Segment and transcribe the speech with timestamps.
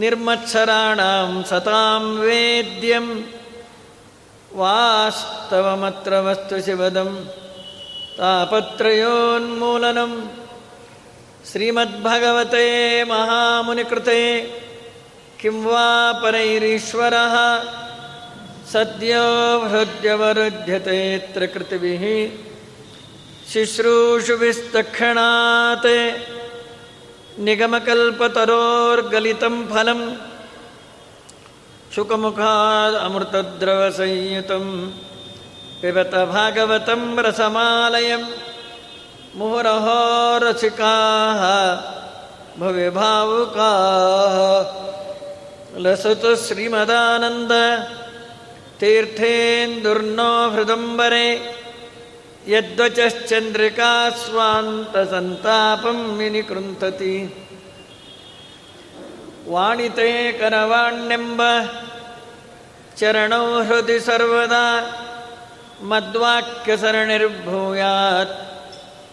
[0.00, 3.06] निर्मत्सराणां सतां वेद्यं
[4.60, 7.10] वास्तवमत्र वस्तु शिवदं
[8.18, 10.12] तापत्रयोन्मूलनं
[11.50, 12.66] श्रीमद्भगवते
[13.12, 14.20] महामुनिकृते
[15.40, 15.86] किं वा
[16.22, 17.34] परैरीश्वरः
[18.72, 19.26] सद्यो
[19.72, 22.04] हृद्यवरुध्यतेऽत्र कृतिभिः
[23.52, 25.86] शुश्रूषुभिस्तक्षणात्
[27.46, 30.00] निगमकल्पतरोर्गलितं फलं
[31.94, 34.66] शुकमुखादमृतद्रवसंयुतं
[35.80, 38.22] पिबत भागवतं रसमालयं।
[39.38, 40.00] मुहुरहो
[40.44, 41.42] रसिकाः
[42.60, 44.36] भव्यभावुकाः
[45.84, 47.52] लसतु श्रीमदानन्द
[48.80, 51.28] तीर्थेन्दुर्नो हृदम्बरे।
[52.48, 57.44] ಯದ್ವಚಶ್ಚಂದ್ರಿಕಾ ಸ್ವಾಂತಸಂತಾಪಂ ಮಿನಿ ಕೃಂಥತಿ
[59.48, 61.42] ವಾಣಿತೇ ಕರವಾಣ್ಯೆಂಬ
[62.96, 64.94] ಚರಣೋ ಹೃದಯ ಸರ್ವದಾ
[65.82, 68.48] ಮದ್ವಾಕ್ಯ ಸರಣಿರ್ಭೂಯಾತ್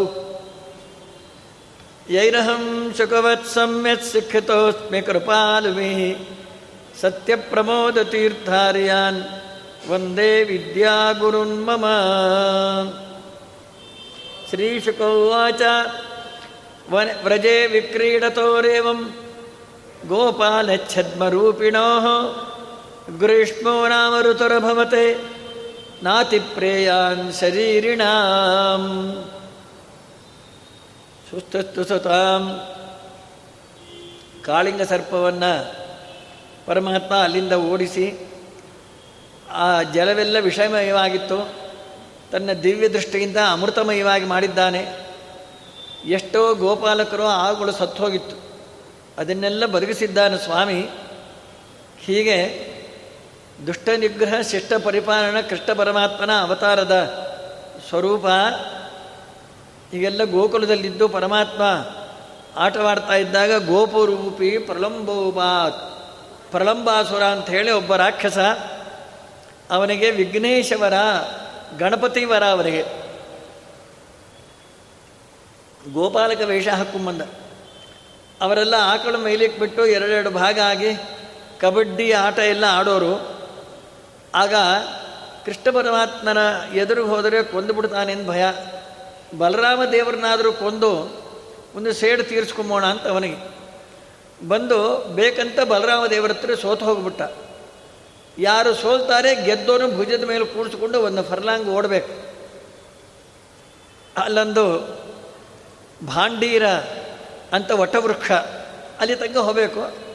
[2.15, 2.63] यैरहं
[2.97, 6.01] शुकवत्सम्यत्शिक्षितोऽस्मि कृपालुभिः।
[7.01, 9.23] ಸತ್ಯಪ್ರಮೋದತೀರ್ಥಾರ್ಯಾನ್
[9.89, 11.85] ವಂದೇ ವಿದ್ಯಾಗುರುನ್ಮಮ
[14.49, 15.61] ಶ್ರೀಶುಕ ಉಚ
[16.91, 19.13] ವನ ವ್ರಜೆ ವಿಕ್ರೀಡತೋರೇವಂ
[20.07, 21.85] ಗೋಪಾಲಚ್ಛದ್ಮರೂಪಿಣೋ.
[23.19, 25.17] ಗ್ರೀಷ್ಮೋ ನಾಮ ಋತುರಭವತೆ
[26.03, 28.83] ನಾತಿಪ್ರೇಯಾನ್ ಶರೀರಿಣಾಂ.
[31.31, 32.61] ಸುಸ್ತುಸುತಾಂ
[34.45, 35.86] ಕಾಳಿಂಗ ಸರ್ಪವನ್ನು
[36.67, 38.31] ಪರಮಾತ್ಮ ಅಲ್ಲಿಂದ ಓಡಿಸಿ
[39.51, 41.49] ಆ ಜಲವೆಲ್ಲ ವಿಷಮಯವಾಗಿತ್ತು.
[42.31, 45.07] ತನ್ನ ದಿವ್ಯ ದೃಷ್ಟಿಯಿಂದ ಅಮೃತಮಯವಾಗಿ ಮಾಡಿದ್ದಾನೆ.
[46.05, 48.35] ಎಷ್ಟೋ ಗೋಪಾಲಕರು ಆಗುಗಳು ಸತ್ತು ಹೋಗಿತ್ತು
[49.17, 50.89] ಅದನ್ನೆಲ್ಲ ಬದುಕಿಸಿದ್ದಾನೆ ಸ್ವಾಮಿ.
[51.99, 52.67] ಹೀಗೆ
[53.67, 56.93] ದುಷ್ಟ ನಿಗ್ರಹ ಶಿಷ್ಟ ಪರಿಪಾಲನ ಕೃಷ್ಣ ಪರಮಾತ್ಮನ ಅವತಾರದ
[57.89, 58.25] ಸ್ವರೂಪ.
[59.93, 61.61] ಈಗೆಲ್ಲ ಗೋಕುಲದಲ್ಲಿದ್ದು ಪರಮಾತ್ಮ
[62.57, 65.96] ಆಟವಾಡ್ತಾ ಇದ್ದಾಗ ಗೋಪುರೂಪಿ ಪ್ರಲಂಬೋಬಾತ್.
[66.51, 68.37] ಪ್ರಲಂಬಾಸುರ ಅಂತ ಹೇಳಿ ಒಬ್ಬ ರಾಕ್ಷಸ
[69.71, 70.93] ಅವನಿಗೆ ವಿಘ್ನೇಶವರ,
[71.77, 72.83] ಗಣಪತಿವರ ಅವನಿಗೆ
[75.93, 77.21] ಗೋಪಾಲಕ ವೇಷ ಹಾಕೊಂಬಂದ.
[78.41, 80.95] ಅವರೆಲ್ಲ ಆಕಳು ಮೈಲಿಕ್ಕೆ ಬಿಟ್ಟು ಎರಡೆರಡು ಭಾಗ ಆಗಿ
[81.59, 83.37] ಕಬಡ್ಡಿ, ಆಟ ಎಲ್ಲ ಆಡೋರು.
[84.35, 84.53] ಆಗ
[85.45, 86.37] ಕೃಷ್ಣ ಪರಮಾತ್ಮನ
[86.75, 88.43] ಎದುರು ಹೋದರೆ ಕೊಂದು ಬಿಡ್ತಾನೇನು ಭಯ?
[89.37, 90.91] ಬಲರಾಮ ದೇವರನ್ನಾದರೂ ಕೊಂದು
[91.75, 93.56] ಒಂದು ಸೇಡು ತೀರಿಸ್ಕೊಂಬೋಣ ಅಂತ ಅವನಿಗೆ.
[94.43, 97.21] ಬಂದು ಬೇಕಂತ ಬಲರಾಮ ದೇವರ ಹತ್ರ ಸೋತು ಹೋಗ್ಬಿಟ್ಟ.
[98.39, 102.27] ಯಾರು ಸೋಲ್ತಾರೆ ಗೆದ್ದೋನು ಭುಜದ ಮೇಲೆ ಕೂಡಿಸ್ಕೊಂಡು ಒಂದು ಫರ್ಲಾಂಗ್ ಓಡಬೇಕು.
[104.17, 104.63] ಅಲ್ಲೊಂದು
[106.07, 106.67] ಭಾಂಡೀರ
[107.53, 108.31] ಅಂತ ವಟವೃಕ್ಷ,
[108.99, 110.07] ಅಲ್ಲಿ ತನಕ ಹೋಗಬೇಕು.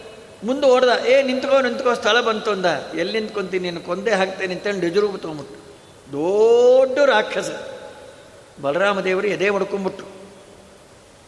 [0.45, 2.67] ಮುಂದೆ ಓಡ್ದ, ಏ, ನಿಂತ್ಕೋ ನಿಂತ್ಕೋ, ಸ್ಥಳ ಬಂತು ಅಂದ.
[2.95, 5.55] ಎಲ್ಲಿ ನಿಂತ್ಕೊಂತೀನಿ, ನೀನು ಕೊಂದೇ ಹಾಕ್ತೇನೆ ಅಂತೇಳಿ ನಿಜರೂಪ ತೊಗೊಂಬಿಟ್ಟು
[6.13, 7.51] ದೊಡ್ಡ ರಾಕ್ಷಸ.
[8.63, 10.09] ಬಲರಾಮ ದೇವರು ಎದೆ ಹೊಡ್ಕೊಂಬಿಟ್ರು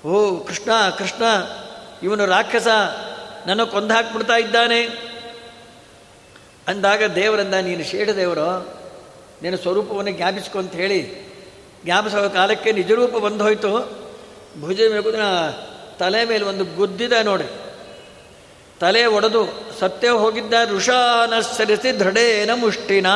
[0.08, 1.24] ಓ, ಕೃಷ್ಣ ಕೃಷ್ಣ
[2.02, 2.66] ಇವನು ರಾಕ್ಷಸ
[3.46, 4.82] ನನ್ನ ಕೊಂದು ಹಾಕ್ಬಿಡ್ತಾ ಇದ್ದಾನೆ.
[6.68, 8.74] ಅಂದಾಗ ದೇವರಂದ, ನೀನು ಶೇಡ ದೇವರು,
[9.42, 11.24] ನಿನ್ನ ಸ್ವರೂಪವನ್ನು ಜ್ಞಾಪಿಸ್ಕೊ ಅಂತ ಹೇಳಿ
[11.84, 14.04] ಜ್ಞಾಪಿಸೋ ಕಾಲಕ್ಕೆ ನಿಜರೂಪ ಬಂದು ಹೋಯಿತು
[14.60, 14.80] ಭುಜ
[15.98, 17.44] ತಲೆ ಮೇಲೆ ಒಂದು ಗುದ್ದಿದೆ ನೋಡಿ
[18.80, 19.46] ತಲೆ ಒಡೆದು
[19.80, 23.06] ಸತ್ಯ ಹೋಗಿದ್ದ ಋಷಾನ ಸರಿಸಿ ದೃಢೇನ ಮುಷ್ಟಿನ.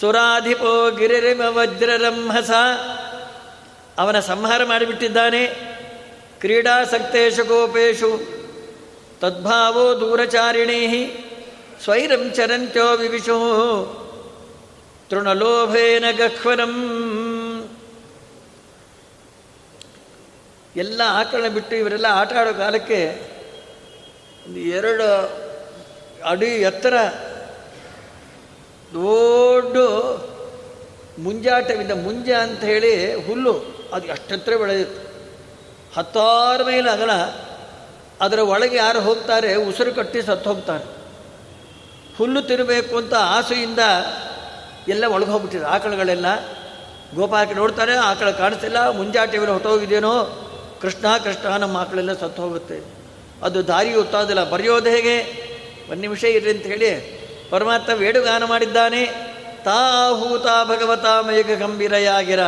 [0.00, 2.50] ಸುರಾಧಿಪೋ ಗಿರಿರಿಮ ವಜ್ರರಂಹಸ.
[3.98, 5.75] ಅವನ ಸಂಹಾರ ಮಾಡಿಬಿಟ್ಟಿದ್ದಾನೆ.
[6.40, 8.20] ಕ್ರೀಡಾಸಕ್ತೇಶು ಕೋಪೇಶು.
[9.20, 11.06] ತದ್ಭಾವೋ ದೂರಚಾರಿಣೀ
[11.84, 13.36] ಸ್ವೈರಂ ಚರಂತ್ಯೋ ವಿವಿಶು.
[15.10, 16.72] ತೃಣಲೋಭೇನ ಗಹ್ವರಂ.
[20.76, 23.22] ಎಲ್ಲ ಆಕಳನ್ನ ಬಿಟ್ಟು ಇವರೆಲ್ಲ ಆಟ ಆಡೋ ಕಾಲಕ್ಕೆ
[24.46, 25.30] ಒಂದು ಎರಡು
[26.24, 26.94] ಅಡಿ ಎತ್ತರ
[28.92, 29.76] ದೊಡ್ಡ
[31.20, 33.52] ಮುಂಜಾಟವಿಂದ ಮುಂಜ ಅಂತ ಹೇಳಿ ಹುಲ್ಲು
[33.92, 35.05] ಅದು ಅಷ್ಟತ್ರ ಬೆಳೆದಿತ್ತು.
[35.96, 37.10] ಹತ್ತಾರು ಮೈಲು ಅಗಲ,
[38.20, 40.96] ಅದರ ಒಳಗೆ ಯಾರು ಹೋಗ್ತಾರೆ, ಉಸಿರು ಕಟ್ಟಿ ಸತ್ತು ಹೋಗ್ತಾರೆ.
[42.18, 43.78] ಹುಲ್ಲು ತಿರಬೇಕು ಅಂತ ಆಸೆಯಿಂದ
[44.88, 46.26] ಎಲ್ಲ ಒಳಗೆ ಹೋಗ್ಬಿಟ್ಟಿದೆ ಆಕಳುಗಳೆಲ್ಲ
[47.14, 48.88] ಗೋಪಾಲಕ್ಕೆ ನೋಡ್ತಾರೆ ಆಕಳು ಕಾಣಿಸ್ತಿಲ್ಲ.
[48.88, 50.42] ಮುಂಜಾಟೆ ಹೊಟ್ಟೋಗಿದೇನೋ
[50.82, 52.80] ಕೃಷ್ಣ ಕೃಷ್ಣ, ನಮ್ಮ ಆಕಳೆಲ್ಲ ಸತ್ತು ಹೋಗುತ್ತೆ.
[53.42, 54.50] ಅದು ದಾರಿ ಗೊತ್ತಾದಿಲ್ಲ.
[54.50, 55.22] ಬರೆಯೋದು ಹೇಗೆ?
[55.90, 57.16] ಒಂದು ನಿಮಿಷ ಇರ್ರಿ ಅಂತ ಹೇಳಿ.
[57.50, 59.06] ಪರಮಾತ್ಮ ವೇಡುಗಾನ ಮಾಡಿದ್ದಾನೆ.
[59.64, 62.40] ತಾ ಹೂತ ಭಗವತ ಮೇಘ ಗಂಭೀರಯಾಗಿರ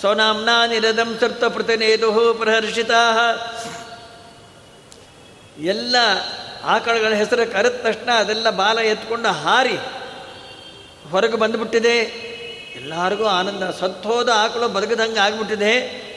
[0.00, 2.96] ಸೋನಾಂನಾ ನಿರದಂ ಸರ್ತ ಪ್ರತಿನೇದು ಪ್ರಹರ್ಷಿತಾ.
[5.58, 5.96] ಎಲ್ಲ
[6.64, 9.76] ಆಕಳುಗಳ ಹೆಸರು ಕರೆದ ತಕ್ಷಣ ಅದೆಲ್ಲ ಬಾಲ ಎತ್ಕೊಂಡು ಹಾರಿ
[11.10, 11.98] ಹೊರಗೆ ಬಂದುಬಿಟ್ಟಿದೆ.
[12.76, 13.70] ಎಲ್ಲರಿಗೂ ಆನಂದ.
[13.80, 16.10] ಸತ್ತೋದ ಆಕಳು ಬದುಕದಂಗೆ ಆಗಿಬಿಟ್ಟಿದೆ.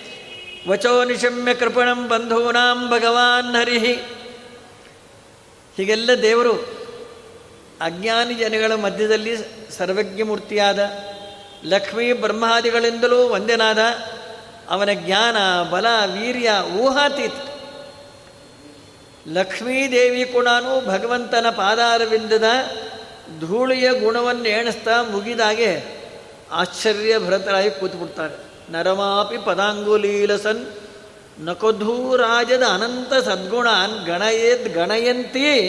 [0.67, 3.93] ವಚೋ ನಿಶಮ್ಯ ಕೃಪಣಂ ಬಂಧೂನಾಂ ಭಗವಾನ್ ಹರಿಹಿ.
[5.77, 6.53] ಹೀಗೆಲ್ಲ ದೇವರು
[7.81, 9.37] ಅಜ್ಞಾನಿ ಜನಗಳ ಮಧ್ಯದಲ್ಲಿ
[9.77, 10.79] ಸರ್ವಜ್ಞ ಮೂರ್ತಿಯಾದ
[11.65, 13.77] ಲಕ್ಷ್ಮೀ ಬ್ರಹ್ಮಾದಿಗಳಿಂದಲೂ ಒಂದೇನಾದ?
[14.69, 15.37] ಅವನ ಜ್ಞಾನ,
[15.69, 16.49] ಬಲ, ವೀರ್ಯ
[16.79, 17.33] ಊಹಾತೀತ.
[19.27, 20.47] ಲಕ್ಷ್ಮೀದೇವಿ ಕೂಡ
[20.85, 22.43] ಭಗವಂತನ ಪಾದಾರವಿಂದದ
[23.39, 25.83] ಧೂಳಿಯ ಗುಣವನ್ನು ಎಣಿಸ್ತಾ ಮುಗಿದಾಗೆ
[26.51, 28.53] ಆಶ್ಚರ್ಯ ಭರತರಾಗಿ ಕೂತ್ಬಿಡ್ತಾರೆ.
[28.71, 30.65] ನರಮಾಪಿ ಪದಾಂಗುಲೀಲಸನ್
[31.39, 35.59] ನಕಧೂರಾಜದ ಅನಂತ ಸದ್ಗುಣಾನ್ ಗಣಯೇದ್ ಗಣಯಂತಿ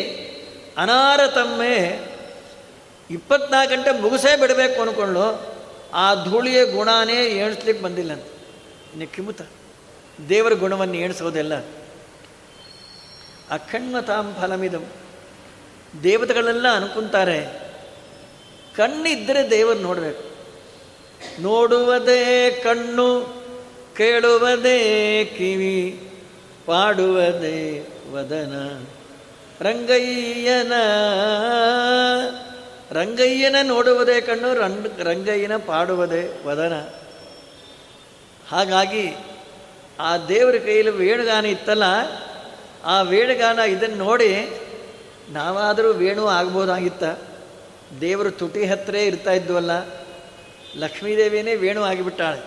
[0.79, 2.01] ಅನಾರತಮ್ಮೆ
[3.11, 5.54] ಇಪ್ಪತ್ನಾಲ್ಕು ಗಂಟೆ ಮುಗಿಸೇ ಬಿಡಬೇಕು ಅಂದ್ಕೊಂಡು
[5.95, 8.25] ಆ ಧೂಳಿಯ ಗುಣನೇ ಎಣಿಸ್ಲಿಕ್ಕೆ ಬಂದಿಲ್ಲ ಅಂತ.
[8.93, 9.41] ಇನ್ನು ಕಿಮುತ
[10.29, 11.55] ದೇವರ ಗುಣವನ್ನು ಎಣಿಸೋದೆಲ್ಲ
[13.51, 14.87] ಅಖಣ್ಮತಾಂ ಫಲಮಿದಂ.
[16.03, 17.65] ದೇವತೆಗಳೆಲ್ಲ ಅನ್ಕೊಂತಾರೆ
[18.77, 20.25] ಕಣ್ಣಿದ್ದರೆ ದೇವರು ನೋಡಬೇಕು.
[21.43, 23.21] ನೋಡುವುದೇ ಕಣ್ಣು,
[23.97, 26.11] ಕೇಳುವುದೇ ಕಿವಿ,
[26.67, 28.85] ಪಾಡುವುದೇ ವದನ.
[29.61, 30.73] ರಂಗಯ್ಯನ
[32.93, 36.89] ರಂಗಯ್ಯನ ನೋಡುವುದೇ ಕಣ್ಣು, ರಂಗ್, ರಂಗಯ್ಯನ ಪಾಡುವುದೇ ವದನ.
[38.49, 39.17] ಹಾಗಾಗಿ
[40.01, 41.83] ಆ ದೇವರ ಕೈಯಲ್ಲಿ ವೇಣುಗಾನ ಇತ್ತಲ್ಲ,
[42.85, 44.61] ಆ ವೇಣುಗಾನ ಇದನ್ನು ನೋಡಿ
[45.29, 47.05] ನಾವಾದರೂ ವೇಣು ಆಗ್ಬೋದಾಗಿತ್ತ.
[48.01, 49.71] ದೇವರು ತುಟಿ ಹತ್ತಿರ ಇರ್ತಾ ಇದ್ವಲ್ಲ
[50.77, 52.41] ಲಕ್ಷ್ಮೀದೇವಿಯೇ ವೇಣು ಆಗಿಬಿಟ್ಟಾಳೆ.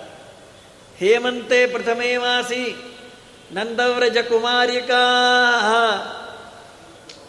[0.97, 2.75] ಹೇಮಂತೆ ಪ್ರಥಮೇ ವಾಸಿ,
[3.51, 5.03] ನಂದವ್ರಜ ಕುಮಾರಿಕಾ.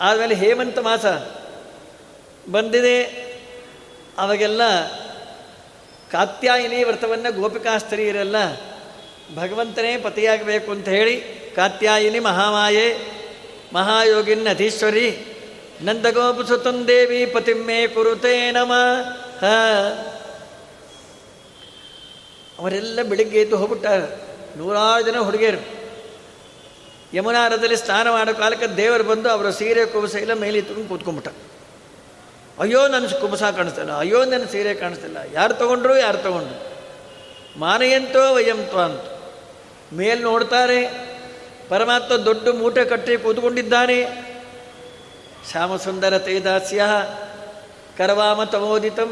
[0.00, 1.07] ಆದಮೇಲೆ ಹೇಮಂತ ಮಾಸ.
[2.52, 3.02] ಬಂದಿದೆ.
[4.19, 4.62] ಅವಾಗೆಲ್ಲ
[6.12, 8.37] ಕಾತ್ಯಾಯಿನಿ ವ್ರತವನ್ನು ಗೋಪಿಕಾಸ್ತ್ರೀಯರೆಲ್ಲ
[9.37, 11.21] ಭಗವಂತನೇ ಪತಿಯಾಗಬೇಕು ಅಂತ ಹೇಳಿ
[11.57, 12.97] ಕಾತ್ಯಾಯಿನಿ ಮಹಾಮಾಯೆ,
[13.75, 15.25] ಮಹಾಯೋಗಿನ್ ಅಧೀಶ್ವರಿ
[15.83, 18.73] ನಂದಗೋಪುಸುತಂದೇವಿ ಪತಿಮ್ಮೆ ಕುರುತೇ ನಮ.
[19.40, 19.45] ಹ.
[22.59, 23.99] ಅವರೆಲ್ಲ ಬೆಳಿಗ್ಗೆ ಎದ್ದು ಹೋಗ್ಬಿಟ್ಟಾರ.
[24.57, 25.78] ನೂರಾರು ಜನ ಹುಡುಗಿಯರು.
[27.14, 31.58] ಯಮುನಾರದಲ್ಲಿ ಸ್ನಾನ ಮಾಡೋ ಕಾಲಕ್ಕೆ ದೇವರು ಬಂದು ಅವರ ಸೀರೆ ಕೋಸ ಎಲ್ಲ ಮೇಲೆ ಕೂತ್ಕೊಂಡ್ಬಿಟ್ಟ.
[32.61, 35.19] ಅಯ್ಯೋ, ನನ್ನ ಕುಮಸ ಕಾಣಿಸ್ತಿಲ್ಲ, ಅಯ್ಯೋ, ನನ್ನ ಸೀರೆ ಕಾಣಿಸ್ತಿಲ್ಲ.
[35.33, 36.57] ಯಾರು ತಗೊಂಡ್ರು ಯಾರು ತಗೊಂಡ್ರು?
[37.59, 39.05] ಮಾನೆಯಂತೋ ವಯಂತೋ ಅಂತ.
[39.93, 40.81] ಮೇಲ್ ನೋಡ್ತಾರೆ,
[41.69, 43.99] ಪರಮಾತ್ಮ ದೊಡ್ಡ ಮೂಟೆ ಕಟ್ಟಿ ಕೂತ್ಕೊಂಡಿದ್ದಾನೆ.
[45.50, 46.83] ಶ್ಯಾಮಸುಂದರ ತೇದಾಸ್ಯ
[47.99, 49.11] ಕರವಾಮ ತಮೋದಿತಂ.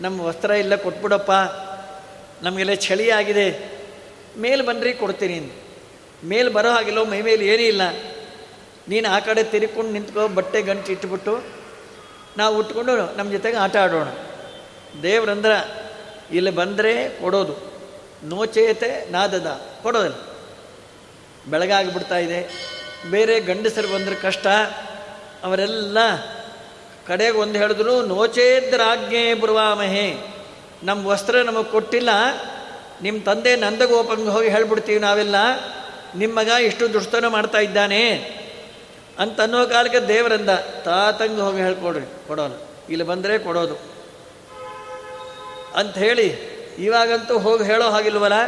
[0.00, 1.32] ನಮ್ಮ ವಸ್ತ್ರ ಇಲ್ಲ ಕೊಟ್ಬಿಡಪ್ಪ,
[2.42, 3.48] ನಮಗೆಲ್ಲ ಚಳಿ ಆಗಿದೆ.
[4.38, 5.38] ಮೇಲೆ ಬನ್ನಿರಿ ಕೊಡ್ತೀನಿ
[6.24, 7.82] ಮೇಲೆ ಬರೋ ಹಾಗಿಲ್ಲ ಮೈ ಮೇಲೆ ಏನೂ ಇಲ್ಲ
[8.88, 11.63] ನೀನು ಆ ಕಡೆ ತಿರ್ಕೊಂಡು ನಿಂತ್ಕೋ, ಬಟ್ಟೆ ಗಂಟು ಇಟ್ಬಿಟ್ಟು
[12.36, 14.08] ನಾವು ಉಟ್ಕೊಂಡು ನಮ್ಮ ಜೊತೆಗೆ ಆಟ ಆಡೋಣ.
[15.02, 15.50] ದೇವ್ರಂದ್ರ
[16.30, 17.74] ಇಲ್ಲಿ ಬಂದರೆ ಕೊಡೋದು.
[18.24, 19.60] ನೋಚೇತೆ ನಾದದ.
[19.82, 20.16] ಕೊಡೋದಿಲ್ಲ.
[21.50, 22.48] ಬೆಳಗಾಗಿಬಿಡ್ತಾ ಇದೆ.
[23.10, 24.46] ಬೇರೆ ಗಂಡಸರು ಬಂದರೆ ಕಷ್ಟ.
[25.44, 25.98] ಅವರೆಲ್ಲ
[27.06, 30.16] ಕಡೆಗೆ ಒಂದು ಹೇಳಿದ್ರು, ನೋಚೇದ್ರಾಜ್ಞೆ ಬುರುವಾಮಹೆ
[30.82, 32.08] ನಮ್ಮ ವಸ್ತ್ರ ನಮಗೆ ಕೊಟ್ಟಿಲ್ಲ.
[33.02, 35.36] ನಿಮ್ಮ ತಂದೆ ನಂದಗೋಪಂಗೆ ಹೋಗಿ ಹೇಳ್ಬಿಡ್ತೀವಿ ನಾವೆಲ್ಲ.
[36.16, 38.30] ನಿಮ್ಮ ಮಗ ಇಷ್ಟು ದುಷ್ಟನ ಮಾಡ್ತಾ ಇದ್ದಾನೆ.
[39.18, 40.48] ಅಂತ ಅನ್ನೋ ಕಾಲಕ್ಕೆ ದೇವರಂದ
[40.84, 42.54] ತಾತಂಗೆ ಹೋಗಿ ಹೇಳ್ಕೊಡ್ರಿ ಕೊಡೋಲ್ಲ
[42.88, 43.94] ಇಲ್ಲಿ ಬಂದರೆ ಕೊಡೋದು.
[45.74, 46.26] ಅಂತ ಹೇಳಿ,
[46.78, 48.46] ಇವಾಗಂತೂ ಹೋಗಿ ಹೇಳೋ ಹಾಗಿಲ್ವಲ್ಲ?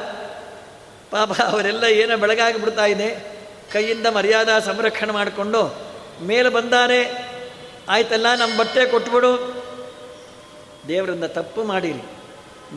[1.10, 3.36] ಪಾಪ ಅವರೆಲ್ಲ ಏನೋ ಬೆಳಗಾಗಿ ಬಿಡ್ತಾ ಇದೆ
[3.72, 5.78] ಕೈಯಿಂದ ಮರ್ಯಾದಾ ಸಂರಕ್ಷಣೆ ಮಾಡಿಕೊಂಡು
[6.22, 7.28] ಮೇಲೆ ಬಂದಾನೆ.
[7.88, 9.64] ಆಯ್ತಲ್ಲ ನಮ್ಮ ಬಟ್ಟೆ ಕೊಟ್ಬಿಡು.
[10.88, 12.02] ದೇವರಿಂದ ತಪ್ಪು ಮಾಡಿರಿ.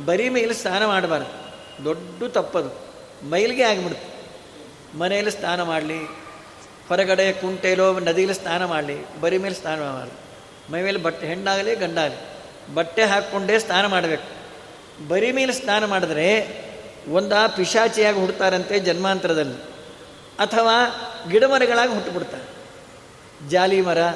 [0.06, 1.50] ಬರೀ ಮೇಲೆ ಸ್ನಾನ ಮಾಡಬಾರ್ದು.
[1.86, 2.90] ದೊಡ್ಡ ತಪ್ಪದು.
[3.30, 4.20] ಮೈಲಿಗೆ ಆಗಿಬಿಡ್ತು.
[5.00, 6.29] ಮನೆಯಲ್ಲಿ ಸ್ನಾನ ಮಾಡಲಿ.
[6.90, 10.12] ಹೊರಗಡೆ ಕುಂಟೆಲೋ ನದಿಯಲ್ಲಿ ಸ್ನಾನ ಮಾಡಲಿ, ಬರಿ ಮೇಲೆ ಸ್ನಾನ ಮಾಡಲಿ.
[10.72, 12.40] ಮೈ ಮೇಲೆ ಬಟ್ಟೆ, ಹೆಣ್ಣಾಗಲಿ ಗಂಡಾಗಲಿ,
[12.74, 14.40] ಬಟ್ಟೆ ಹಾಕ್ಕೊಂಡೇ ಸ್ನಾನ ಮಾಡಬೇಕು.
[15.08, 16.60] ಬರಿ ಮೇಲೆ ಸ್ನಾನ ಮಾಡಿದ್ರೆ
[17.10, 19.62] ಒಂದ ಪಿಶಾಚಿಯಾಗಿ ಹುಡ್ತಾರಂತೆ ಜನ್ಮಾಂತರದಲ್ಲಿ.
[20.40, 20.72] ಅಥವಾ
[21.32, 22.44] ಗಿಡಮರಗಳಾಗಿ ಹುಟ್ಟುಬಿಡ್ತಾರೆ.
[23.50, 24.12] ಜಾಲಿ ಮರ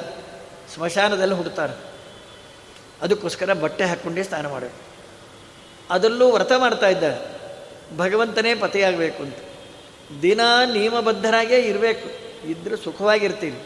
[0.74, 1.78] ಸ್ಮಶಾನದಲ್ಲಿ ಹುಡ್ತಾರೆ.
[3.02, 4.94] ಅದಕ್ಕೋಸ್ಕರ ಬಟ್ಟೆ ಹಾಕ್ಕೊಂಡೇ ಸ್ನಾನ ಮಾಡಬೇಕು.
[5.90, 7.04] ಅದರಲ್ಲೂ ವ್ರತ ಮಾಡ್ತಾ ಇದ್ದ
[7.96, 9.36] ಭಗವಂತನೇ ಪತಿಯಾಗಬೇಕು ಅಂತ.
[10.22, 10.40] ದಿನ
[10.72, 12.23] ನಿಯಮಬದ್ಧರಾಗೇ ಇರಬೇಕು.
[12.50, 13.60] ಇದ್ದರೂ ಸುಖವಾಗಿರ್ತೀವಿ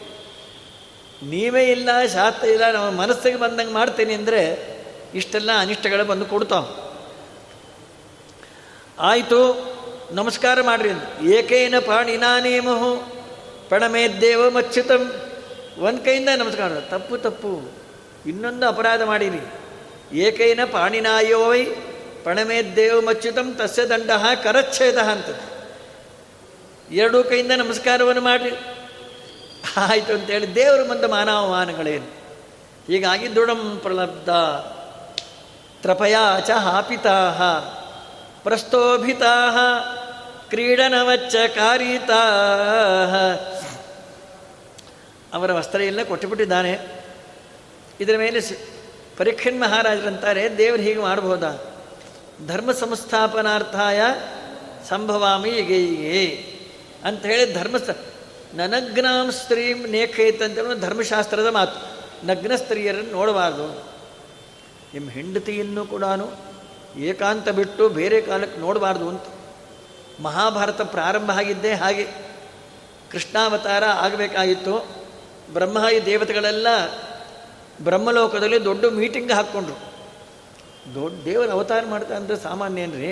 [1.29, 4.41] ನೀವೇ ಇಲ್ಲ, ಶಾಸ್ತ್ರ ಇಲ್ಲ, ನಮ್ಮ ಮನಸ್ಸಿಗೆ ಬಂದಂಗೆ ಮಾಡ್ತೀನಿ ಅಂದರೆ
[5.15, 6.65] ಇಷ್ಟೆಲ್ಲ ಅನಿಷ್ಟಗಳು ಬಂದು ಕೊಡ್ತಾವ.
[8.99, 9.41] ಆಯಿತು,
[10.11, 10.91] ನಮಸ್ಕಾರ ಮಾಡ್ರಿ
[11.37, 12.91] ಏಕೇನ ಪಾಣಿನಾ ನೇಮಹು
[13.69, 15.03] ಪಣಮೇದ್ದೇವ ಮಚ್ಯುತಂ.
[15.87, 17.51] ಒಂದು ಕೈಯಿಂದ ನಮಸ್ಕಾರ ತಪ್ಪು ತಪ್ಪು.
[18.29, 19.43] ಇನ್ನೊಂದು ಅಪರಾಧ ಮಾಡಿರಿ.
[20.17, 21.63] ಏಕೈನ ಪಾಣಿನಾಯೋವೈ
[22.23, 24.11] ಪಣಮೇದ್ದೇವ ಮಚ್ಯುತಂ, ತಸ್ಯ ದಂಡ
[24.43, 25.29] ಕರಚ್ಛೇದ ಅಂತ
[26.91, 28.59] ಎರಡೂ ಕೈಯಿಂದ ನಮಸ್ಕಾರವನ್ನು ಮಾಡಿ
[29.77, 32.05] ಆಯಿತು ಅಂತೇಳಿ ದೇವರು ಮುಂದೆ ಮಾನವಮಾನಗಳೇನು?
[32.87, 34.29] ಹೀಗಾಗಿ ದೃಢಂ ಪ್ರಲಬ್ಧ.
[35.81, 37.31] ತ್ರಪಯಾ ಚ ಹಾಪಿತಾ
[38.43, 39.35] ಪ್ರಸ್ತೋಭಿತಾ
[40.49, 42.21] ಕ್ರೀಡನವಚ್ಚ ಕಾರಿತಾ
[45.33, 46.79] ಅವರ ವಸ್ತ್ರ ಎಲ್ಲ ಕೊಟ್ಟುಬಿಟ್ಟಿದ್ದಾನೆ.
[47.99, 48.41] ಇದರ ಮೇಲೆ
[49.17, 51.73] ಪರೀಕ್ಷಣ್ ಮಹಾರಾಜರಂತಾರೆ, ದೇವರು ಹೀಗೆ ಮಾಡಬಹುದಾ?
[52.47, 54.01] ಧರ್ಮ ಸಂಸ್ಥಾಪನಾರ್ಥಾಯ
[54.89, 55.71] ಸಂಭವಾಮಿ ಈಗ
[57.05, 57.89] ಅಂತ ಹೇಳಿ ಧರ್ಮಸ್ಥ,
[58.53, 61.79] ನನಗ್ನಾಂ ಸ್ತ್ರೀಂ ನೇಖೈತ್ ಅಂತ ಧರ್ಮಶಾಸ್ತ್ರದ ಮಾತು.
[62.27, 63.67] ನಗ್ನ ಸ್ತ್ರೀಯರನ್ನು ನೋಡಬಾರ್ದು.
[64.93, 66.03] ನಿಮ್ಮ ಹೆಂಡತಿಯನ್ನು ಕೂಡ
[66.97, 69.25] ಏಕಾಂತ ಬಿಟ್ಟು ಬೇರೆ ಕಾಲಕ್ಕೆ ನೋಡಬಾರ್ದು ಅಂತ.
[70.19, 72.05] ಮಹಾಭಾರತ ಪ್ರಾರಂಭ ಆಗಿದ್ದೇ ಹಾಗೆ.
[73.11, 74.75] ಕೃಷ್ಣಾವತಾರ ಆಗಬೇಕಾಗಿತ್ತು.
[75.53, 76.67] ಬ್ರಹ್ಮಾಯಿ ದೇವತೆಗಳೆಲ್ಲ
[77.81, 79.77] ಬ್ರಹ್ಮಲೋಕದಲ್ಲಿ ದೊಡ್ಡ ಮೀಟಿಂಗ್ ಹಾಕ್ಕೊಂಡ್ರು.
[80.95, 83.11] ದೊಡ್ಡ ದೇವರು ಅವತಾರ ಮಾಡ್ತಾ ಅಂದರೆ ಸಾಮಾನ್ಯನ್ರಿ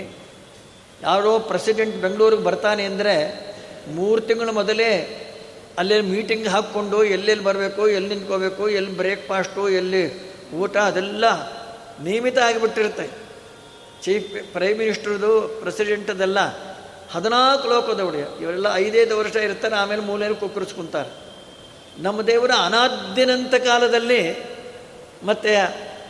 [1.02, 3.16] ಯಾರೋ ಪ್ರೆಸಿಡೆಂಟ್ ಬೆಂಗಳೂರಿಗೆ ಬರ್ತಾನೆ ಅಂದರೆ
[3.88, 4.90] ಮೂರು ತಿಂಗಳ ಮೊದಲೇ
[5.78, 10.04] ಅಲ್ಲೇ ಮೀಟಿಂಗ್ ಹಾಕ್ಕೊಂಡು ಎಲ್ಲೆಲ್ಲಿ ಬರಬೇಕು, ಎಲ್ಲಿ ನಿಂತ್ಕೋಬೇಕು, ಎಲ್ಲಿ ಬ್ರೇಕ್ಫಾಸ್ಟು ಎಲ್ಲಿ
[10.54, 11.26] ಊಟ, ಅದೆಲ್ಲ
[12.04, 13.10] ನಿಯಮಿತ ಆಗಿಬಿಟ್ಟಿರುತ್ತೆ.
[14.04, 16.40] ಚೀಫ್ ಪ್ರೈಮ್ ಮಿನಿಸ್ಟ್ರದು ಪ್ರೆಸಿಡೆಂಟದೆಲ್ಲ
[17.12, 21.10] ಹದಿನಾಲ್ಕು ಲೋಕದ ಒಡೆಯ ಇವರೆಲ್ಲ ಐದೈದು ವರ್ಷ ಇರ್ತಾರೆ ಆಮೇಲೆ ಮೂಲೆಯಲ್ಲಿ ಕುಕ್ಕರಿಸ್ಕೊಂತಾರೆ.
[22.00, 24.22] ನಮ್ಮ ದೇವರ ಅನಾದ್ಯನಂತ ಕಾಲದಲ್ಲಿ
[25.24, 25.54] ಮತ್ತು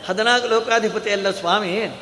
[0.08, 2.00] ಹದಿನಾಲ್ಕು ಲೋಕಾಧಿಪತಿ ಎಲ್ಲ ಸ್ವಾಮಿ,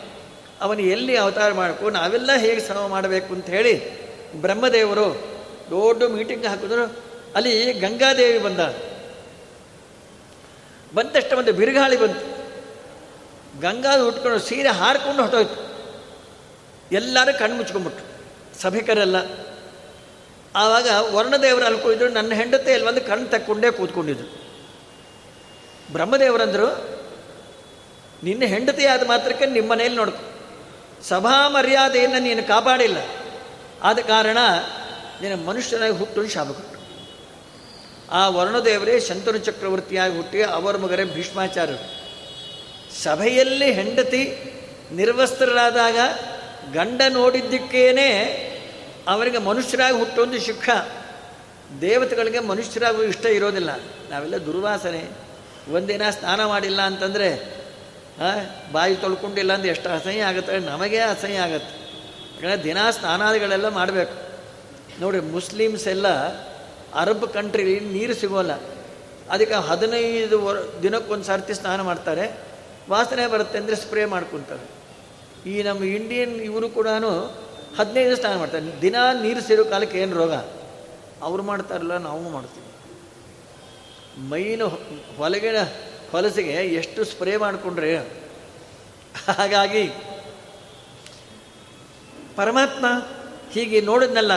[0.61, 4.05] ಅವನು ಎಲ್ಲಿ ಅವತಾರ ಮಾಡಬೇಕು ನಾವೆಲ್ಲ ಹೇಗೆ ಸಮ ಮಾಡಬೇಕು ಅಂತ ಹೇಳಿ
[4.41, 5.34] ಬ್ರಹ್ಮದೇವರು
[5.69, 7.05] ದೊಡ್ಡ ಮೀಟಿಂಗ್ ಹಾಕಿದ್ರು.
[7.35, 8.59] ಅಲ್ಲಿ ಗಂಗಾದೇವಿ ಬಂದ.
[10.95, 12.35] ಬಂದಷ್ಟ ಒಂದು ಬಿರುಗಾಳಿ ಬಂತು.
[13.61, 15.65] ಗಂಗಾದ ಉಟ್ಕೊಂಡು ಸೀರೆ ಹಾರಿಕೊಂಡು ಹೊಟ್ಟೋಯ್ತು
[16.91, 18.15] ಎಲ್ಲರೂ ಕಣ್ಣು ಮುಚ್ಕೊಂಡ್ಬಿಟ್ರು.
[18.61, 19.15] ಸಭಿಕರೆಲ್ಲ.
[20.55, 24.45] ಆವಾಗ ವರ್ಣದೇವರು ಅಲ್ಕೊಂಡಿದ್ರು ನನ್ನ ಹೆಂಡತಿ ಅಲ್ಲಿ ಒಂದು ಕಣ್ಣು ತಕ್ಕೊಂಡೇ ಕೂತ್ಕೊಂಡಿದ್ರು.
[25.93, 26.99] ಬ್ರಹ್ಮದೇವರಂದರು,
[28.23, 30.23] ನಿನ್ನ ಹೆಂಡತಿ ಆದ ಮಾತ್ರಕ್ಕೆ ನಿಮ್ಮ ಮನೆಯಲ್ಲಿ ನೋಡ್ಕೊ.
[31.03, 32.97] ಸಭಾ ಮರ್ಯಾದೆಯನ್ನು ನೀನು ಕಾಪಾಡಿಲ್ಲ.
[33.83, 34.37] ಆದ ಕಾರಣ
[35.21, 36.79] ನಿನ್ನ ಮನುಷ್ಯನಾಗಿ ಹುಟ್ಟು ಶಾಪ ಕೊಟ್ಟು
[38.11, 41.85] ಆ ವರ್ಣದೇವರೇ ಶಂತನು ಚಕ್ರವರ್ತಿಯಾಗಿ ಹುಟ್ಟಿ ಅವರ ಮಗರೇ ಭೀಷ್ಮಾಚಾರ್ಯರು.
[43.03, 44.21] ಸಭೆಯಲ್ಲಿ ಹೆಂಡತಿ
[44.91, 45.97] ನಿರ್ವಸ್ತ್ರರಾದಾಗ
[46.73, 48.09] ಗಂಡ ನೋಡಿದ್ದಕ್ಕೇನೆ
[49.07, 50.69] ಅವರಿಗೆ ಮನುಷ್ಯರಾಗಿ ಹುಟ್ಟೊಂದು ಶಿಕ್ಷ.
[51.81, 53.71] ದೇವತೆಗಳಿಗೆ ಮನುಷ್ಯರಾಗಿ ಇಷ್ಟ ಇರೋದಿಲ್ಲ.
[54.09, 55.03] ನಾವೆಲ್ಲ ದುರ್ವಾಸನೆ.
[55.73, 57.29] ಒಂದಿನ ಸ್ನಾನ ಮಾಡಿಲ್ಲ ಅಂತಂದರೆ
[58.71, 61.73] ಬಾಯಿ ತೊಳ್ಕೊಂಡಿಲ್ಲ ಅಂದರೆ ಎಷ್ಟು ಅಸಹ್ಯ ಆಗುತ್ತೆ, ನಮಗೆ ಅಸಹ್ಯ ಆಗುತ್ತೆ.
[62.35, 64.24] ಯಾಕಂದರೆ ದಿನ ಸ್ನಾನಾದಿಗಳೆಲ್ಲ ಮಾಡಬೇಕು.
[65.01, 66.07] ನೋಡಿ ಮುಸ್ಲಿಮ್ಸ್ ಎಲ್ಲ
[67.01, 68.53] ಅರಬ್ ಕಂಟ್ರಿಲಿ ನೀರು ಸಿಗೋಲ್ಲ.
[69.33, 72.25] ಅದಕ್ಕೆ ಹದಿನೈದು ವರ್, ದಿನಕ್ಕೊಂದು ಸರ್ತಿ ಸ್ನಾನ ಮಾಡ್ತಾರೆ.
[72.89, 74.65] ವಾಸನೆ ಬರುತ್ತೆ ಅಂದರೆ ಸ್ಪ್ರೇ ಮಾಡ್ಕೊತಾರೆ
[75.51, 76.87] ಈ ನಮ್ಮ ಇಂಡಿಯನ್ ಇವರು ಕೂಡ
[77.77, 78.81] ಹದಿನೈದು ಸ್ನಾನ ಮಾಡ್ತಾರೆ.
[78.81, 80.33] ದಿನ ನೀರು ಸೇರೋ ಕಾಲಕ್ಕೆ ಏನು ರೋಗ?
[81.27, 82.69] ಅವ್ರು ಮಾಡ್ತಾರಲ್ಲ, ನಾವು ಮಾಡ್ತೀವಿ.
[84.29, 84.67] ಮೈನು
[85.17, 85.61] ಹೊಲಗಿನ
[86.11, 87.89] ಹೊಲಸಿಗೆ ಎಷ್ಟು ಸ್ಪ್ರೇ ಮಾಡಿಕೊಂಡ್ರೆ?
[89.37, 89.83] ಹಾಗಾಗಿ
[92.35, 92.85] ಪರಮಾತ್ಮ
[93.51, 94.33] ಹೀಗೆ ನೋಡಿದ್ನಲ್ಲ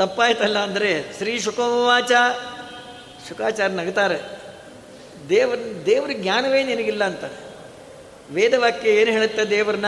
[0.00, 2.10] ತಪ್ಪಾಯ್ತಲ್ಲ ಅಂದರೆ ಶ್ರೀ ಶುಕೋವಾಚ
[3.28, 4.40] ಶುಕಾಚಾರ್ಯ ನಗ್ತಾರೆ.
[5.28, 7.54] ದೇವ್ರ ದೇವ್ರ ಜ್ಞಾನವೇ ನಿನಗಿಲ್ಲ ಅಂತಾರೆ
[8.34, 9.86] ವೇದವಾಕ್ಯ ಏನು ಹೇಳುತ್ತೆ ದೇವ್ರನ್ನ?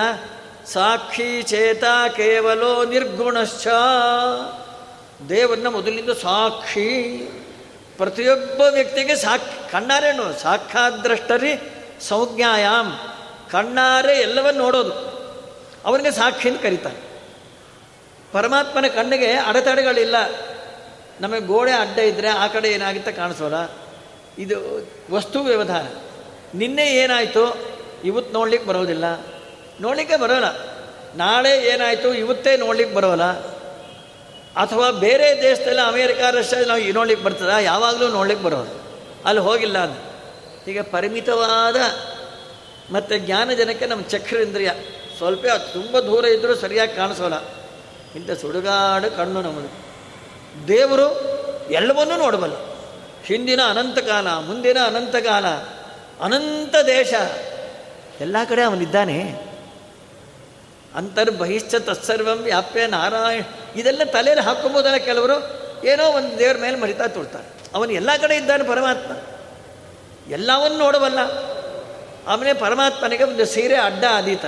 [0.67, 1.85] ಸಾಕ್ಷಿ ಚೇತ
[2.17, 3.67] ಕೇವಲೋ ನಿರ್ಗುಣಶ್ಚ.
[5.29, 7.19] ದೇವರನ್ನ ಮೊದಲಿಂದ ಸಾಕ್ಷಿ.
[7.97, 11.61] ಪ್ರತಿಯೊಬ್ಬ ವ್ಯಕ್ತಿಗೆ ಸಾಕ್ ಕಣ್ಣಾರೇನು ಸಾಕ್ಷಾದ್ರಷ್ಟರಿ
[12.01, 12.93] ಸಂಜ್ಞಾಯಾಮ್.
[13.51, 14.93] ಕಣ್ಣಾರೆ ಎಲ್ಲವನ್ನು ನೋಡೋದು.
[15.85, 17.12] ಅವನಿಗೆ ಸಾಕ್ಷಿ ಅಂತ ಕರೀತಾರೆ.
[18.33, 20.17] ಪರಮಾತ್ಮನ ಕಣ್ಣಿಗೆ ಅಡೆತಡೆಗಳಿಲ್ಲ.
[21.21, 23.71] ನಮಗೆ ಗೋಡೆ ಅಡ್ಡ ಇದ್ದರೆ ಆ ಕಡೆ ಏನಾಗುತ್ತೆ ಕಾಣಿಸೋಲ್ಲ.
[24.39, 25.87] ಇದು ವಸ್ತು ವ್ಯವಧಾನ.
[26.55, 27.57] ನಿನ್ನೆ ಏನಾಯಿತು?
[28.05, 29.05] ಇವತ್ತು ನೋಡ್ಲಿಕ್ಕೆ ಬರೋದಿಲ್ಲ.
[29.81, 30.45] ನೋಡಲಿಕ್ಕೆ ಬರೋಲ್ಲ.
[31.17, 32.15] ನಾಳೆ ಏನಾಯಿತು?
[32.15, 33.25] ಇವತ್ತೇ ನೋಡ್ಲಿಕ್ಕೆ ಬರೋಲ್ಲ.
[34.57, 37.51] ಅಥವಾ ಬೇರೆ ದೇಶದಲ್ಲಿ ಅಮೇರಿಕಾ, ರಷ್ಯಾ ನಾವು ನೋಡ್ಲಿಕ್ಕೆ ಬರ್ತದ?
[37.61, 38.83] ಯಾವಾಗಲೂ ನೋಡ್ಲಿಕ್ಕೆ ಬರೋದು
[39.25, 40.13] ಅಲ್ಲಿ ಹೋಗಿಲ್ಲ ಅದು.
[40.71, 41.77] ಈಗ ಪರಿಮಿತವಾದ
[42.93, 44.71] ಮತ್ತು ಜ್ಞಾನ ಜನಕ್ಕೆ ನಮ್ಮ ಚಕ್ರೇಂದ್ರಿಯ
[45.17, 47.62] ಸ್ವಲ್ಪ ತುಂಬ ದೂರ ಇದ್ದರೂ ಸರಿಯಾಗಿ ಕಾಣಿಸೋಲ್ಲ.
[48.17, 49.71] ಇಂಥ ಸುಡುಗಾಡು ಕಣ್ಣು ನಮ್ಮದು.
[50.69, 51.07] ದೇವರು
[51.71, 52.55] ಎಲ್ಲವನ್ನೂ ನೋಡಬಲ್ಲ.
[53.25, 55.47] ಹಿಂದಿನ ಅನಂತಕಾಲ ಮುಂದಿನ ಅನಂತಕಾಲ
[56.21, 57.15] ಅನಂತ ದೇಶ,
[58.21, 59.21] ಎಲ್ಲ ಕಡೆ ಅವನಿದ್ದಾನೆ.
[60.95, 63.43] ಅಂತರ್ಬಹಿಷ್ಠ ತತ್ಸರ್ವಂ ವ್ಯಾಪ್ಯ ನಾರಾಯಣ,
[63.77, 65.37] ಇದೆಲ್ಲ ತಲೆಯಲ್ಲಿ ಹಾಕೊಬೋದಲ್ಲ ಕೆಲವರು,
[65.87, 67.47] ಏನೋ ಒಂದು ದೇವ್ರ ಮೇಲೆ ಮರಿತಾ ತುಳ್ತಾರೆ.
[67.75, 69.13] ಅವನು ಎಲ್ಲ ಕಡೆ ಇದ್ದಾನೆ ಪರಮಾತ್ಮ.
[70.33, 71.19] ಎಲ್ಲವನ್ನು ನೋಡಬಲ್ಲ.
[72.27, 74.45] ಆಮೇಲೆ ಪರಮಾತ್ಮನಿಗೆ ಒಂದು ಸೀರೆ ಅಡ್ಡ ಆದೀತ.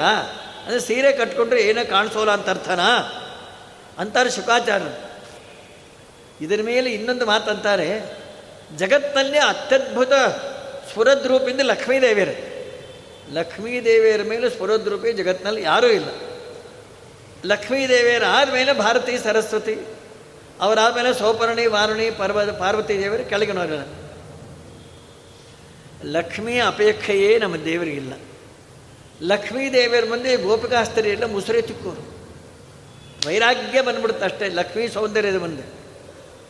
[0.67, 3.21] ಅಂದರೆ ಸೀರೆ ಕಟ್ಕೊಂಡ್ರೆ ಏನೋ ಕಾಣಿಸೋಲ್ಲ ಅಂತ ಅರ್ಥನಾ?
[3.99, 5.05] ಅಂತಾರೆ ಶುಕಾಚಾರ್ಯರು.
[6.45, 8.01] ಇದರ ಮೇಲೆ ಇನ್ನೊಂದು ಮಾತಂತಾರೆ
[8.77, 10.13] ಜಗತ್ತಿನಲ್ಲಿ ಅತ್ಯದ್ಭುತ
[10.89, 12.55] ಸ್ಫುರದ್ರೂಪಿಂದ ಲಕ್ಷ್ಮೀದೇವಿಯರು.
[13.35, 16.07] ಲಕ್ಷ್ಮೀದೇವಿಯರ ಮೇಲೆ ಸ್ಫುರದ್ರೂಪಿ ಜಗತ್ತಿನಲ್ಲಿ ಯಾರೂ ಇಲ್ಲ.
[17.45, 19.79] ಲಕ್ಷ್ಮೀದೇವಿಯರ ಆದಮೇಲೆ ಭಾರತೀ ಸರಸ್ವತಿ,
[20.61, 23.83] ಅವರಾದಮೇಲೆ ಸೋಪರ್ಣಿ, ವಾರುಣಿ ಪರ್ವ ಪಾರ್ವತಿ ದೇವರು ಕೆಳಗಿನವರಿಲ್ಲ
[26.05, 28.13] ಲಕ್ಷ್ಮಿಯ ಅಪೇಕ್ಷೆಯೇ ನಮ್ಮ ದೇವರಿಗಿಲ್ಲ.
[29.23, 32.14] ಲಕ್ಷ್ಮೀ ದೇವಿಯರ ಮುಂದೆ ಗೋಪಿಕಾಸ್ತರಿ ಎಲ್ಲ ಮುಸುರೆ ತಿಕ್ಕೋರು.
[33.27, 35.63] ವೈರಾಗ್ಯ ಬಂದ್ಬಿಡುತ್ತೆ ಅಷ್ಟೇ, ಲಕ್ಷ್ಮೀ ಸೌಂದರ್ಯದ ಮುಂದೆ.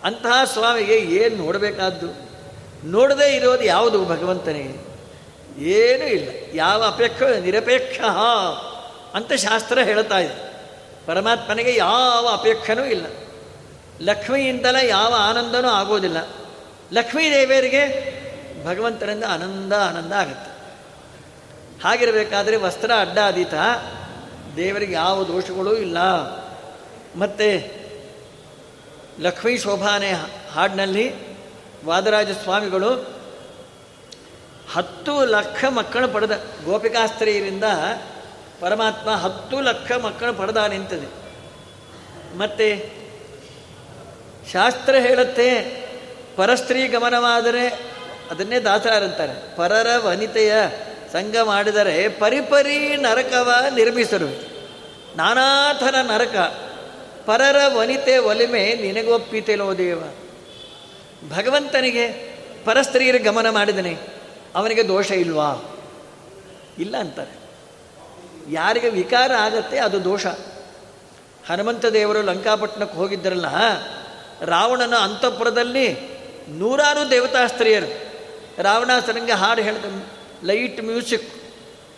[0.05, 2.35] ಅಂತಹ ಸ್ವಾಮಿಗೆ ಏನು ನೋಡಬೇಕಾದ್ದು?
[2.91, 4.77] ನೋಡದೇ ಇರೋದು ಯಾವುದು ಭಗವಂತನೇ?
[5.59, 6.29] ಏನೂ ಇಲ್ಲ.
[6.55, 8.01] ಯಾವ ಅಪೇಕ್ಷ, ನಿರಪೇಕ್ಷ
[9.15, 10.55] ಅಂತ ಶಾಸ್ತ್ರ ಹೇಳ್ತಾ ಇದೆ.
[11.07, 13.07] ಪರಮಾತ್ಮನಿಗೆ ಯಾವ ಅಪೇಕ್ಷನೂ ಇಲ್ಲ.
[14.01, 16.29] ಲಕ್ಷ್ಮಿಯಿಂದಲೇ ಯಾವ ಆನಂದನೂ ಆಗೋದಿಲ್ಲ.
[16.93, 18.15] ಲಕ್ಷ್ಮೀ ದೇವಿಯರಿಗೆ
[18.67, 20.51] ಭಗವಂತನಿಂದ ಆನಂದ ಆನಂದ ಆಗುತ್ತೆ.
[21.85, 23.19] ಹಾಗಿರಬೇಕಾದ್ರೆ ವಸ್ತ್ರ, ಅಡ್ಡ
[24.57, 25.99] ದೇವರಿಗೆ ಯಾವ ದೋಷಗಳೂ ಇಲ್ಲ.
[27.17, 27.75] ಮತ್ತು
[29.23, 30.13] ಲಕ್ಷ್ಮೀ ಶೋಭಾನೆ
[30.53, 31.35] ಹಾಡಿನಲ್ಲಿ
[31.85, 33.15] ವಾದರಾಜ ಸ್ವಾಮಿಗಳು
[34.73, 37.65] ಹತ್ತು ಲಕ್ಷ ಮಕ್ಕಳು ಪಡೆದ ಗೋಪಿಕಾಸ್ತ್ರೀಯರಿಂದ
[38.61, 41.07] ಪರಮಾತ್ಮ ಹತ್ತು ಲಕ್ಷ ಮಕ್ಕಳು ಪಡೆದ ನಿಂತದೆ.
[42.39, 42.95] ಮತ್ತು
[44.53, 45.63] ಶಾಸ್ತ್ರ ಹೇಳುತ್ತೆ,
[46.37, 47.69] ಪರಸ್ತ್ರೀ ಗಮನವಾದರೆ
[48.31, 50.53] ಅದನ್ನೇ ದಾಸರಂತಾರೆ ಪರರ ವನಿತೆಯ
[51.13, 54.55] ಸಂಘ ಮಾಡಿದರೆ ಪರಿಪರಿ ನರಕವ ನಿರ್ಮಿಸರು.
[55.17, 56.64] ನಾನಾ ಥರ ನರಕ.
[57.27, 60.01] ಪರರ ವನಿತೆ ಒಲಿಮೆ ನಿನಗೊಪ್ಪಿತೆಲೋ ದೇವ.
[61.31, 62.07] ಭಗವಂತನಿಗೆ
[62.65, 63.93] ಪರಸ್ತ್ರೀಯರ ಗಮನ ಮಾಡಿದನೆ,
[64.55, 65.51] ಅವನಿಗೆ ದೋಷ ಇಲ್ವಾ?
[66.79, 67.35] ಇಲ್ಲ ಅಂತಾರೆ.
[68.51, 70.27] ಯಾರಿಗೆ ವಿಕಾರ ಆಗತ್ತೆ ಅದು ದೋಷ.
[71.47, 73.49] ಹನುಮಂತ ದೇವರು ಲಂಕಾಪಟ್ಟಣಕ್ಕೆ ಹೋಗಿದ್ದರಲ್ಲ,
[74.45, 75.87] ರಾವಣನ ಅಂತಃಪುರದಲ್ಲಿ
[76.49, 77.91] ನೂರಾರು ದೇವತಾ ಸ್ತ್ರೀಯರು
[78.63, 79.87] ರಾವಣಾಸನಿಗೆ ಹಾಡು ಹೇಳಿದ
[80.45, 81.29] ಲೈಟ್ ಮ್ಯೂಸಿಕ್,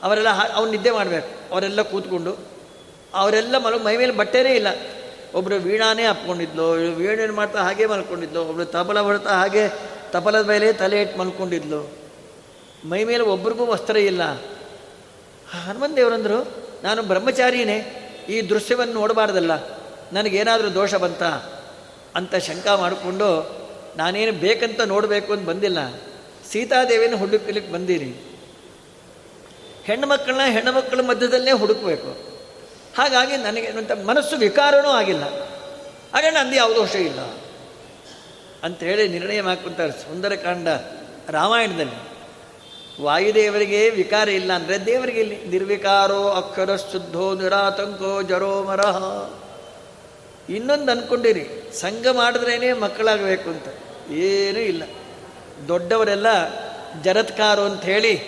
[0.02, 1.30] ಅವರೆಲ್ಲ ಹಾ, ಅವ್ನು ನಿದ್ದೆ ಮಾಡಬೇಕು.
[1.52, 2.32] ಅವರೆಲ್ಲ ಕೂತ್ಕೊಂಡು,
[3.14, 4.70] ಅವರೆಲ್ಲ ಮೈ ಮೇಲೆ ಬಟ್ಟೆನೇ ಇಲ್ಲ.
[5.34, 9.68] ಒಬ್ಬರು ವೀಣಾನೇ ಹಾಕ್ಕೊಂಡಿದ್ಲು ವೀಣೇನು ಮಾಡ್ತಾ ಹಾಗೆ ಮಲ್ಕೊಂಡಿದ್ಲು ಒಬ್ಬರು ತಬಲ ಹೊಡ್ತಾ ಹಾಗೆ
[10.10, 11.90] ತಬಲದ ಮೇಲೆ ತಲೆ ಇಟ್ಟು ಮಲ್ಕೊಂಡಿದ್ಲು.
[12.88, 14.22] ಮೈ ಮೇಲೆ ಒಬ್ರಿಗೂ ವಸ್ತ್ರ ಇಲ್ಲ.
[15.50, 17.78] ಹನುಮನ್ ದೇವರಂದರು, ನಾನು ಬ್ರಹ್ಮಚಾರಿನೇ,
[18.28, 19.66] ಈ ದೃಶ್ಯವನ್ನು ನೋಡಬಾರ್ದಲ್ಲ,
[20.12, 21.22] ನನಗೇನಾದರೂ ದೋಷ ಬಂತ?
[22.14, 23.58] ಅಂತ ಶಂಕ ಮಾಡಿಕೊಂಡು,
[23.96, 25.92] ನಾನೇನು ಬೇಕಂತ ನೋಡಬೇಕು ಅಂತ ಬಂದಿಲ್ಲ.
[26.50, 28.16] ಸೀತಾದೇವಿನ ಹುಡುಕಲಿಕ್ಕೆ ಬಂದಿರಿ
[29.84, 32.35] ಹೆಣ್ಣು ಮಕ್ಕಳನ್ನ ಹೆಣ್ಣು ಮಕ್ಕಳ ಮಧ್ಯದಲ್ಲೇ ಹುಡುಕಬೇಕು.
[32.96, 35.24] ಹಾಗಾಗಿ ನನಗೆ ಮನಸ್ಸು ವಿಕಾರನೂ ಆಗಿಲ್ಲ.
[36.14, 37.20] ಹಾಗೆ ನಂದು ಯಾವ ದೋಷ ಇಲ್ಲ.
[38.64, 40.68] ಅಂಥೇಳಿ ನಿರ್ಣಯ ಮಾಡ್ಕೊತಾರೆ ಸುಂದರಕಾಂಡ
[41.30, 42.06] ರಾಮಾಯಣದಲ್ಲಿ.
[43.02, 48.96] ವಾಯುದೇವರಿಗೆ ವಿಕಾರ ಇಲ್ಲ ಅಂದರೆ ದೇವರಿಗೆ ಇಲ್ಲಿ ನಿರ್ವಿಕಾರೋ ಅಕ್ಷರ ಶುದ್ಧೋ ನಿರಾತಂಕೋ ಜರೋ ಮರಹ.
[50.48, 53.68] ಇನ್ನೊಂದು ಅಂದ್ಕೊಂಡಿರಿ ಸಂಘ ಮಾಡಿದ್ರೇ ಮಕ್ಕಳಾಗಬೇಕು ಅಂತ.
[54.10, 54.82] ಏನೂ ಇಲ್ಲ.
[55.68, 56.26] ದೊಡ್ಡವರೆಲ್ಲ
[57.02, 58.20] ಜರತ್ಕಾರು ಅಂತ ಹೇಳಿ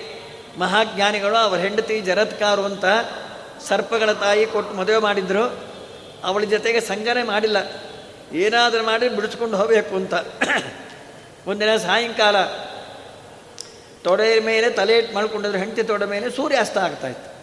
[0.59, 2.85] ಮಹಾಜ್ಞಾನಿಗಳು, ಅವರ ಹೆಂಡತಿ ಜರತ್ಕಾರು ಅಂತ
[3.61, 5.68] ಸರ್ಪಗಳ ತಾಯಿ ಕೊಟ್ಟು ಮದುವೆ ಮಾಡಿದ್ರು,
[6.25, 7.57] ಅವಳ ಜೊತೆಗೆ ಸಂಘನೆ ಮಾಡಿಲ್ಲ.
[8.33, 10.14] ಏನಾದರೂ ಮಾಡಿ ಬಿಡಿಸ್ಕೊಂಡು ಹೋಗಬೇಕು ಅಂತ.
[11.47, 12.42] ಒಂದಿನ ಸಾಯಂಕಾಲ
[14.03, 17.38] ತೊಡೆಯ ಮೇಲೆ ತಲೆ ಇಟ್ಟು ಮಾಡ್ಕೊಂಡಿದ್ರೆ ಹೆಂಡತಿ ತೊಡೆ ಮೇಲೆ ಸೂರ್ಯಾಸ್ತ ಆಗ್ತಾಯಿತ್ತು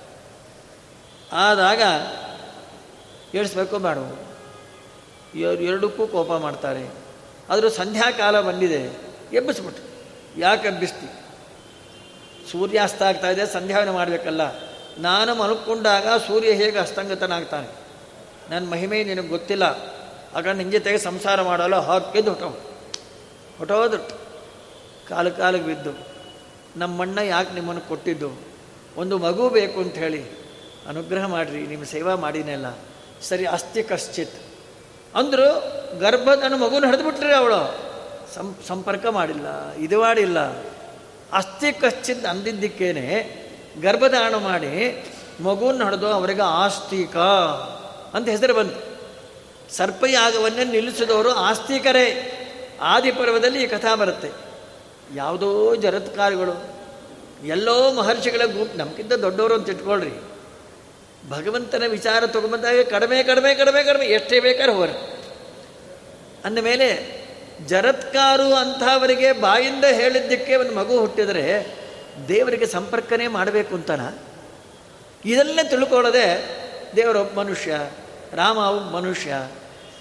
[1.36, 1.82] ಆದಾಗ
[3.36, 3.75] ಏಳಿಸ್ಬೇಕು
[5.36, 6.89] ಇವರು ಎರಡಕ್ಕೂ ಕೋಪ ಮಾಡ್ತಾರೆ.
[7.49, 8.82] ಆದರೂ ಸಂಧ್ಯಾಕಾಲ ಬಂದಿದೆ
[9.34, 9.84] ಎಬ್ಬಿಸ್ಬಿಟ್ಟು
[10.39, 11.06] ಯಾಕೆ ಎಬ್ಬಿಸ್ತಿ?
[12.51, 14.41] ಸೂರ್ಯಾಸ್ತ ಆಗ್ತಾ ಇದೆ ಸಂಧ್ಯಾವನೆ ಮಾಡಬೇಕಲ್ಲ.
[14.97, 17.67] ನಾನು ಮಲ್ಕೊಂಡಾಗ ಸೂರ್ಯ ಹೇಗೆ ಅಸ್ತಂಗತನಾಗ್ತಾನೆ?
[18.49, 19.63] ನನ್ನ ಮಹಿಮೆ ನಿನಗೆ ಗೊತ್ತಿಲ್ಲ.
[20.36, 22.60] ಆಗ ನಿನ್ನ ಜೊತೆಗೆ ಸಂಸಾರ ಮಾಡಲ್ಲ ಹಾಕಿದ್ದು ಹೊಟ್ಟೋ
[23.58, 24.03] ಹೊಟ್ಟೋದ್ರು
[25.10, 25.89] ಕಾಲು ಕಾಲಿಗೆ ಬಿದ್ದು.
[26.75, 28.39] ನಮ್ಮಣ್ಣ ಯಾಕೆ ನಿಮ್ಮನ್ನು ಕೊಟ್ಟಿದ್ದು?
[28.97, 30.23] ಒಂದು ಮಗು ಬೇಕು ಅಂತ ಹೇಳಿ.
[30.88, 32.65] ಅನುಗ್ರಹ ಮಾಡಿರಿ ನಿಮ್ಮ ಸೇವಾ ಮಾಡಿನೆಲ್ಲ
[33.21, 34.34] ಸರಿ, ಅಸ್ತಿ ಕಶ್ಚಿತ್.
[35.15, 37.86] ಅಂದರು ಗರ್ಭದನ್ನು ಮಗುನ ಹಿಡಿದ್ಬಿಟ್ರಿ ಅವಳು.
[38.36, 40.39] ಸಂ, ಸಂಪರ್ಕ ಮಾಡಿಲ್ಲ ಇದು ಮಾಡಿಲ್ಲ
[41.34, 43.44] ಅಸ್ಥಿ ಕಶ್ಚಿತ್ ಅಂದಿದ್ದಕ್ಕೇನೆ
[43.81, 45.05] ಗರ್ಭಧಾರಣ ಮಾಡಿ
[45.39, 47.17] ಮಗುವನ್ನು ಹೊಡೆದು ಅವರಿಗೆ ಆಸ್ತಿಕ
[48.13, 48.95] ಅಂತ ಹೆಸರು ಬಂತು.
[49.75, 52.31] ಸರ್ಪಯಾಗವನ್ನೇ ನಿಲ್ಲಿಸಿದವರು ಆಸ್ತಿಕರೇ.
[52.81, 54.31] ಆದಿಪರ್ವದಲ್ಲಿ ಈ ಕಥಾ ಬರುತ್ತೆ.
[55.15, 56.75] ಯಾವುದೋ ಜರತ್ಕಾರಗಳು,
[57.45, 60.21] ಎಲ್ಲೋ ಮಹರ್ಷಿಗಳ ಗುಂಪು ನಮಗಿಂತ ದೊಡ್ಡವರು ಅಂತ ಇಟ್ಕೊಳ್ರಿ.
[61.29, 65.23] ಭಗವಂತನ ವಿಚಾರ ತಗೊಂಬಂದಾಗ ಕಡಿಮೆ ಕಡಿಮೆ ಕಡಿಮೆ ಕಡಿಮೆ, ಎಷ್ಟೇ ಬೇಕಾದ್ರೆ ಹೋಗ್ರಿ.
[66.45, 67.21] ಅಂದಮೇಲೆ
[67.65, 71.75] ಜರತ್ಕಾರು ಅಂಥವರಿಗೆ ಬಾಯಿಂದ ಹೇಳಿದ್ದಕ್ಕೆ ಒಂದು ಮಗು ಹುಟ್ಟಿದರೆ
[72.28, 74.04] ದೇವರಿಗೆ ಸಂಪರ್ಕನೇ ಮಾಡಬೇಕು ಅಂತನ?
[75.25, 76.28] ಇದನ್ನೇ ತಿಳ್ಕೊಳ್ಳದೆ
[76.95, 77.80] ದೇವರೊಬ್ಬ ಮನುಷ್ಯ
[78.34, 79.47] ರಾಮ ಒಬ್ಬ ಮನುಷ್ಯ,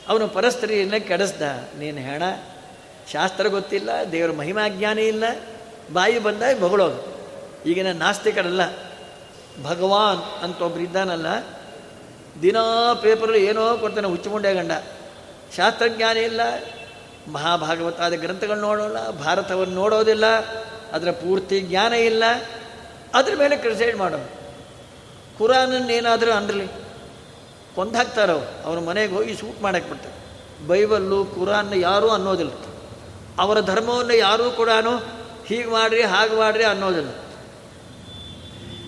[0.09, 1.43] ಅವನು ಪರಸ್ತ್ರೀಯನ್ನೇ ಕೆಡಿಸ್ದ.
[1.79, 2.23] ನೀನು ಹೇಳ,
[3.13, 5.25] ಶಾಸ್ತ್ರ ಗೊತ್ತಿಲ್ಲ, ದೇವರ ಮಹಿಮಾಜ್ಞಾನಿ ಇಲ್ಲ,
[5.93, 7.01] ಬಾಯಿ ಬಂದಾಗ ಬಗಳೋದು.
[7.67, 8.63] ಈಗಿನ ನಾಸ್ತಿಕರಲ್ಲ,
[9.65, 11.27] ಭಗವಾನ್ ಅಂತ ಒಬ್ರು ಇದ್ದಾನಲ್ಲ,
[12.43, 14.73] ದಿನಾ ಪೇಪರ್ ಏನೋ ಕೊಡ್ತಾನೆ ಹುಚ್ಚುಮುಂಡೆ ಗಂಡ.
[15.57, 16.41] ಶಾಸ್ತ್ರಜ್ಞಾನ ಇಲ್ಲ,
[17.33, 20.25] ಮಹಾಭಾಗವತಾದ ಗ್ರಂಥಗಳು ನೋಡೋಲ್ಲ ಭಾರತವನ್ನು ನೋಡೋದಿಲ್ಲ
[20.95, 22.25] ಅದರ ಪೂರ್ತಿ ಜ್ಞಾನ ಇಲ್ಲ.
[23.15, 24.45] ಅದ್ರ ಮೇಲೆ ಕ್ರಿಸೈಡ್ ಮಾಡೋದು
[25.39, 26.67] ಕುರಾನನ್ನೇನಾದರೂ ಅನ್ರಲಿ
[27.75, 30.25] ಕೊಂದಾಕ್ತಾರವು ಅವ್ರ ಮನೆಗೆ ಹೋಗಿ ಶೂಟ್ ಮಾಡಕ್ಕೆ ಬಿಡ್ತಾರೆ.
[30.67, 32.53] ಬೈಬಲ್ಲು ಕುರಾನ್ ಯಾರೂ ಅನ್ನೋದಿಲ್ಲ.
[33.39, 34.69] ಅವರ ಧರ್ಮವನ್ನು ಯಾರೂ ಕೂಡ
[35.47, 37.11] ಹೀಗೆ ಮಾಡ್ರಿ, ಹಾಗೆ ಮಾಡ್ರಿ ಅನ್ನೋದಿಲ್ಲ.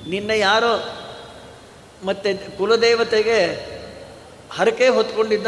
[0.08, 0.72] ನಿನ್ನ ಯಾರೋ
[2.04, 3.38] ಮತ್ತು ಕುಲದೇವತೆಗೆ
[4.50, 5.46] ಹರಕೆ ಹೊತ್ಕೊಂಡಿದ್ದ,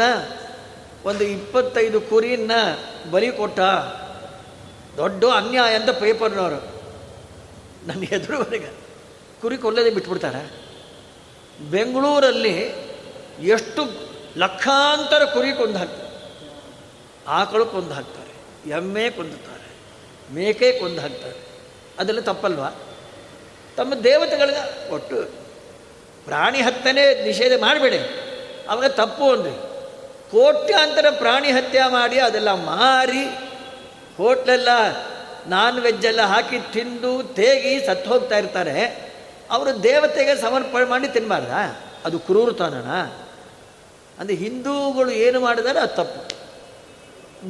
[1.05, 2.51] ಒಂದು ಇಪ್ಪತ್ತೈದು ಕುರಿಯನ್ನ
[3.11, 3.59] ಬಲಿ ಕೊಟ್ಟ
[4.99, 6.59] ದೊಡ್ಡ ಅನ್ಯಾಯ ಅಂತ ಪೇಪರ್ನವರು.
[7.87, 8.69] ನನ್ನ ಎದುರುವರೆಗೆ
[9.41, 10.41] ಕುರಿ ಕೊಲ್ಲದೆ ಬಿಟ್ಬಿಡ್ತಾರೆ.
[11.71, 12.55] ಬೆಂಗಳೂರಲ್ಲಿ
[13.47, 13.81] ಎಷ್ಟು
[14.37, 16.09] ಲಕ್ಷಾಂತರ ಕುರಿ ಕೊಂದು ಹಾಕ್ತಾರೆ
[17.27, 18.33] ಆಕಳು ಕೊಂದು ಹಾಕ್ತಾರೆ
[18.69, 19.67] ಎಮ್ಮೆ ಕೊಂದುತ್ತಾರೆ,
[20.33, 21.37] ಮೇಕೆ ಕೊಂದು ಹಾಕ್ತಾರೆ
[21.99, 22.69] ಅದೆಲ್ಲ ತಪ್ಪಲ್ವಾ?
[23.77, 25.17] ತಮ್ಮ ದೇವತೆಗಳಿಗೆ ಒಟ್ಟು
[26.25, 27.99] ಪ್ರಾಣಿ ಹತ್ಯೆನೇ ನಿಷೇಧ ಮಾಡಬೇಡಿ.
[28.69, 29.53] ಅವಾಗ ತಪ್ಪು ಅಂದ್ರೆ
[30.31, 33.23] ಕೋಟ್ಯಾಂತರ ಪ್ರಾಣಿ ಹತ್ಯೆ ಮಾಡಿ ಅದೆಲ್ಲ ಮಾರಿ
[34.19, 34.69] ಹೋಟ್ಲೆಲ್ಲ
[35.47, 39.09] ನಾನ್ ವೆಜ್ ಎಲ್ಲ ಹಾಕಿ ತಿಂದು ತೇಗಿ ಸತ್ತು ಹೋಗ್ತಾ ಇರ್ತಾರೆ.
[39.51, 41.51] ಅವರು ದೇವತೆಗೆ ಸಮರ್ಪಣೆ ಮಾಡಿ ತಿನ್ನಬಾರ್ದ
[42.05, 42.91] ಅದು ಕ್ರೂರತನನ?
[44.19, 46.37] ಅಂದರೆ ಹಿಂದೂಗಳು ಏನು ಮಾಡಿದಾರೆ ಅದು ತಪ್ಪು.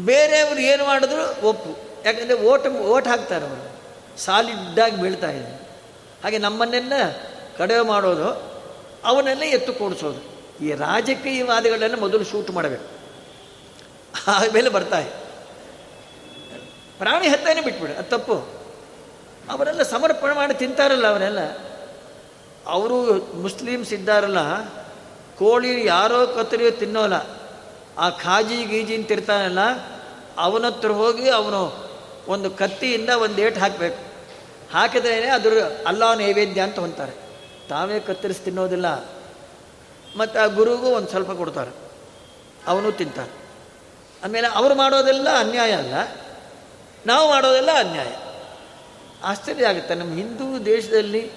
[0.06, 1.78] ಬೇರೆಯವರು ಏನು ಮಾಡಿದ್ರು ಒಪ್ಪು.
[2.06, 3.82] ಯಾಕಂದರೆ ಓಟ್ ಓಟ್ ಹಾಕ್ತಾರೆ ಅವರು.
[4.20, 5.70] ಸಾಲಿಡ್ಡಾಗಿ ಬೀಳ್ತಾ ಇದೆ.
[6.24, 6.94] ಹಾಗೆ ನಮ್ಮನ್ನೆಲ್ಲ
[7.58, 8.28] ಕಡಿಮೆ ಮಾಡೋದು,
[9.06, 10.22] ಅವನ್ನೆಲ್ಲ ಎತ್ತು ಕೂಡಿಸೋದು.
[10.66, 12.86] ಈ ರಾಜಕೀಯವಾದಿಗಳನ್ನ ಮೊದಲು ಶೂಟ್ ಮಾಡಬೇಕು.
[14.28, 15.29] ಆಮೇಲೆ ಬರ್ತಾರೆ
[17.00, 18.34] ಪ್ರಾಣಿ ಹತ್ತನೇ ಬಿಟ್ಬಿಡು, ಅದು ತಪ್ಪು.
[19.50, 21.40] ಅವರೆಲ್ಲ ಸಮರ್ಪಣೆ ಮಾಡಿ ತಿಂತಾರಲ್ಲ ಅವರೆಲ್ಲ.
[22.68, 22.96] ಅವರು
[23.42, 24.66] ಮುಸ್ಲಿಮ್ಸ್ ಇದ್ದಾರಲ್ಲ,
[25.38, 27.14] ಕೋಳಿ ಯಾರೋ ಕತ್ತರಿಯೋ ತಿನ್ನೋಲ್ಲ.
[27.98, 29.60] ಆ ಖಾಜಿ ಗೀಜಿ ತಿರ್ತಾನಲ್ಲ
[30.38, 31.90] ಅವನತ್ರ ಹೋಗಿ ಅವನು
[32.28, 34.10] ಒಂದು ಕತ್ತಿಯಿಂದ ಒಂದು ಏಟು ಹಾಕಬೇಕು.
[34.74, 35.54] ಹಾಕಿದ್ರೇ ಅದ್ರ
[35.88, 37.12] ಅಲ್ಲ ನೈವೇದ್ಯ ಅಂತ ಹೊಂತಾರೆ
[37.70, 38.86] ತಾವೇ ಕತ್ತರಿಸಿ ತಿನ್ನೋದಿಲ್ಲ.
[40.18, 41.72] ಮತ್ತು ಆ ಗುರುಗೂ ಒಂದು ಸ್ವಲ್ಪ ಕೊಡ್ತಾರೆ.
[42.68, 43.32] ಅವನು ತಿಂತಾರೆ
[44.24, 45.94] ಆಮೇಲೆ ಅವರು ಮಾಡೋದೆಲ್ಲ ಅನ್ಯಾಯ ಅಲ್ಲ.
[47.06, 48.08] ನಾವು ಮಾಡೋದೆಲ್ಲ ಅನ್ಯಾಯ.
[49.24, 49.96] ಆಶ್ಚರ್ಯ ಆಗುತ್ತೆ.
[49.96, 51.32] ನಮ್ಮ ಹಿಂದೂ ದೇಶದಲ್ಲಿ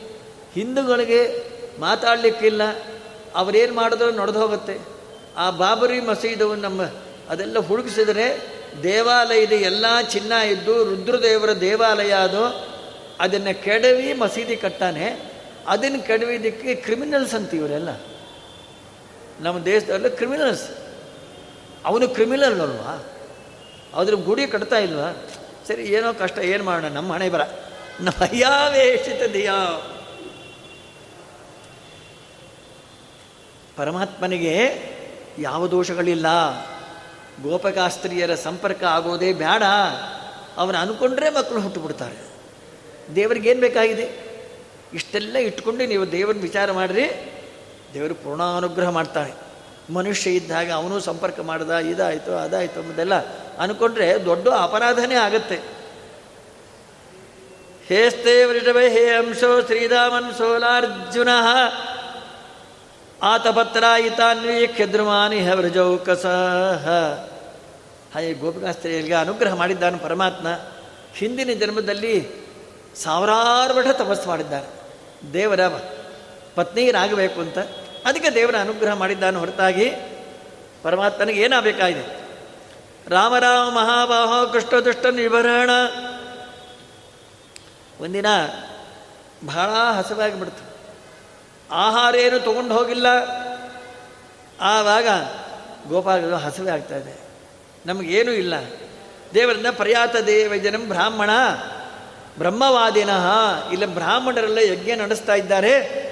[0.52, 1.44] ಹಿಂದೂಗಳಿಗೆ
[1.80, 2.62] ಮಾತಾಡಲಿಕ್ಕಿಲ್ಲ.
[3.34, 4.78] ಅವರೇನು ಮಾಡಿದ್ರು ನಡೆದು ಹೋಗುತ್ತೆ.
[5.36, 6.82] ಆ ಬಾಬರಿ ಮಸೀದು ನಮ್ಮ
[7.28, 8.42] ಅದೆಲ್ಲ ಹುಡುಕಿಸಿದರೆ
[8.82, 12.72] ದೇವಾಲಯದ ಎಲ್ಲ ಚಿನ್ನ ಇದ್ದು ರುದ್ರದೇವರ ದೇವಾಲಯ ಅದು.
[13.20, 15.32] ಅದನ್ನು ಕೆಡವಿ ಮಸೀದಿ ಕಟ್ಟಾನೆ.
[15.68, 17.88] ಅದನ್ನು ಕೆಡವಿದ್ದಕ್ಕೆ ಕ್ರಿಮಿನಲ್ಸ್ ಅಂತ ಇವರೆಲ್ಲ.
[19.40, 20.70] ನಮ್ಮ ದೇಶದಲ್ಲಿ ಕ್ರಿಮಿನಲ್ಸ್
[21.84, 23.06] ಅವನು ಕ್ರಿಮಿನಲ್ ಅಲ್ವಾ?
[23.94, 25.26] ಅದ್ರ ಗುಡಿ ಕಟ್ತಾ ಇಲ್ವಾ?
[25.68, 26.88] ಸರಿ, ಏನೋ ಕಷ್ಟ, ಏನು ಮಾಡೋಣ?
[26.88, 27.40] ನಮ್ಮ ಹಣೆ ಬರ.
[28.00, 29.88] ನಮ್ಮ ದಿಯಾ
[33.76, 34.82] ಪರಮಾತ್ಮನಿಗೆ
[35.38, 36.26] ಯಾವ ದೋಷಗಳಿಲ್ಲ.
[37.42, 39.62] ಗೋಪಕಾಸ್ತ್ರೀಯರ ಸಂಪರ್ಕ ಆಗೋದೇ ಬೇಡ.
[40.56, 42.32] ಅವನು ಅನ್ಕೊಂಡ್ರೆ ಮಕ್ಕಳು ಹುಟ್ಟು ಬಿಡ್ತಾರೆ
[43.14, 44.32] ದೇವರಿಗೇನು ಬೇಕಾಗಿದೆ?
[44.94, 47.32] ಇಷ್ಟೆಲ್ಲ ಇಟ್ಕೊಂಡು ನೀವು ದೇವರನ್ನ ವಿಚಾರ ಮಾಡಿರಿ.
[47.94, 49.51] ದೇವರು ಪೂರ್ಣಾನುಗ್ರಹ ಮಾಡ್ತಾನೆ.
[49.90, 53.14] ಮನುಷ್ಯ ಇದ್ದಾಗ ಅವನು ಸಂಪರ್ಕ ಮಾಡ್ದ, ಇದಾಯಿತು, ಅದಾಯಿತು ಅಂಬುದೆಲ್ಲ
[53.58, 55.60] ಅನ್ಕೊಂಡ್ರೆ ದೊಡ್ಡ ಅಪರಾಧನೇ ಆಗುತ್ತೆ.
[57.86, 61.28] ಹೇಸ್ತೆ ವೃಷಭೆ, ಹೇ ಅಂಶೋ ಶ್ರೀರಾಮನ್ ಸೋಲಾರ್ಜುನ.
[63.22, 65.40] ಆತಪತ್ರ ಇತಾನ್ವೀಕ್ಷ ದ್ರುಮಾನಿ
[66.04, 66.26] ಕಸ.
[68.14, 70.46] ಹಾಗೆ ಗೋಪಿಕಾಸ್ತ್ರೀಯರಿಗೆ ಅನುಗ್ರಹ ಮಾಡಿದ್ದಾನೆ ಪರಮಾತ್ಮ.
[71.14, 72.28] ಹಿಂದಿನ ಜನ್ಮದಲ್ಲಿ
[73.02, 74.82] ಸಾವಿರಾರು ವರ್ಷ ತಪಸ್ಸು ಮಾಡಿದ್ದಾನೆ.
[75.32, 75.60] ದೇವರ
[76.54, 77.58] ಪತ್ನಿಯರಾಗಬೇಕು ಅಂತ
[78.06, 79.92] ಅದಕ್ಕೆ ದೇವರ ಅನುಗ್ರಹ ಮಾಡಿದ್ದಾನೆ ಹೊರತಾಗಿ
[80.82, 82.22] ಪರಮಾತ್ಮನಿಗೆ ಏನಾಗಬೇಕಾಗಿದೆ?
[83.08, 85.70] ರಾಮ ರಾಮ ಮಹಾಬಾಹ ಕೃಷ್ಣ ದುಷ್ಟ ನಿಭರಣ
[88.00, 88.26] ಒಂದಿನ
[89.46, 90.76] ಬಹಳ ಹಸವಾಗಿಬಿಡ್ತು.
[91.70, 93.06] ಆಹಾರ ಏನು ತೊಗೊಂಡು ಹೋಗಿಲ್ಲ.
[94.60, 95.06] ಆವಾಗ
[95.88, 97.20] ಗೋಪಾಲ ಹಸವೆ ಆಗ್ತಾ ಇದೆ.
[97.86, 98.54] ನಮಗೇನೂ ಇಲ್ಲ.
[99.34, 101.30] ದೇವರಿಂದ ಪರ್ಯಾತ ದೇವಜನಂ ಬ್ರಾಹ್ಮಣ
[102.38, 103.26] ಬ್ರಹ್ಮವಾದಿನಃ.
[103.72, 106.11] ಇಲ್ಲ ಬ್ರಾಹ್ಮಣರೆಲ್ಲ ಯಜ್ಞ ನಡೆಸ್ತಾ ಇದ್ದಾರೆ.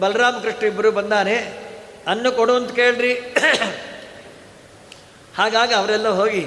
[0.00, 1.64] ಬಲರಾಮ ಕೃಷ್ಣ ಇಬ್ಬರು ಬಂದಾನೆ.
[2.06, 3.14] ಅನ್ನ ಕೊಡು ಅಂತ ಕೇಳ್ರಿ.
[5.36, 6.46] ಹಾಗಾಗಿ ಅವರೆಲ್ಲ ಹೋಗಿ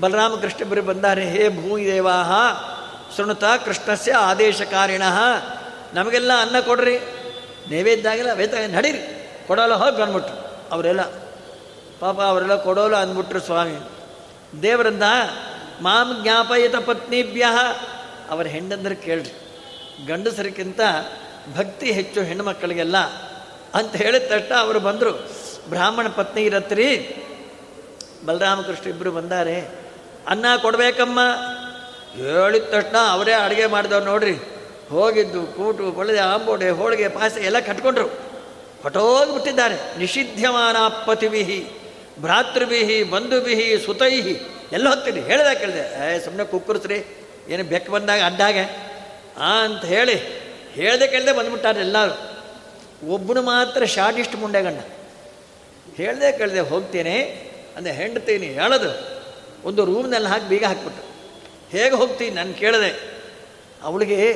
[0.00, 1.24] ಬಲರಾಮ ಕೃಷ್ಣ ಇಬ್ಬರು ಬಂದಾರೆ.
[1.24, 2.32] ಹೇ ಭೂದೇವಾಹ
[3.16, 5.02] ಶೃಣುತ ಕೃಷ್ಣಸ್ಯ ಆದೇಶಕಾರಿಣ.
[5.94, 6.98] ನಮಗೆಲ್ಲ ಅನ್ನ ಕೊಡ್ರಿ.
[7.70, 9.28] ನೈವೇದ್ಯಾಗೆಲ್ಲ ವೇತ ನಡೀರಿ.
[9.46, 11.00] ಕೊಡೋಲ್ಲ ಹೋಗಿ ಬಂದ್ಬಿಟ್ರು ಅವರೆಲ್ಲ.
[12.00, 13.76] ಪಾಪ ಅವರೆಲ್ಲ ಕೊಡೋಲ್ಲ ಅಂದ್ಬಿಟ್ರು ಸ್ವಾಮಿ.
[14.62, 15.02] ದೇವರಿಂದ
[15.82, 17.46] ಮಾಂ ಜ್ಞಾಪಯಿತ ಪತ್ನಿಭ್ಯ.
[18.30, 19.30] ಅವರ ಹೆಂಡಂದ್ರೆ ಕೇಳ್ರಿ.
[20.06, 20.80] ಗಂಡಸರಿಗಿಂತ
[21.56, 22.96] ಭಕ್ತಿ ಹೆಚ್ಚು ಹೆಣ್ಣು ಮಕ್ಕಳಿಗೆಲ್ಲ
[23.74, 25.12] ಅಂತ ಹೇಳಿದ ತಕ್ಷಣ ಅವರು ಬಂದರು,
[25.68, 27.16] ಬ್ರಾಹ್ಮಣ ಪತ್ನಿ ಇರತ್ರಿ
[28.26, 29.60] ಬಲರಾಮಕೃಷ್ಣ ಇಬ್ಬರು ಬಂದಾರೆ,
[30.28, 31.20] ಅನ್ನ ಕೊಡಬೇಕಮ್ಮ.
[32.16, 34.34] ಹೇಳಿದ ತಕ್ಷಣ ಅವರೇ ಅಡುಗೆ ಮಾಡಿದವ್ರು ನೋಡ್ರಿ,
[34.90, 38.06] ಹೋಗಿದ್ದು, ಕೂಟು ಬಳಿದೆ ಆಂಬೋಡೆ ಹೋಳಿಗೆ, ಪಾಯಸ ಎಲ್ಲ ಕಟ್ಕೊಂಡ್ರು.
[38.82, 40.76] ಹೊಟ್ಟೋಗಿಬಿಟ್ಟಿದ್ದಾರೆ ನಿಷಿದ್ಧಮಾನ
[41.06, 41.66] ಪತಿವಿಹಿ
[42.20, 44.34] ಭ್ರಾತೃವಿಹಿ, ಬಂಧುವಿಹಿ, ಸುತೈಹಿ,
[44.72, 47.04] ಎಲ್ಲ ಹೊತ್ತೀನಿ ಹೇಳಿದೆ ಕೇಳಿದೆ ಏ ಸುಮ್ಮನೆ ಕುಕ್ಕರ್ಸ್ರಿ.
[47.48, 48.62] ಏನು ಬೆಕ್ಕ ಬಂದಾಗ ಅಡ್ಡಾಗೆ.
[49.62, 50.16] ಅಂತ ಹೇಳಿ
[50.74, 52.14] ಹೇಳ್ದೆ ಕೇಳದೆ ಬಂದ್ಬಿಟ್ಟಾರೆ ಎಲ್ಲರೂ.
[53.12, 55.02] ಒಬ್ಬನು ಮಾತ್ರ ಶಾರ್ಟ್ ಮುಂಡೆ ಹೇಳದೆ
[55.96, 57.20] ಹೇಳ್ದೆ ಕೇಳದೆ ಹೋಗ್ತೇನೆ
[57.76, 59.22] ಅಂದರೆ ಹೆಂಡ್ತೀನಿ ಹೇಳೋದು.
[59.68, 61.02] ಒಂದು ರೂಮ್ನಲ್ಲಿ ಹಾಕಿ ಬೀಗ ಹಾಕ್ಬಿಟ್ಟು
[61.70, 63.22] ಹೇಗೆ ಹೋಗ್ತೀನಿ ನಾನು ಕೇಳಿದೆ.
[63.82, 64.32] ಅವಳಿಗೆ,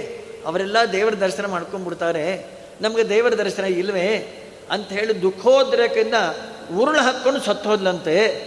[0.47, 2.47] ಅವರೆಲ್ಲ ದೇವರ ದರ್ಶನ ಮಾಡ್ಕೊಂಡ್ಬಿಡ್ತಾರೆ.
[2.81, 4.43] ನಮಗೆ ದೇವರ ದರ್ಶನ ಇಲ್ವೇ?
[4.71, 6.15] ಅಂತ ಹೇಳಿ ದುಃಖೋದ್ರೇಕದಿಂದ
[6.79, 8.47] ಉರುಳು ಹಾಕ್ಕೊಂಡು ಸತ್ತೋದ್ಲಂತೆ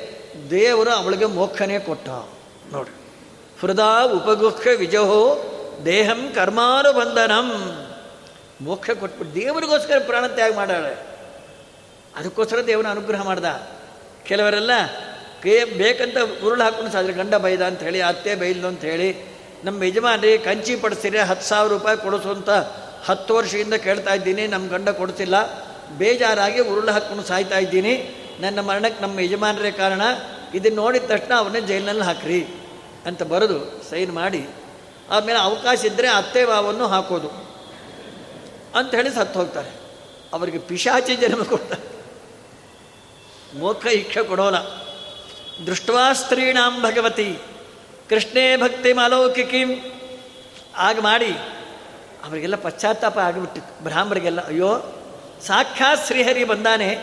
[0.49, 2.09] ದೇವರು ಅವಳಿಗೆ ಮೋಕ್ಷನೇ ಕೊಟ್ಟ.
[2.73, 2.89] ನೋಡಿ
[3.61, 5.43] ಹೃದಾ ಉಪಗುಖ ವಿಜಹೋ
[5.85, 7.75] ದೇಹಂ ಕರ್ಮಾನುಬಂಧನಂ
[8.61, 10.97] ಮೋಕ್ಷ ಕೊಟ್ಬಿಟ್ಟು ದೇವರಿಗೋಸ್ಕರ ಪ್ರಾಣ ತ್ಯಾಗ ಮಾಡಾಳೆ.
[12.15, 13.45] ಅದಕ್ಕೋಸ್ಕರ ದೇವನ ಅನುಗ್ರಹ ಮಾಡ್ದ.
[14.23, 14.71] ಕೆಲವರೆಲ್ಲ
[15.43, 17.61] ಕೇ ಬೇಕಂತ ಉರುಳು ಹಾಕೊಂಡು ಸಾದ್ರೆ ಗಂಡ ಬೈದ?
[17.61, 18.67] ಅಂತ ಹೇಳಿ, ಅತ್ತೆ ಬೈಲ್ದು?
[18.67, 22.49] ಅಂತ ಹೇಳಿ, ನಮ್ಮ ಯಜಮಾನ್ರಿ, ಕಂಚಿ ಪಡಿಸ್ತೀರಿ ಹತ್ತು ಸಾವಿರ ರೂಪಾಯಿ ಕೊಡಿಸು ಅಂತ
[23.05, 24.47] ಹತ್ತು ವರ್ಷದಿಂದ ಕೇಳ್ತಾ ಇದ್ದೀನಿ.
[24.47, 25.35] ನಮ್ಮ ಗಂಡ ಕೊಡ್ತಿಲ್ಲ
[25.97, 28.15] ಬೇಜಾರಾಗಿ ಉರುಳು ಹಾಕ್ಕೊಂಡು ಸಾಯ್ತಾ ಇದ್ದೀನಿ.
[28.39, 30.01] ನನ್ನ ಮರಣಕ್ಕೆ ನಮ್ಮ ಯಜಮಾನರೇ ಕಾರಣ.
[30.55, 32.47] ಇದನ್ನು ನೋಡಿದ ತಕ್ಷಣ ಅವನ್ನೇ ಜೈಲಿನಲ್ಲಿ ಹಾಕ್ರಿ.
[33.05, 34.47] ಅಂತ ಬರೆದು ಸೈನ್ ಮಾಡಿ
[35.09, 37.49] ಆಮೇಲೆ ಅವಕಾಶ ಇದ್ದರೆ ಅತ್ತೆ ಮಾವನ್ನು ಹಾಕೋದು.
[38.75, 39.69] ಅಂತ ಹೇಳಿ ಸತ್ತು ಹೋಗ್ತಾರೆ.
[40.33, 41.99] ಅವರಿಗೆ ಪಿಶಾಚಿ ಜನ್ಮ ಕೊಡ್ತಾರೆ.
[43.59, 44.57] ಮೋಖ ಇಕ್ಷ ಕೊಡೋಲ್ಲ.
[45.65, 47.39] ದೃಷ್ಟವಾ ಸ್ತ್ರೀಣಾಂ ಭಗವತಿ.
[48.09, 49.69] ಕೃಷ್ಣೇ ಭಕ್ತಿ ಮಾಲೌಕಿಕಿಂ
[50.77, 51.31] ಆಗ ಮಾಡಿ
[52.23, 53.83] ಅವರಿಗೆಲ್ಲ ಪಶ್ಚಾತ್ತಾಪ ಆಗಿಬಿಟ್ಟಿತ್ತು.
[53.83, 54.77] ಬ್ರಾಹ್ಮರಿಗೆಲ್ಲ, ಅಯ್ಯೋ,
[55.47, 56.97] ಸಾಕ್ಷಾತ್ ಶ್ರೀಹರಿ ಬಂದಾನೆ.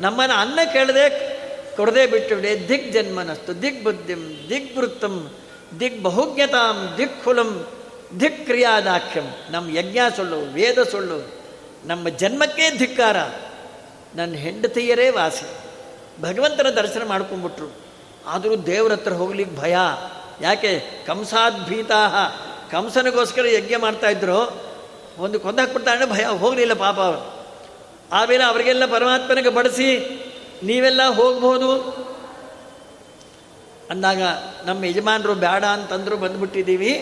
[0.00, 1.40] ನಮ್ಮನ್ನು ಅನ್ನ ಕೇಳದೆ
[1.76, 2.68] ಕೊಡದೆ ಬಿಟ್ಟುಬಿಡೆ.
[2.68, 5.34] ದಿಗ್ ಜನ್ಮನಸ್ತು ದಿಗ್ ಬುದ್ಧಿಂ ದಿಗ್ ವೃತ್ತಂ
[5.80, 7.66] ದಿಗ್ ಬಹುಜ್ಞತಾಂ ದಿಕ್ ಕುಲಂ
[8.20, 11.32] ದಿಕ್ ಕ್ರಿಯಾದಾಖ್ಯಂ ನಮ್ಮ ಯಜ್ಞ ಸುಳ್ಳು, ವೇದ ಸುಳ್ಳು,
[11.84, 13.16] ನಮ್ಮ ಜನ್ಮಕ್ಕೆ ಧಿಕ್ಕಾರ.
[14.14, 15.48] ನನ್ನ ಹೆಂಡತಿಯರೇ ವಾಸಿ.
[16.22, 17.72] ಭಗವಂತನ ದರ್ಶನ ಮಾಡ್ಕೊಂಡ್ಬಿಟ್ರು.
[18.26, 19.76] ಆದರೂ ದೇವ್ರ ಹತ್ರ ಹೋಗ್ಲಿಕ್ಕೆ ಭಯ.
[20.40, 21.04] ಯಾಕೆ?
[21.06, 22.08] ಕಂಸಾದ್ಭೀತಾ
[22.70, 24.62] ಕಂಸನಿಗೋಸ್ಕರ ಯಜ್ಞ ಮಾಡ್ತಾಯಿದ್ರು
[25.18, 26.24] ಒಂದು ಕೊಂದಾಕ್ಬಿಡ್ತಾಳೆ ಭಯ.
[26.24, 27.46] ಹೋಗಲಿಲ್ಲ ಪಾಪ ಅವರು.
[28.12, 29.98] ಆಮೇಲೆ ಅವರಿಗೆಲ್ಲ ಪರಮಾತ್ಮನಿಗೆ ಬಡಿಸಿ,
[30.62, 32.00] ನೀವೆಲ್ಲ ಹೋಗ್ಬೋದು.
[33.90, 34.22] ಅಂದಾಗ
[34.64, 36.92] ನಮ್ಮ ಯಜಮಾನರು ಬೇಡ ಅಂತಂದ್ರು ಬಂದುಬಿಟ್ಟಿದ್ದೀವಿ.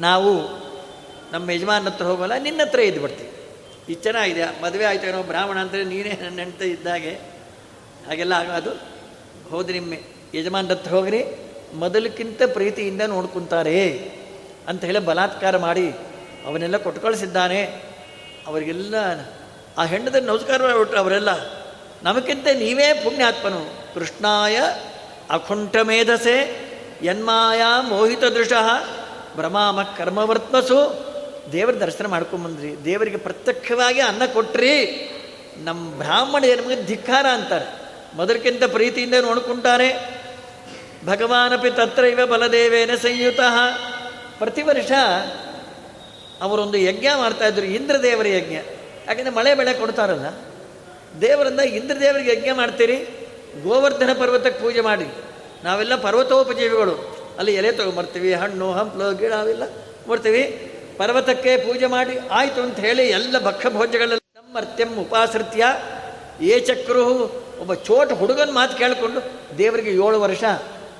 [0.00, 0.32] ನಾವು
[1.32, 3.30] ನಮ್ಮ ಯಜಮಾನ ಹತ್ರ ಹೋಗೋಲ್ಲ, ನಿನ್ನ ಹತ್ರ ಇದ್ದು ಬಿಡ್ತೀವಿ.
[3.88, 7.12] ಇದು ಚೆನ್ನಾಗಿದೆ, ಮದುವೆ ಆಯ್ತು ಏನೋ ಬ್ರಾಹ್ಮಣ ಅಂದರೆ ನೀನೇ ನನ್ನ ಹೆಂಡತಿ ಇದ್ದಾಗೆ.
[8.06, 8.72] ಹಾಗೆಲ್ಲ ಆಗೋದು.
[9.50, 9.94] ಹೋದ್ರಿ ನಿಮ್ಮ
[10.34, 11.20] ಯಜಮಾನ ಹತ್ರ ಹೋಗ್ರಿ,
[11.74, 13.78] ಮೊದಲಕ್ಕಿಂತ ಪ್ರೀತಿಯಿಂದ ನೋಡ್ಕೊತಾರೆ
[14.68, 15.86] ಅಂತ ಹೇಳಿ ಬಲಾತ್ಕಾರ ಮಾಡಿ
[16.46, 17.60] ಅವನ್ನೆಲ್ಲ ಕೊಟ್ಟು ಕಳಿಸಿದ್ದಾನೆ
[18.46, 18.94] ಅವರಿಗೆಲ್ಲ
[19.78, 21.30] ಆ ಹೆಂಡದ ನಮಸ್ಕಾರ ಮಾಡಿಬಿಟ್ರು ಅವರೆಲ್ಲ
[22.02, 23.60] ನಮಗಿಂತ ನೀವೇ ಪುಣ್ಯಾತ್ಮನು.
[23.94, 24.56] ಕೃಷ್ಣಾಯ
[25.32, 26.62] ಅಕುಂಠ ಮೇಧಸೆ
[27.02, 28.84] ಯನ್ಮಾಯ ಮೋಹಿತ ದೃಶಃ
[29.36, 31.12] ಭ್ರಮಾಮ ಕರ್ಮವರ್ತ್ಮಸು.
[31.52, 35.08] ದೇವರ ದರ್ಶನ ಮಾಡ್ಕೊಂಬಂದ್ರಿ ದೇವರಿಗೆ ಪ್ರತ್ಯಕ್ಷವಾಗಿ ಅನ್ನ ಕೊಟ್ರಿ.
[35.56, 37.82] ನಮ್ಮ ಬ್ರಾಹ್ಮಣ ನಮಗೆ ಧಿಕ್ಕಾರ ಅಂತಾರೆ.
[38.14, 40.20] ಮೊದಲಕ್ಕಿಂತ ಪ್ರೀತಿಯಿಂದ ನೋಡ್ಕೊಂತಾರೆ
[41.06, 43.40] ಭಗವಾನಪಿ ತತ್ರ ಇವ ಬಲದೇವೇನ ಸಂಯುತ.
[44.38, 44.92] ಪ್ರತಿ ವರ್ಷ
[46.40, 48.54] ಅವರೊಂದು ಯಜ್ಞ ಮಾಡ್ತಾಯಿದ್ರು ಇಂದ್ರದೇವರ ಯಜ್ಞ.
[49.06, 50.26] ಯಾಕಂದರೆ ಮಳೆ ಬೆಳೆ ಕೊಡ್ತಾರಲ್ಲ.
[51.20, 53.08] ದೇವರನ್ನ ಇಂದ್ರದೇವರಿಗೆ ಯಜ್ಞ ಮಾಡ್ತೀರಿ?
[53.62, 55.14] ಗೋವರ್ಧನ ಪರ್ವತಕ್ಕೆ ಪೂಜೆ ಮಾಡಿ.
[55.64, 57.16] ನಾವೆಲ್ಲ ಪರ್ವತೋಪಜೀವಿಗಳು.
[57.38, 59.62] ಅಲ್ಲಿ ಎಲೆ ತೊಗೊಂಬರ್ತೀವಿ ಹಣ್ಣು, ಹಂಪ್ಲು, ಗಿಡ ಅವೆಲ್ಲ
[60.08, 65.64] ಬರ್ತೀವಿ ಪರ್ವತಕ್ಕೆ ಪೂಜೆ ಮಾಡಿ, ಆಯಿತು ಅಂತ ಹೇಳಿ ಎಲ್ಲ ಭಕ್ಷ ಭೋಜ್ಯಗಳೆಲ್ಲ ನಮ್ಮರ್ತ್ಯಂ ಉಪಾಸೃತ್ಯ.
[66.40, 67.04] ಏ ಚಕ್ರು,
[67.60, 69.20] ಒಬ್ಬ ಚೋಟ ಹುಡುಗನ ಮಾತು ಕೇಳಿಕೊಂಡು,
[69.58, 70.44] ದೇವರಿಗೆ ಏಳು ವರ್ಷ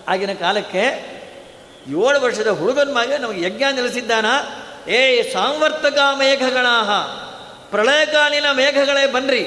[0.09, 1.13] ಆಗಿನ ಕಾಲಕ್ಕೆ
[1.89, 4.27] ಏಳು ವರ್ಷದ ಹುಡುಗನ ಮಾಗೆ ನಮಗೆ ಯಜ್ಞ ನೆಲೆಸಿದ್ದಾನ.
[4.91, 6.91] ಏ ಸಾಂವರ್ತಕ ಮೇಘಗಳಾಹ,
[7.71, 9.47] ಪ್ರಳಯಕಾಲಿನ ಮೇಘಗಳೇ ಬನ್ರಿ.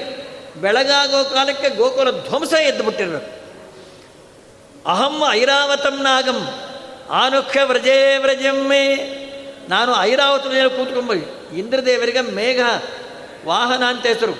[0.61, 3.35] ಬೆಳಗಾಗೋ ಕಾಲಕ್ಕೆ ಗೋಕುಲ ಧ್ವಂಸ ಎದ್ದು ಬಿಟ್ಟಿರ್ಬೇಕು.
[4.89, 6.47] ಅಹಂ ಐರಾವತಂ ನಾಗಂ.
[7.09, 8.95] ಆನುಖ್ಯ ವ್ರಜೇ ವ್ರಜಮ್ಮೆ
[9.69, 11.17] ನಾನು ಐರಾವತ ಮೇಲೆ ಕೂತ್ಕೊಂಬಿ
[11.59, 12.59] ಇಂದ್ರದೇವರಿಗೆ ಮೇಘ,
[13.45, 14.33] ವಾಹನ ಅಂತ ಹೆಸರು.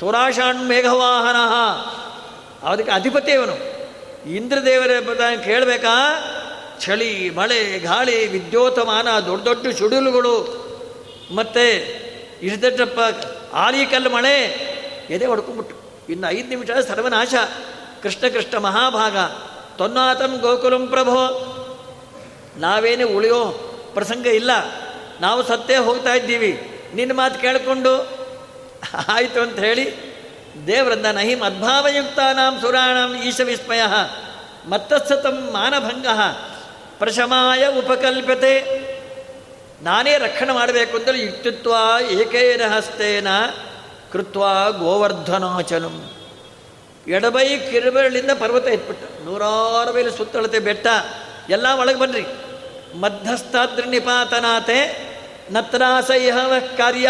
[0.00, 1.36] ತುರಾಷಾಣ್ ಮೇಘವಾಹನ.
[2.66, 3.80] ಅದಕ್ಕೆ ಅಧಿಪತಿ ಅವನು.
[4.30, 4.90] ಇಂದ್ರದೇವರ
[5.44, 5.88] ಕೇಳಬೇಕಾ?
[6.80, 10.60] ಚಳಿ, ಮಳೆ, ಗಾಳಿ, ವಿದ್ಯೋತಮಾನ, ದೊಡ್ಡ ದೊಡ್ಡ ಸುಡಿಲುಗಳು.
[11.34, 11.76] ಮತ್ತು
[12.42, 13.00] ಇಷ್ಟಪ್ಪ
[13.54, 14.69] ಆಲಿಕಲ್ಲು ಮಳೆ
[15.10, 15.76] ಎದೆ ಹೊಡ್ಕೊಂಬಿಟ್ಟು
[16.08, 17.34] ಇನ್ನು ಐದು ನಿಮಿಷ ಸರ್ವನಾಶ.
[18.02, 19.18] ಕೃಷ್ಣ ಕೃಷ್ಣ ಮಹಾಭಾಗ.
[19.78, 21.46] ತೊನ್ನಾತಂ ಗೋಕುಲಂ ಪ್ರಭೋ.
[22.56, 23.44] ನಾವೇನು ಉಳಿಯೋ
[23.94, 24.50] ಪ್ರಸಂಗ ಇಲ್ಲ.
[25.20, 26.82] ನಾವು ಸತ್ತೇ ಹೋಗ್ತಾ ಇದ್ದೀವಿ.
[26.94, 28.20] ನಿನ್ನ ಮಾತು ಕೇಳಿಕೊಂಡು.
[29.08, 30.10] ಆಯಿತು ಅಂತ ಹೇಳಿ
[30.66, 33.82] ದೇವರಂದ ನಹಿ ಮದ್ಭಾವಯುಕ್ತಾನಾಂ ಸುರಾಣಂ ಈಶ ವಿಸ್ಮಯ
[34.68, 36.06] ಮತ್ತತ್ಸತಂ ಮಾನಭಂಗ.
[36.98, 38.80] ಪ್ರಶಮಾಯ ಉಪಕಲ್ಪತೆ
[39.82, 41.74] ನಾನೇ ರಕ್ಷಣೆ ಮಾಡಬೇಕು ಅಂದರೆ ಯುಕ್ತಿತ್ವ
[42.10, 43.26] ಏಕೇನ ಹಸ್ತೇನ
[44.12, 44.44] ಕೃತ್ವ
[44.78, 46.10] ಗೋವರ್ಧನಾಚಲಂ.
[47.08, 49.02] ಎಡಬೈ ಕಿರುಬೆರಳಿಂದ ಪರ್ವತ ಎತ್ಬಿಟ್ಟ.
[49.24, 50.86] ನೂರಾರು ಮೇಲೆ ಸುತ್ತಳತೆ ಬೆಟ್ಟ.
[51.48, 52.22] ಎಲ್ಲ ಒಳಗೆ ಬನ್ರಿ.
[53.00, 55.10] ಮಧ್ಯಸ್ಥಾದ್ರ ನಿಪಾತನಾತೆ
[55.50, 57.08] ನತ್ರಾಸಹ ಕಾರ್ಯ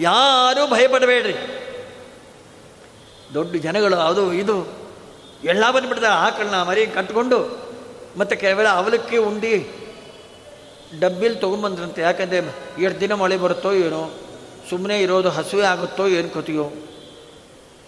[0.00, 1.34] ಯಾರೂ ಭಯಪಡಬೇಡ್ರಿ.
[3.34, 4.84] ದೊಡ್ಡ ಜನಗಳು ಅದು ಇದು.
[5.44, 7.64] ಎಲ್ಲ ಬಂದುಬಿಡ್ತಾರೆ ಆಕಳನ್ನ ಮರಿ ಕಟ್ಕೊಂಡು
[8.18, 9.72] ಮತ್ತು ಕೆಲವೆಲ್ಲ ಅವಲಕ್ಕಿ ಉಂಡಿ
[11.00, 12.36] ಡಬ್ಬಿಲಿ ತೊಗೊಂಬಂದ್ರಂತೆ ಯಾಕಂದರೆ
[12.82, 14.10] ಎಷ್ಟು ದಿನ ಮಳೆ ಬರುತ್ತೋ ಏನೋ.
[14.70, 16.72] ಸುಮ್ಮನೆ ಇರೋದು ಹಸುವೆ ಆಗುತ್ತೋ ಏನು ಕತಿಯೋ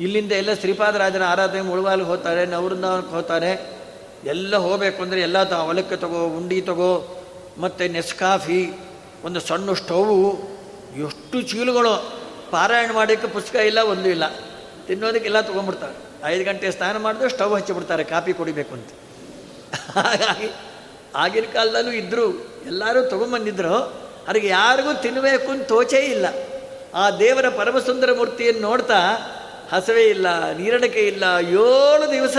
[0.00, 3.76] ಇಲ್ಲಿಂದ ಎಲ್ಲ ಶ್ರೀಪಾದರಾಜನ ಆರಾಧನೆ ಮುಳುಗಾಲಿಗೆ ಹೋಗ್ತಾರೆ ನವೃಂದಾವನಕ್ಕೆ ಹೋಗ್ತಾರೆ
[4.24, 7.22] ಎಲ್ಲ ಹೋಗಬೇಕು ಅಂದರೆ ಎಲ್ಲ ತ, ಹೊಲಕ್ಕೆ ತಗೋ, ಉಂಡಿ ತಗೋ,
[7.58, 8.72] ಮತ್ತು ನೆಸ್ಕಾಫಿ,
[9.24, 10.32] ಒಂದು ಸಣ್ಣ ಸ್ಟೌವು.
[10.98, 12.20] ಎಷ್ಟು ಚೀಲುಗಳು.
[12.50, 14.22] ಪಾರಾಯಣ ಮಾಡೋಕ್ಕೆ ಪುಸ್ತಕ ಇಲ್ಲ, ಒಂದೂ ಇಲ್ಲ.
[14.86, 15.94] ತಿನ್ನೋದಕ್ಕೆಲ್ಲ ತೊಗೊಂಡ್ಬಿಡ್ತಾರೆ.
[16.24, 18.88] ಐದು ಗಂಟೆ ಸ್ನಾನ ಮಾಡಿದ್ರೆ ಸ್ಟವ್ ಹಚ್ಚಿಬಿಡ್ತಾರೆ ಕಾಫಿ ಕುಡಿಬೇಕು ಅಂತ.
[19.98, 20.50] ಹಾಗಾಗಿ
[21.14, 23.74] ಆಗಿನ ಕಾಲದಲ್ಲೂ ಇದ್ದರು ಎಲ್ಲರೂ ತೊಗೊಂಬಂದಿದ್ರು.
[24.26, 26.26] ಅವ್ರಿಗೆ ಯಾರಿಗೂ ತಿನ್ನಬೇಕು ಅಂತ ತೋಚೇ ಇಲ್ಲ.
[26.94, 29.00] ಆ ದೇವರ ಪರಮಸುಂದರ ಮೂರ್ತಿಯನ್ನು ನೋಡ್ತಾ
[29.72, 32.36] ಹಸವೇ ಇಲ್ಲ, ನೀರಡಿಕೆ ಇಲ್ಲ, ಏಳು ದಿವಸ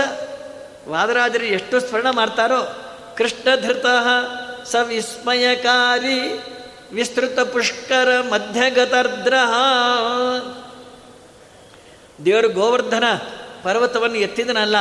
[0.88, 2.60] ವಾದರಾಜರು ಎಷ್ಟು ಸ್ಮರಣ ಮಾಡ್ತಾರೋ.
[3.16, 3.86] ಕೃಷ್ಣಧೃತ
[4.64, 6.44] ಸ ವಿಸ್ಮಯಕಾರಿ
[6.92, 9.34] ವಿಸ್ತೃತ ಪುಷ್ಕರ ಮಧ್ಯಗತರ್ದ್ರ
[12.24, 13.04] ದೇವರು ಗೋವರ್ಧನ
[13.62, 14.76] ಪರ್ವತವನ್ನು ಎತ್ತಿದನಲ್ಲ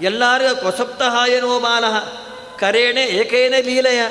[0.00, 1.96] ಎಲ್ಲರಿಗೂ ಕೊಸಪ್ತಹಾಯನೋ ಬಾಲಃ
[2.58, 4.02] ಕರೇಣೆ ಏಕೇನ ಲೀಲೆಯ,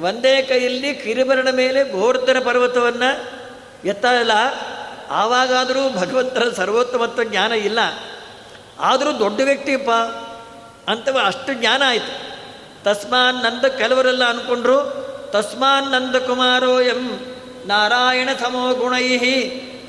[0.00, 3.36] ಒಂದೇ ಕೈಯಲ್ಲಿ ಕಿರಿಬರಣ ಮೇಲೆ ಗೋವರ್ಧನ ಪರ್ವತವನ್ನು
[3.84, 4.30] ಎತ್ತಲ್ಲ.
[5.10, 7.78] ಆವಾಗಾದರೂ ಭಗವಂತರ ಸರ್ವೋತ್ತಮತ್ವ ಜ್ಞಾನ ಇಲ್ಲ.
[8.80, 9.90] ಆದರೂ ದೊಡ್ಡ ವ್ಯಕ್ತಿಯಪ್ಪ
[10.90, 12.36] ಅಂತ ಅಷ್ಟು ಜ್ಞಾನ ಆಯಿತು.
[12.84, 17.20] ತಸ್ಮಾನ್ ನಂದ ಕೆಲವರೆಲ್ಲ ಅಂದ್ಕೊಂಡ್ರು ತಸ್ಮಾನ್ ನಂದಕುಮಾರೋ ಎಂ
[17.66, 19.18] ನಾರಾಯಣ ಸಮೋ ಗುಣೈ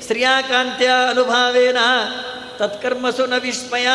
[0.06, 1.76] ಶ್ರಿಯಾಕಾಂತ್ಯ ಅನುಭಾವೇನ
[2.58, 3.86] ತತ್ಕರ್ಮಸು ನ ವಿಸ್ಮಯ.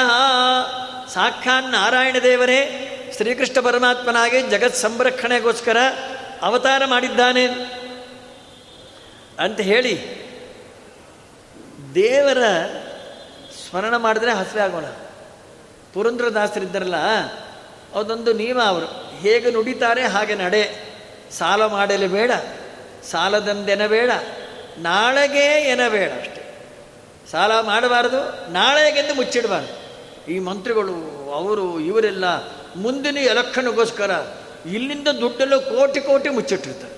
[1.13, 5.77] ಸಾಕ್ಷಾನ್ ನಾರಾಯಣ ದೇವರೇ, ಶ್ರೀಕೃಷ್ಣ ಪರಮಾತ್ಮನಾಗಿ ಜಗತ್ ಸಂರಕ್ಷಣೆಗೋಸ್ಕರ
[6.41, 7.47] ಅವತಾರ ಮಾಡಿದ್ದಾನೆ.
[9.43, 10.23] ಅಂತ ಹೇಳಿ
[11.95, 12.38] ದೇವರ
[13.69, 14.86] ಸ್ಮರಣ ಮಾಡಿದ್ರೆ ಹಸಿವೆ ಆಗೋಣ.
[15.93, 16.95] ಪುರಂದ್ರದಾಸರಿದ್ದಾರಲ್ಲ,
[17.95, 18.86] ಅದೊಂದು ನಿಯಮ ಅವರು.
[19.19, 20.93] ಹೇಗೆ ನುಡಿತಾರೆ, ಹಾಗೆ ನಡೆ.
[21.32, 22.32] ಸಾಲ ಮಾಡಲು ಬೇಡ
[23.12, 24.12] ಸಾಲದಂದೆನಬೇಡ
[24.77, 26.43] ನಾಳೆಗೆ ಎನಬೇಡ ಅಷ್ಟೆ.
[27.32, 29.84] ಸಾಲ ಮಾಡಬಾರದು ನಾಳೆಗೆಂದು ಮುಚ್ಚಿಡಬಾರ್ದು.
[30.32, 30.93] ಈ ಮಂತ್ರಿಗಳು,
[31.34, 32.25] ಅವರು, ಇವರೆಲ್ಲ
[32.75, 34.25] ಮುಂದಿನ ಎಲೆಕ್ಷನ್ಗೋಸ್ಕರ
[34.65, 36.93] ಇಲ್ಲಿಂದ ದುಡ್ಡೆಲ್ಲ ಕೋಟಿ ಕೋಟಿ ಮುಚ್ಚಿಟ್ಟಿರ್ತಾರೆ.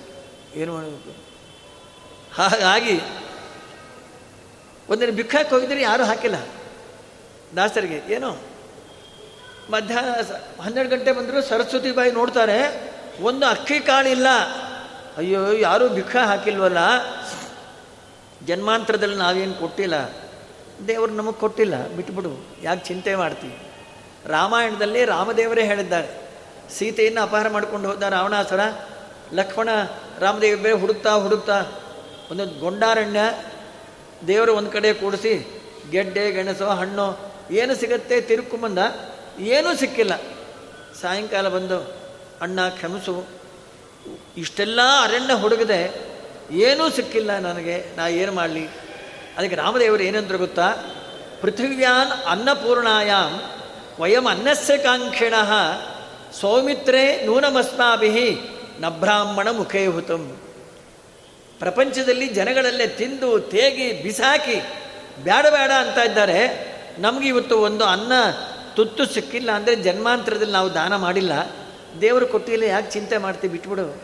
[0.60, 1.25] ಏನು ಮಾಡಬೇಕು
[2.36, 2.96] ಹಾಗಾಗಿ
[4.88, 6.38] ಒಂದಿನ ಬಿಕ್ಕಾಕ್ ಹೋಗಿದ್ರೆ ಯಾರೂ ಹಾಕಿಲ್ಲ.
[7.56, 8.30] ದಾಸರಿಗೆ, ಏನು?
[9.70, 12.58] ಮಧ್ಯಾಹ್ನ ಹನ್ನೆರಡು ಗಂಟೆ ಬಂದರೂ ಸರಸ್ವತಿ ಬಾಯಿ ನೋಡ್ತಾರೆ,
[13.22, 14.28] ಒಂದು ಅಕ್ಕಿ ಕಾಳಿಲ್ಲ
[15.16, 16.80] ಅಯ್ಯೋ, ಯಾರೂ ಭಿಕ್ಷ ಹಾಕಿಲ್ವಲ್ಲ?
[18.46, 19.96] ಜನ್ಮಾಂತರದಲ್ಲಿ ನಾವೇನು ಕೊಟ್ಟಿಲ್ಲ?
[20.88, 23.56] ದೇವರು ನಮಗೆ ಕೊಟ್ಟಿಲ್ಲ, ಬಿಟ್ಬಿಡು, ಯಾಕೆ ಚಿಂತೆ ಮಾಡ್ತೀವಿ
[24.26, 26.08] ರಾಮಾಯಣದಲ್ಲಿ ರಾಮದೇವರೇ ಹೇಳಿದ್ದಾರೆ.
[26.78, 28.62] ಸೀತೆಯನ್ನು ಅಪಹಾರ ಮಾಡ್ಕೊಂಡು ಹೋದ ರಾವಣಾಸುರ,
[29.32, 29.68] ಲಕ್ಷ್ಮಣ
[30.18, 31.56] ರಾಮದೇವ ಬೇರೆ ಹುಡುಕ್ತಾ ಹುಡುಕ್ತಾ
[32.30, 33.20] ಒಂದು ಗೊಂಡಾರಣ್ಯ
[34.26, 37.18] ದೇವರು ಒಂದು ಕಡೆ ಕೂಡಿಸಿ ಗೆಡ್ಡೆ, ಗೆಣಸು, ಹಣ್ಣು
[37.50, 38.78] ಏನು ಸಿಗತ್ತೆ ತಿರುಕೊಂಬಂದ
[39.38, 40.16] ಏನೂ ಸಿಕ್ಕಿಲ್ಲ.
[41.00, 41.78] ಸಾಯಂಕಾಲ ಬಂದು
[42.40, 43.26] ಅಣ್ಣ ಕ್ಷಮಿಸು
[44.36, 45.80] ಇಷ್ಟೆಲ್ಲ ಅರಣ್ಯ ಹುಡುಗದೆ
[46.50, 48.66] ಏನೂ ಸಿಕ್ಕಿಲ್ಲ ನನಗೆ, ನಾ ಏನು ಮಾಡಲಿ?
[49.38, 50.74] ಅದಕ್ಕೆ ರಾಮದೇವರು ಏನಂದ್ರೆ ಗೊತ್ತಾ?
[51.40, 53.40] ಪೃಥಿವ್ಯಾನ್ ಅನ್ನಪೂರ್ಣಾಯಾಮ್
[54.00, 55.34] ವಯಂ ಅನ್ನಸ್ಯ ಕಾಂಕ್ಷಿಣ
[56.40, 58.40] ಸೌಮಿತ್ರೇ ನೂನಮಸ್ಮಾಭಿ
[58.80, 60.36] ನ ಬ್ರಾಹ್ಮಣ ಮುಖೇಹುತಂ
[61.58, 64.54] ಪ್ರಪಂಚದಲ್ಲಿ ಜನಗಳಲ್ಲೇ ತಿಂದು ತೇಗಿ ಬಿಸಾಕಿ
[65.24, 66.66] ಬೇಡ ಬೇಡ ಅಂತ ಇದ್ದಾರೆ.
[66.98, 68.12] ನಮಗೆ ಇವತ್ತು ಒಂದು ಅನ್ನ
[68.76, 71.32] ತುತ್ತು ಸಿಕ್ಕಿಲ್ಲ ಅಂದರೆ ಜನ್ಮಾಂತರದಲ್ಲಿ ನಾವು ದಾನ ಮಾಡಿಲ್ಲ.
[72.00, 74.02] ದೇವರು ಕೊಟ್ಟಿಲ್ಲ ಯಾಕೆ ಚಿಂತೆ ಮಾಡ್ತೀವಿ ಬಿಟ್ಬಿಡು.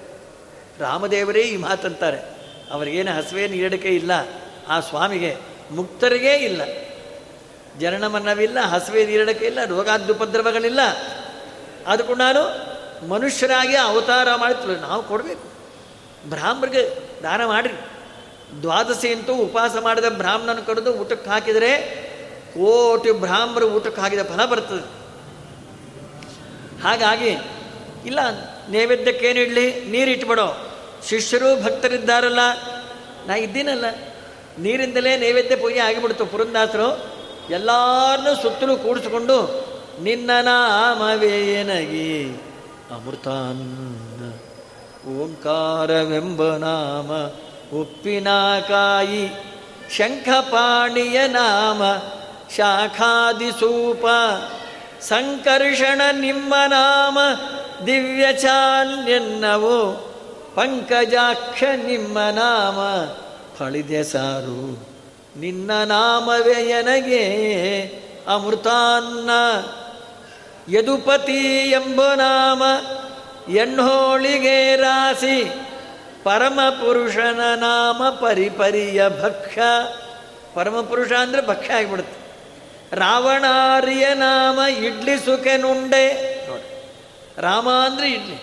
[0.80, 2.18] ರಾಮದೇವರೇ ಈ ಮಾತಂತಾರೆ.
[2.70, 4.10] ಅವ್ರಿಗೇನು ಹಸುವೇನು ನೀಡಕ್ಕೆ ಇಲ್ಲ.
[4.68, 5.36] ಆ ಸ್ವಾಮಿಗೆ
[5.70, 6.62] ಮುಕ್ತರಿಗೇ ಇಲ್ಲ.
[7.80, 10.80] ಜನನ ಮನ್ನವಿಲ್ಲ ಹಸುವೆ ನೀರಡಕ್ಕೆ ಇಲ್ಲ, ರೋಗಾದ್ಯುಪದ್ರವಗಳಿಲ್ಲ.
[11.86, 12.72] ಅದಕ್ಕೂ ನಾನು
[13.08, 15.51] ಮನುಷ್ಯರಾಗಿ ಅವತಾರ ಮಾಡ್ತಿಲ್ಲ ನಾವು ಕೊಡಬೇಕು.
[16.30, 17.74] ಬ್ರಾಹ್ಮರಿಗೆ ದಾನ ಮಾಡಿರಿ.
[18.62, 21.78] ದ್ವಾದಶಿ ಅಂತೂ ಉಪವಾಸ ಮಾಡಿದ ಬ್ರಾಹ್ಮಣನ ಕಡಿದು ಊಟಕ್ಕೆ ಹಾಕಿದರೆ
[22.54, 25.02] ಕೋಟಿ ಬ್ರಾಹ್ಮರು ಊಟಕ್ಕೆ ಹಾಕಿದ ಫಲ ಬರ್ತದೆ.
[26.82, 27.28] ಹಾಗಾಗಿ
[28.06, 28.18] ಇಲ್ಲ
[28.68, 32.38] ನೈವೇದ್ಯಕ್ಕೇನಿಡಲಿ ನೀರಿಟ್ಬಿಡೋ ಶಿಷ್ಯರು ಭಕ್ತರಿದ್ದಾರಲ್ಲ.
[33.26, 33.84] ನಾ ಇದ್ದೀನಲ್ಲ.
[34.58, 37.12] ನೀರಿಂದಲೇ ನೈವೇದ್ಯ ಪೂಜೆ ಆಗಿಬಿಡ್ತು ಪುರಂದಾಸರು.
[37.50, 39.66] ಎಲ್ಲರನ್ನೂ ಸುತ್ತಲೂ ಕೂಡಿಸ್ಕೊಂಡು,
[40.02, 42.30] ನಿನ್ನ ನಾಮವೇನಗಿ
[42.90, 44.51] ಅಮೃತಾನ್ನ
[45.06, 47.12] ಓಂಕಾರವೆಂಬ ನಾಮ
[47.80, 49.28] ಉಪ್ಪಿನಕಾಯಿ
[49.96, 51.82] ಶಂಖಪಾಣಿಯ ನಾಮ
[52.56, 54.06] ಶಾಖಾದಿಸೂಪ
[55.00, 57.18] ಸಂಕರ್ಷಣ ನಿಮ್ಮ ನಾಮ
[57.86, 60.12] ದಿವ್ಯಚಾಲ್ಯನ್ನವು
[60.54, 63.08] ಪಂಕಜಾಕ್ಷ ನಿಮ್ಮ ನಾಮ
[63.58, 64.86] ಫಳಿದೆ ಸಾರು,
[65.40, 67.24] ನಿನ್ನ ನಾಮವೇ ಎನಗೆ
[68.28, 69.30] ಅಮೃತಾನ್ನ
[70.76, 72.62] ಯದುಪತಿ ಎಂಬ ನಾಮ
[73.48, 75.44] ಎನ್ನೋಳಿಗೆ ರಾಸಿ
[76.24, 79.62] ಪರಮಪುರುಷನ ನಾಮ ಪರಿಪರಿಯ ಭಕ್ಷ್ಯ
[80.54, 82.22] ಪರಮಪುರುಷ ಅಂದರೆ ಭಕ್ಷ ಆಗಿಬಿಡುತ್ತೆ.
[82.96, 86.12] ರಾವಣಾರಿಯ ನಾಮ ಇಡ್ಲಿ ಸುಖೆನುಂಡೆ
[86.46, 86.94] ನೋಡಿ.
[87.38, 88.42] ರಾಮ ಅಂದರೆ ಇಡ್ಲಿ.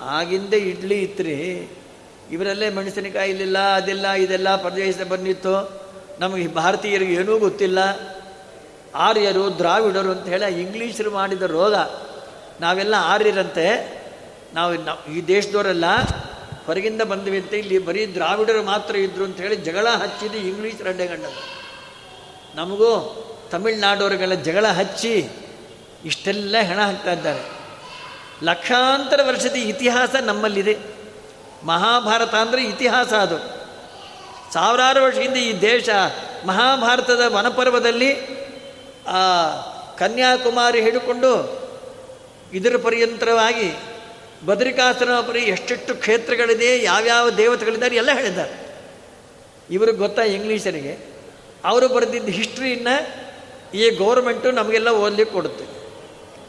[0.00, 1.68] ಆಗಿಂದೆ ಇಡ್ಲಿ ಇತ್ರಿ.
[2.30, 5.84] ಇವರಲ್ಲೇ ಮೆಣಸಿನಕಾಯಿ ಇಲ್ಲಿಲ್ಲ, ಅದೆಲ್ಲ, ಇದೆಲ್ಲ ಪ್ರದೇಶ ಬಂದಿತ್ತು.
[6.20, 7.78] ನಮಗೆ ಭಾರತೀಯರಿಗೆ ಏನೂ ಗೊತ್ತಿಲ್ಲ.
[8.94, 11.74] ಆರ್ಯರು ದ್ರಾವಿಡರು ಅಂತ ಹೇಳಿ ಇಂಗ್ಲೀಷರು ಮಾಡಿದ ರೋಗ.
[12.60, 14.03] ನಾವೆಲ್ಲ ಆರ್ಯರಂತೆ.
[14.54, 14.74] ನಾವು
[15.12, 15.84] ಈ ದೇಶದವರೆಲ್ಲ
[16.66, 21.24] ಹೊರಗಿಂದ ಬಂದ್ವಿ ಅಂತ ಇಲ್ಲಿ ಬರೀ ದ್ರಾವಿಡರು ಮಾತ್ರ ಇದ್ರು ಅಂತ ಹೇಳಿ ಜಗಳ ಹಚ್ಚಿದ್ದು ಇಂಗ್ಲೀಷ್ ರಂಡೆಗಂಡ
[22.54, 22.90] ನಮಗೂ
[23.50, 25.28] ತಮಿಳ್ನಾಡವರಿಗೆಲ್ಲ ಜಗಳ ಹಚ್ಚಿ
[26.04, 27.42] ಇಷ್ಟೆಲ್ಲ ಹೆಣ ಹಾಕ್ತಾ ಇದ್ದಾರೆ.
[28.42, 30.78] ಲಕ್ಷಾಂತರ ವರ್ಷದ ಇತಿಹಾಸ ನಮ್ಮಲ್ಲಿದೆ.
[31.64, 33.38] ಮಹಾಭಾರತ ಅಂದರೆ ಇತಿಹಾಸ ಅದು.
[34.52, 35.88] ಸಾವಿರಾರು ವರ್ಷದಿಂದ ಈ ದೇಶ
[36.46, 38.14] ಮಹಾಭಾರತದ ವನಪರ್ವದಲ್ಲಿ
[39.98, 41.64] ಕನ್ಯಾಕುಮಾರಿ ಹಿಡ್ಕೊಂಡು
[42.52, 43.74] ಇದರ ಪರ್ಯಂತರವಾಗಿ
[44.44, 48.76] ಬದ್ರಿಕಾಸನ ಪರಿ ಎಷ್ಟೆಷ್ಟು ಕ್ಷೇತ್ರಗಳಿದೆ, ಯಾವ್ಯಾವ ದೇವತೆಗಳಿದ್ದಾರೆ, ಎಲ್ಲ ಹೇಳಿದ್ದಾರೆ.
[49.70, 50.98] ಇವ್ರಿಗೆ ಗೊತ್ತಾ ಇಂಗ್ಲೀಷರಿಗೆ?
[51.64, 53.24] ಅವರು ಬರೆದಿದ್ದ ಹಿಸ್ಟ್ರಿಯನ್ನು
[53.76, 55.64] ಈ ಗೌರ್ಮೆಂಟು ನಮಗೆಲ್ಲ ಓದಲಿಕ್ಕೆ ಕೊಡುತ್ತೆ.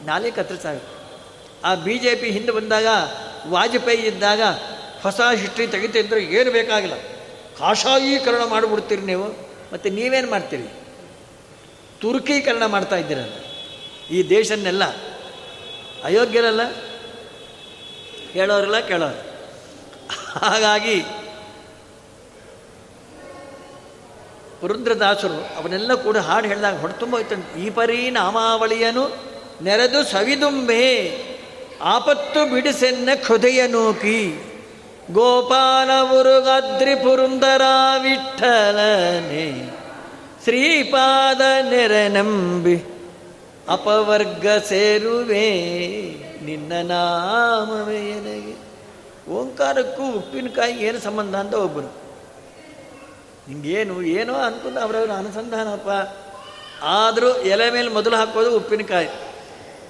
[0.06, 0.96] ನಾಲೆ ಕತ್ತರಿಸಾಗುತ್ತೆ
[1.64, 2.86] ಆ ಬಿ ಜೆ ಪಿ ಹಿಂದೆ ಬಂದಾಗ,
[3.48, 4.42] ವಾಜಪೇಯಿ ಇದ್ದಾಗ
[5.02, 6.98] ಹೊಸ ಹಿಸ್ಟ್ರಿ ತೆಗಿತಿದ್ರೆ ಏನು ಬೇಕಾಗಿಲ್ಲ.
[7.60, 9.28] ಕಾಷಾಯೀಕರಣ ಮಾಡಿಬಿಡ್ತೀರಿ ನೀವು,
[9.74, 10.68] ಮತ್ತು ನೀವೇನು ಮಾಡ್ತೀರಿ?
[12.02, 13.34] ತುರ್ಕೀಕರಣ ಮಾಡ್ತಾ ಇದ್ದೀರಲ್ಲ
[14.10, 14.84] ಈ ದೇಶನ್ನೆಲ್ಲ
[16.04, 16.62] ಅಯೋಗ್ಯರಲ್ಲ?
[18.36, 19.22] ಹೇಳೋರಲ್ಲ ಕೇಳೋರು.
[20.40, 20.98] ಹಾಗಾಗಿ
[24.62, 29.04] ಪುರಂದ್ರದಾಸರು ಅವನ್ನೆಲ್ಲ ಕೂಡ ಹಾಡು ಹೇಳಿದಾಗ ಹೊಡೆತುಂಬ ಹೋಯ್ತಂತೆ ಈ ಪರಿ ನಾಮಾವಳಿಯನು
[29.64, 30.84] ನೆರೆದು ಸವಿದುಂಬೆ,
[31.82, 34.20] ಆಪತ್ತು ಬಿಡಿಸೆನ್ನ ಹೃದಯ ನೂಕಿ,
[35.12, 37.62] ಗೋಪಾಲ ಮುರುಗದ್ರಿ ಪುರುಂದರ
[38.02, 39.48] ವಿಠಲನೆ
[40.44, 42.78] ಶ್ರೀಪಾದ ನೆರನಂಬಿ
[43.70, 45.48] ಅಪವರ್ಗ ಸೇರುವೆ.
[46.46, 48.66] ನಿನ್ನ ನಾಮವೇ ನನಗೆ
[49.32, 51.88] ಓಂಕಾರಕ್ಕೂ ಉಪ್ಪಿನಕಾಯಿ ಏನು ಸಂಬಂಧ ಅಂತ ಒಬ್ಬರು
[53.48, 56.18] ಹಿಂಗೇನು ಏನೋ ಅನ್ಕೊಂಡು ಅವರವ್ರ ಅನುಸಂಧಾನಪ್ಪ.
[56.84, 59.08] ಆದರೂ ಎಲೆ ಮೇಲೆ ಮೊದಲು ಹಾಕೋದು ಉಪ್ಪಿನಕಾಯಿ.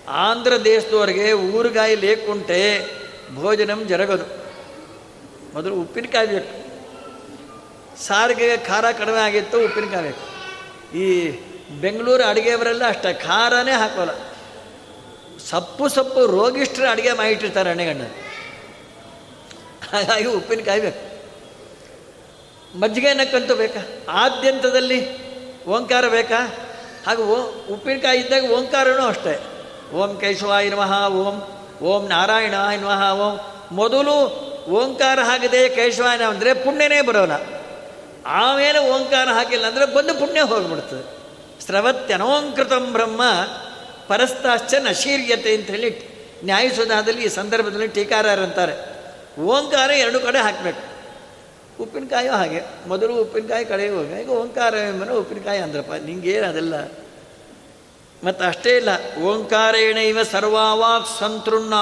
[0.10, 2.86] ಆಂಧ್ರ ದೇಶದವರೆಗೆ ಊರುಗಾಯಿ ಲೇಕುಂಟೆ
[3.36, 4.24] ಭೋಜನಂ ಜರಗೋದು.
[5.54, 6.66] ಮೊದಲು ಉಪ್ಪಿನಕಾಯಿ ಬೇಕು.
[8.04, 10.36] ಸಾರಿಗೆ ಖಾರ ಕಡಿಮೆ ಆಗಿತ್ತು ಉಪ್ಪಿನಕಾಯಿ ಬೇಕು.
[10.98, 11.32] ಈ
[11.82, 14.35] ಬೆಂಗಳೂರು ಅಡುಗೆಯವರೆಲ್ಲ ಅಷ್ಟೇ, ಖಾರನೇ ಹಾಕೋಲ್ಲ.
[15.50, 18.02] ಸಪ್ಪು ಸಪ್ಪು ರೋಗಿಷ್ಠರ ಅಡುಗೆ ಮಾಡಿಟ್ಟಿರ್ತಾರೆ ಅಣ್ಣೆಗಣ್ಣ.
[19.94, 21.16] ಹಾಗಾಗಿ ಉಪ್ಪಿನಕಾಯಿ ಬೇಕು.
[22.80, 23.80] ಮಜ್ಜಿಗೆ ನಕ್ಕಂತೂ ಬೇಕಾ?
[24.10, 25.26] ಆದ್ಯಂತದಲ್ಲಿ
[25.66, 26.56] ಓಂಕಾರ ಬೇಕಾ?
[27.08, 29.42] ಹಾಗೂ ಓ, ಉಪ್ಪಿನಕಾಯಿ ಇದ್ದಾಗ ಓಂಕಾರನೂ ಅಷ್ಟೇ.
[29.94, 31.42] ಓಂ ಕೇಶವ ನಮಃ, ಓಂ
[31.82, 33.40] ಓಂ ನಾರಾಯಣ ನಮಃ, ಓಂ.
[33.72, 37.32] ಮೊದಲು ಓಂಕಾರ ಹಾಕಿದೆ ಕೇಶವಾಯನ ಅಂದರೆ ಪುಣ್ಯನೇ ಬರೋಲ್ಲ.
[38.26, 41.16] ಆಮೇಲೆ ಓಂಕಾರ ಹಾಕಿಲ್ಲ ಅಂದರೆ ಬಂದು ಪುಣ್ಯ ಹೋಗ್ಬಿಡ್ತದೆ.
[41.66, 43.22] ಸ್ರವತ್ಯನೋಂಕೃತಂ ಬ್ರಹ್ಮ
[44.08, 48.96] ಪರಸ್ತಾಶ್ಚ ನಶೀರ್ಯತೆ ಅಂತ ಹೇಳಿ ನ್ಯಾಯಸುಧಾದಲ್ಲಿ ಈ ಸಂದರ್ಭದಲ್ಲಿ ಟೀಕಾರಂತಾರೆ
[49.42, 50.96] ಓಂಕಾರ ಎರಡು ಕಡೆ ಹಾಕಬೇಕು.
[51.84, 52.62] ಉಪ್ಪಿನಕಾಯು ಹಾಗೆ.
[52.88, 53.86] ಮೊದಲು ಉಪ್ಪಿನಕಾಯಿ ಕಡೆ
[54.22, 55.92] ಈಗ ಓಂಕಾರ ಎಂಬನ ಉಪ್ಪಿನಕಾಯಿ ಅಂದ್ರಪ್ಪ.
[56.06, 56.92] ನಿಂಗೇನು ಅದೆಲ್ಲ?
[58.24, 59.20] ಮತ್ತು ಅಷ್ಟೇ ಇಲ್ಲ.
[59.24, 61.74] ಓಂಕಾರೇಣ ಇವ ಸರ್ವಾವಾಕ್ ಸಂತೃಣ್ಣ.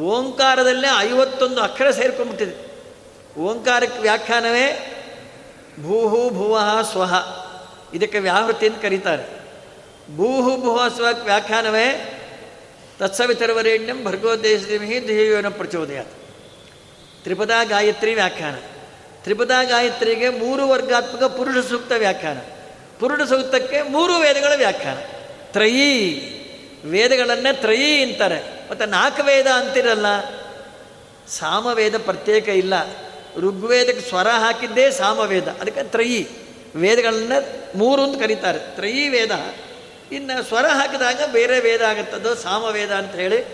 [0.00, 2.72] ಓಂಕಾರದಲ್ಲೇ ಐವತ್ತೊಂದು ಅಕ್ಷರ ಸೇರ್ಕೊಂಡ್ಬಿಟ್ಟಿದೆ.
[3.40, 4.88] ಓಂಕಾರಕ್ಕೆ ವ್ಯಾಖ್ಯಾನವೇ
[5.82, 7.14] ಭೂಹು ಭುವಃ ಸ್ವಹ
[7.94, 9.41] ಇದಕ್ಕೆ ವ್ಯಾಹೃತಿ ಅಂತ ಕರೀತಾರೆ.
[10.16, 12.18] ಭೂಹು ಭುವಸ್ವ ವ್ಯಾಖ್ಯಾನವೇ
[12.98, 16.00] ತತ್ಸವಿತರವರೇಣ್ಯಂ ಭರ್ಗೋದ್ದೇಶ ಧ್ಯೇಯೋನ ಪ್ರಚೋದಯ
[17.22, 18.54] ತ್ರಿಪದಾ ಗಾಯತ್ರಿ ವ್ಯಾಖ್ಯಾನ.
[19.22, 22.38] ತ್ರಿಪದ ಗಾಯತ್ರಿಗೆ ಮೂರು ವರ್ಗಾತ್ಮಕ ಪುರುಷ ಸೂಕ್ತ ವ್ಯಾಖ್ಯಾನ.
[23.00, 24.96] ಪುರುಷ ಸೂಕ್ತಕ್ಕೆ ಮೂರು ವೇದಗಳ ವ್ಯಾಖ್ಯಾನ.
[25.52, 26.20] ತ್ರಯೀ.
[26.84, 28.68] ವೇದಗಳನ್ನೇ ತ್ರಯಿ ಅಂತಾರೆ.
[28.70, 30.06] ಮತ್ತು ನಾಲ್ಕು ವೇದ ಅಂತಿರಲ್ಲ.
[31.28, 32.74] ಸಾಮವೇದ ಪ್ರತ್ಯೇಕ ಇಲ್ಲ.
[33.36, 35.48] ಋಗ್ವೇದಕ್ಕೆ ಸ್ವರ ಹಾಕಿದ್ದೇ ಸಾಮವೇದ.
[35.48, 36.28] ಅದಕ್ಕೆ ತ್ರಯಿ.
[36.74, 37.32] ವೇದಗಳನ್ನ
[37.74, 38.58] ಮೂರು ಅಂತ ಕರೀತಾರೆ.
[38.58, 39.30] ತ್ರಯೀ ವೇದ
[40.12, 43.44] ಇನ್ನು ಸ್ವರ ಹಾಕಿದಾಗ ಬೇರೆ ವೇದ ಆಗುತ್ತದೋ ಸಾಮವೇದ ಅಂತ ಹೇಳಿ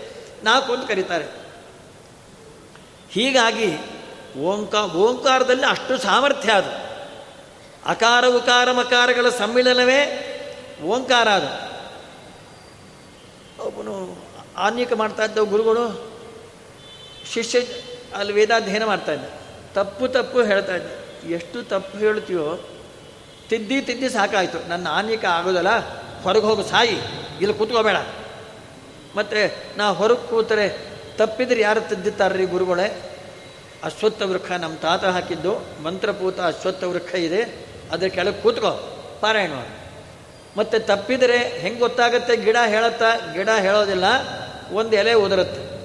[0.43, 1.25] ನಾಲ್ಕು ಅಂತ ಕರೀತಾರೆ.
[3.11, 3.77] ಹೀಗಾಗಿ
[4.39, 6.89] ಓಂಕಾ, ಓಂಕಾರದಲ್ಲಿ ಅಷ್ಟು ಸಾಮರ್ಥ್ಯ ಅದು.
[7.85, 10.25] ಅಕಾರ, ಉಕಾರ, ಮಕಾರಗಳ ಸಮ್ಮಿಳನವೇ
[10.83, 11.69] ಓಂಕಾರ ಅದು.
[13.63, 14.17] ಒಬ್ಬನು
[14.57, 16.11] ಆನ್ಯಿಕ ಮಾಡ್ತಾ ಇದ್ದವು ಗುರುಗಳು
[17.33, 17.59] ಶಿಷ್ಯ
[18.15, 19.25] ಅಲ್ಲಿ ವೇದಾಧ್ಯಯನ ಮಾಡ್ತಾ ಇದ್ದ.
[19.73, 20.91] ತಪ್ಪು ತಪ್ಪು ಹೇಳ್ತಾ ಇದ್ದ.
[21.31, 22.69] ಎಷ್ಟು ತಪ್ಪು ಹೇಳ್ತೀವೋ
[23.49, 24.69] ತಿದ್ದಿ ತಿದ್ದಿ ಸಾಕಾಯಿತು.
[24.69, 25.98] ನನ್ನ ಆನ್ಯಿಕ ಆಗೋದಲ್ಲ?
[26.23, 26.95] ಹೊರಗೆ ಹೋಗು ಸಾಯಿ,
[27.41, 27.95] ಇಲ್ಲಿ ಕೂತ್ಕೋಬೇಡ
[29.15, 30.77] ಮತ್ತು ನಾ ಹೊರಗೆ ಕೂತರೆ
[31.17, 33.15] ತಪ್ಪಿದ್ರೆ ಯಾರು ತಿದ್ದುತ್ತಾರ್ರಿ ಗುರುಗಳೇ?
[33.83, 38.71] ಅಶ್ವತ್ಥ ವೃಕ್ಷ ನಮ್ಮ ತಾತ ಹಾಕಿದ್ದು, ಮಂತ್ರಪೂತ ಅಶ್ವತ್ಥ ವೃಕ್ಷ ಇದೆ, ಅದ್ರ ಕೆಳಗೆ ಕೂತ್ಕೋ,
[39.21, 39.51] ಪಾರಾಯಣ
[40.57, 42.35] ಮತ್ತು ತಪ್ಪಿದರೆ ಹೆಂಗೆ ಗೊತ್ತಾಗುತ್ತೆ?
[42.35, 44.03] ಗಿಡ ಹೇಳುತ್ತಾ, ಗಿಡ ಹೇಳೋದಿಲ್ಲ,
[44.71, 45.79] ಒಂದು ಎಲೆ ಉದುರುತ್ತೆ.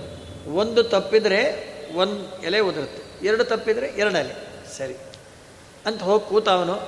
[0.51, 3.26] ಒಂದು ತಪ್ಪಿದರೆ ಒಂದು ಎಲೆ ಉದುರುತ್ತೆ.
[3.26, 4.35] ಎರಡು ತಪ್ಪಿದರೆ ಎರಡು ಎಲೆ.
[4.78, 4.97] ಸರಿ.
[5.87, 6.80] ಅಂತ ಹೋಗಿ ಕೂತ ಅವನು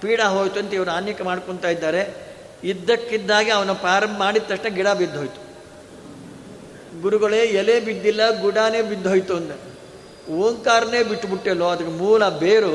[0.00, 2.29] ಪೀಡ ಹೋಯ್ತು ಅಂತ ಇವರು ಆನ್ಯಕ ಮಾಡ್ಕೊತಾ ಇದ್ದಾರೆ.
[2.64, 5.40] ಇದ್ದಕ್ಕಿದ್ದಾಗೆ ಅವನು ಪ್ರಾರಂಭ ಮಾಡಿದ ತಕ್ಷಣ ಗಿಡ ಬಿದ್ದೋಯ್ತು.
[7.02, 9.50] ಗುರುಗಳೇ, ಎಲೆ ಬಿದ್ದಿಲ್ಲ, ಗುಡಾನೇ ಬಿದ್ದೋಯ್ತು ಅಂದ.
[10.30, 12.74] ಓಂಕಾರನೇ ಬಿಟ್ಟುಬಿಟ್ಟೆಲ್ಲೋ ಅದಕ್ಕೆ ಮೂಲ ಬೇರು.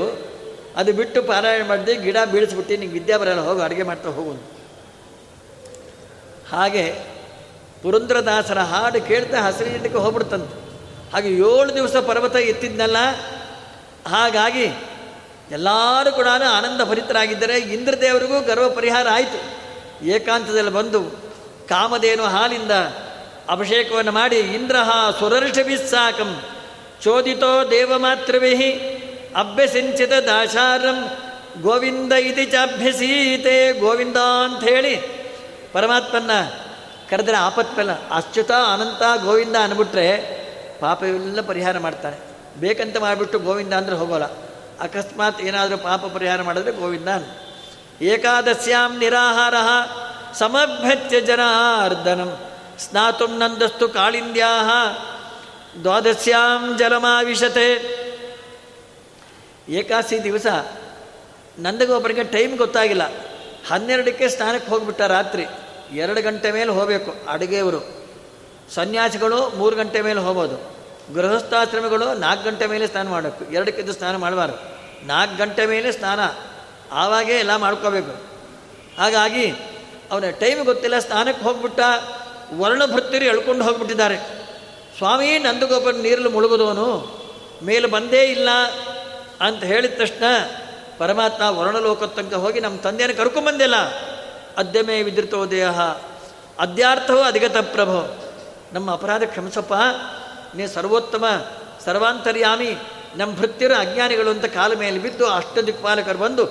[0.76, 4.32] ಅದು ಬಿಟ್ಟು ಪಾರಾಯಣ ಮಾಡಿದೆ, ಗಿಡ ಬೀಳಿಸ್ಬಿಟ್ಟು ನಿಂಗೆ ವಿದ್ಯಾ ಬರಲ್ಲ, ಹೋಗು, ಅಡುಗೆ ಮಾಡ್ತಾ ಹೋಗು
[6.52, 6.96] ಹಾಗೆ
[7.84, 10.56] ಪುರಂದ್ರದಾಸರ ಹಾಡು ಕೇಳ್ತಾ ಹಸಿರಿಗಿಂಡಕ್ಕೆ ಹೋಗ್ಬಿಡ್ತಂತೆ.
[11.14, 12.98] ಹಾಗೆ ಏಳು ದಿವಸ ಪರ್ವತ ಎತ್ತಿದ್ನಲ್ಲ,
[14.08, 14.66] ಹಾಗಾಗಿ
[15.52, 19.65] ಎಲ್ಲರೂ ಕೂಡ ಆನಂದ ಭರಿತರಾಗಿದ್ದರೆ ಇಂದ್ರದೇವರಿಗೂ ಗರ್ವ ಪರಿಹಾರ ಆಯಿತು.
[20.04, 21.02] ಏಕಾಂತದಲ್ಲಿ ಬಂದು
[21.70, 22.72] ಕಾಮಧೇನು ಹಾಲಿಂದ
[23.50, 24.76] ಅಭಿಷೇಕವನ್ನು ಮಾಡಿ ಇಂದ್ರ
[25.20, 26.42] ಸುರರ್ಷಭಿಸ್ಸಾಕಂ
[27.02, 28.72] ಚೋದಿತೋ ದೇವಮಾತೃವಿಹಿ
[29.36, 31.10] ಅಭ್ಯಸಿಂಚಿತ ದಾಶಾರಂ
[31.62, 34.96] ಗೋವಿಂದ ಇತಿ ಚಾಭ್ಯಸೀತೆ, ಗೋವಿಂದ ಅಂತ ಹೇಳಿ
[35.74, 36.32] ಪರಮಾತ್ಮನ
[37.10, 40.08] ಕರೆದ್ರೆ ಆಪತ್ಪಲ್ಲ ಅಚ್ಯುತ, ಅನಂತ, ಗೋವಿಂದ ಅಂದ್ಬಿಟ್ರೆ
[40.80, 42.18] ಪಾಪವೆಲ್ಲ ಪರಿಹಾರ ಮಾಡ್ತಾನೆ
[42.60, 44.26] ಬೇಕಂತ ಮಾಡಿಬಿಟ್ಟು ಗೋವಿಂದ ಅಂದರೆ ಹೋಗೋಲ್ಲ.
[44.82, 47.08] ಅಕಸ್ಮಾತ್ ಏನಾದರೂ ಪಾಪ ಪರಿಹಾರ ಮಾಡಿದ್ರೆ ಗೋವಿಂದ
[48.02, 49.54] ಏಕಾದಶ್ಯಾಂ ನಿರಾಹಾರ
[50.34, 52.40] ಸಮಭ್ಯತ್ಯ ಜನಾರ್ದನಂ.
[52.80, 54.62] ಸ್ನಾತು ನಂದಸ್ತು ಕಾಳಿಂದ್ಯಾ
[55.84, 57.96] ದ್ವಾದಶ್ಯಾಂ ಜಲಮಾವಿಶತೆ.
[59.70, 60.46] ಏಕಾದಶಿ ದಿವಸ
[61.60, 63.02] ನಂದಗೊಬ್ಬರಿಗೆ ಟೈಮ್ ಗೊತ್ತಾಗಿಲ್ಲ.
[63.68, 65.46] ಹನ್ನೆರಡಕ್ಕೆ ಸ್ನಾನಕ್ಕೆ ಹೋಗ್ಬಿಟ್ಟ ರಾತ್ರಿ.
[65.94, 68.06] ಎರಡು ಗಂಟೆ ಮೇಲೆ ಹೋಗಬೇಕು ಅಡುಗೆಯವರು.
[68.74, 70.76] ಸನ್ಯಾಸಿಗಳು ಮೂರು ಗಂಟೆ ಮೇಲೆ ಹೋಗೋದು
[71.14, 73.54] ಗೃಹಸ್ಥಾಶ್ರಮಿಗಳು ನಾಲ್ಕು ಗಂಟೆ ಮೇಲೆ ಸ್ನಾನ ಮಾಡಬೇಕು.
[73.54, 74.56] ಎರಡಕ್ಕಿದ್ದು ಸ್ನಾನ ಮಾಡಬಾರ್ದು.
[75.08, 76.20] ನಾಲ್ಕು ಗಂಟೆ ಮೇಲೆ ಸ್ನಾನ.
[76.92, 78.14] ಆವಾಗೇ ಎಲ್ಲ ಮಾಡ್ಕೋಬೇಕು.
[78.98, 79.52] ಹಾಗಾಗಿ
[80.12, 81.80] ಅವನ ಟೈಮ್ ಗೊತ್ತಿಲ್ಲ ಸ್ನಾನಕ್ಕೆ ಹೋಗ್ಬಿಟ್ಟ
[82.54, 84.18] ವರ್ಣಭೃತ್ಯರು ಎಳ್ಕೊಂಡು ಹೋಗ್ಬಿಟ್ಟಿದ್ದಾರೆ.
[84.98, 86.88] ಸ್ವಾಮಿ ನಂದಗೋಪನ ನೀರಲ್ಲಿ ಮುಳುಗುದವನು,
[87.64, 88.50] ಮೇಲೆ ಬಂದೇ ಇಲ್ಲ
[89.42, 90.24] ಅಂತ ಹೇಳಿದ ತಕ್ಷಣ
[90.98, 93.76] ಪರಮಾತ್ಮ ವರ್ಣಲೋಕ ತನಕ ಹೋಗಿ ನಮ್ಮ ತಂದೆಯನ್ನು ಕರ್ಕೊಂಬಂದಿಲ್ಲ.
[94.58, 95.80] ಅದ್ಯಮೇ ವಿದ್ಯುತೋ ದೇಹ,
[96.60, 98.26] ಅದ್ಯಾರ್ಥವೋ ಅಧಿಗತ ಪ್ರಭೋ.
[98.74, 99.74] ನಮ್ಮ ಅಪರಾಧ ಕ್ಷಮಿಸಪ್ಪ,
[100.56, 101.26] ನೀ ಸರ್ವೋತ್ತಮ,
[101.86, 102.76] ಸರ್ವಾಂತರ್ಯಾಮಿ,
[103.16, 106.46] ನಮ್ಮ ಭೃತ್ಯರು ಅಜ್ಞಾನಿಗಳು ಅಂತ ಕಾಲ ಮೇಲೆ ಬಿದ್ದು ಅಷ್ಟ ದಿಕ್ಪಾಲಕರು ಬಂದು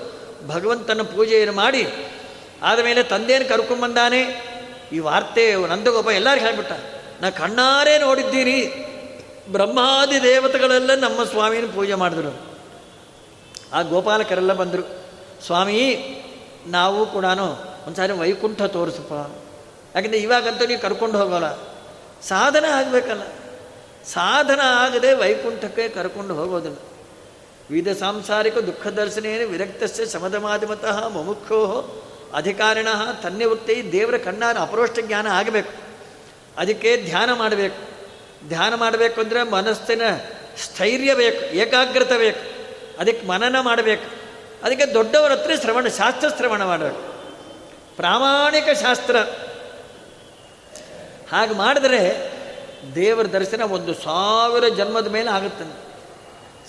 [0.49, 1.87] ಭಗವಂತನ ಪೂಜೆಯನ್ನು ಮಾಡಿ
[2.63, 4.21] ಆದಮೇಲೆ ತಂದೇನು ಕರ್ಕೊಂಬಂದಾನೆ
[4.93, 6.73] ಈ ವಾರ್ತೆ ನಂದಗೋಪ ಎಲ್ಲರೂ ಹೇಳ್ಬಿಟ್ಟ,
[7.21, 8.59] ನಾ ಕಣ್ಣಾರೇ ನೋಡಿದ್ದೀರಿ
[9.53, 12.33] ಬ್ರಹ್ಮಾದಿ ದೇವತೆಗಳೆಲ್ಲ ನಮ್ಮ ಸ್ವಾಮಿನ ಪೂಜೆ ಮಾಡಿದ್ರು.
[13.73, 14.85] ಆ ಗೋಪಾಲಕರೆಲ್ಲ ಬಂದರು,
[15.47, 15.87] ಸ್ವಾಮಿ,
[16.67, 17.25] ನಾವು ಕೂಡ
[17.87, 19.13] ಒಂದ್ಸಾರಿ ವೈಕುಂಠ ತೋರಿಸಪ್ಪ.
[19.97, 21.55] ಯಾಕಂದರೆ ಇವಾಗಂತೂ ನೀವು ಕರ್ಕೊಂಡು ಹೋಗೋಲ್ಲ.
[22.23, 23.23] ಸಾಧನ ಆಗಬೇಕಲ್ಲ.
[24.05, 26.77] ಸಾಧನ ಆಗದೆ ವೈಕುಂಠಕ್ಕೆ ಕರ್ಕೊಂಡು ಹೋಗೋದಿಲ್ಲ.
[27.71, 31.59] ವಿಧ ಸಾಂಸಾರಿಕ ದುಃಖ ದರ್ಶನೇನ ವಿರಕ್ತಸ್ಯ ಸಮದ ಮಾಧ್ಯಮತಃ ಮುಮುಕ್ಷೋ
[32.35, 32.89] ಅಧಿಕಾರಿಣ
[33.23, 35.73] ತನ್ನಿವೃತ್ತಿ ದೇವರ ಕಣ್ಣಾನ ಅಪರೋಷ್ಟ ಜ್ಞಾನ ಆಗಬೇಕು.
[36.57, 37.95] ಅದಕ್ಕೆ ಧ್ಯಾನ ಮಾಡಬೇಕು.
[38.49, 40.03] ಧ್ಯಾನ ಮಾಡಬೇಕು ಅಂದರೆ ಮನಸ್ಸಿನ
[40.65, 42.65] ಸ್ಥೈರ್ಯ ಬೇಕು, ಏಕಾಗ್ರತೆ ಬೇಕು.
[43.01, 44.11] ಅದಕ್ಕೆ ಮನನ ಮಾಡಬೇಕು.
[44.65, 47.03] ಅದಕ್ಕೆ ದೊಡ್ಡವರ ಹತ್ರ ಶ್ರವಣ, ಶಾಸ್ತ್ರ ಶ್ರವಣ ಮಾಡಬೇಕು.
[47.97, 49.17] ಪ್ರಾಮಾಣಿಕ ಶಾಸ್ತ್ರ.
[51.33, 52.33] ಹಾಗೆ ಮಾಡಿದ್ರೆ
[52.95, 55.84] ದೇವರ ದರ್ಶನ ಒಂದು ಸಾವಿರ ಜನ್ಮದ ಮೇಲೆ ಆಗುತ್ತೆ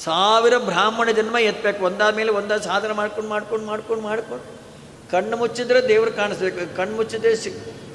[0.04, 4.66] ಸಾವಿರ ಬ್ರಾಹ್ಮಣ ಜನ್ಮ ಎತ್ತಬೇಕು ಒಂದಾದ ಮೇಲೆ ಒಂದಾದ ಸಾಧನ ಮಾಡ್ಕೊಂಡು ಮಾಡ್ಕೊಂಡು ಮಾಡ್ಕೊಂಡು ಮಾಡ್ಕೊಂಡು.
[5.12, 6.78] ಕಣ್ಣು ಮುಚ್ಚಿದ್ರೆ ದೇವ್ರು ಕಾಣಿಸ್ಬೇಕು.
[6.78, 7.36] ಕಣ್ಣು ಮುಚ್ಚಿದ್ರೆ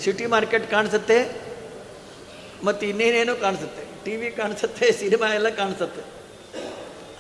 [0.01, 1.51] ಸಿಟಿ ಮಾರ್ಕೆಟ್ ಕಾಣಿಸುತ್ತೆ.
[2.64, 4.05] ಮತ್ತು ಇನ್ನೇನೇನೋ ಕಾಣಿಸುತ್ತೆ.
[4.05, 6.01] ಟಿ ವಿ ಕಾಣಿಸುತ್ತೆ, ಸಿನಿಮಾ ಎಲ್ಲ ಕಾಣಿಸುತ್ತೆ.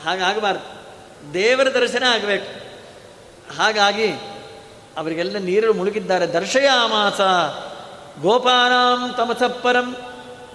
[0.04, 0.80] ಹಾಗಾಗಬಾರ್ದು
[1.34, 2.70] ದೇವರ ದರ್ಶನ ಆಗಬೇಕು.
[3.56, 4.12] ಹಾಗಾಗಿ
[4.96, 6.26] ಅವರಿಗೆಲ್ಲ ನೀರು ಮುಳುಗಿದ್ದಾರೆ.
[6.26, 7.20] ದರ್ಶಯಾಮಾಸ
[8.22, 9.96] ಗೋಪಾನಾಂ ತಮಸಪ್ಪರಂ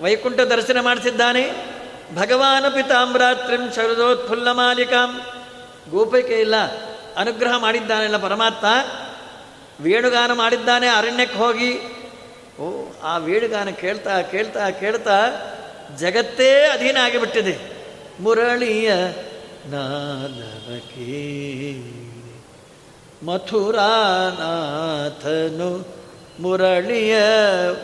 [0.02, 1.75] ವೈಕುಂಠ ದರ್ಶನ ಮಾಡಿಸಿದ್ದಾನೆ.
[2.14, 5.22] ಭಗವಾನ ಪಿತಾಮ್ರಾತ್ರಿಂ ಶರದೋತ್ಫುಲ್ಲ ಮಾಲಿಕಾಂ
[5.90, 6.56] ಗೋಪಿಕೆ ಇಲ್ಲ,
[7.18, 8.66] ಅನುಗ್ರಹ ಮಾಡಿದ್ದಾನೆಲ್ಲ ಪರಮಾತ್ಮ.
[9.84, 11.80] ವೇಣುಗಾನ ಮಾಡಿದ್ದಾನೆ, ಅರಣ್ಯಕ್ಕೆ ಹೋಗಿ.
[12.62, 15.20] ಓ, ಆ ವೇಣುಗಾನ ಕೇಳ್ತಾ ಕೇಳ್ತಾ ಕೇಳ್ತಾ
[16.00, 17.60] ಜಗತ್ತೇ ಅಧೀನ ಆಗಿಬಿಟ್ಟಿದೆ.
[18.20, 18.92] ಮುರಳಿಯ
[19.66, 21.84] ನಾದವಕೇ.
[23.26, 25.96] ಮಥುರಾನಾಥನು
[26.40, 27.18] ಮುರಳಿಯ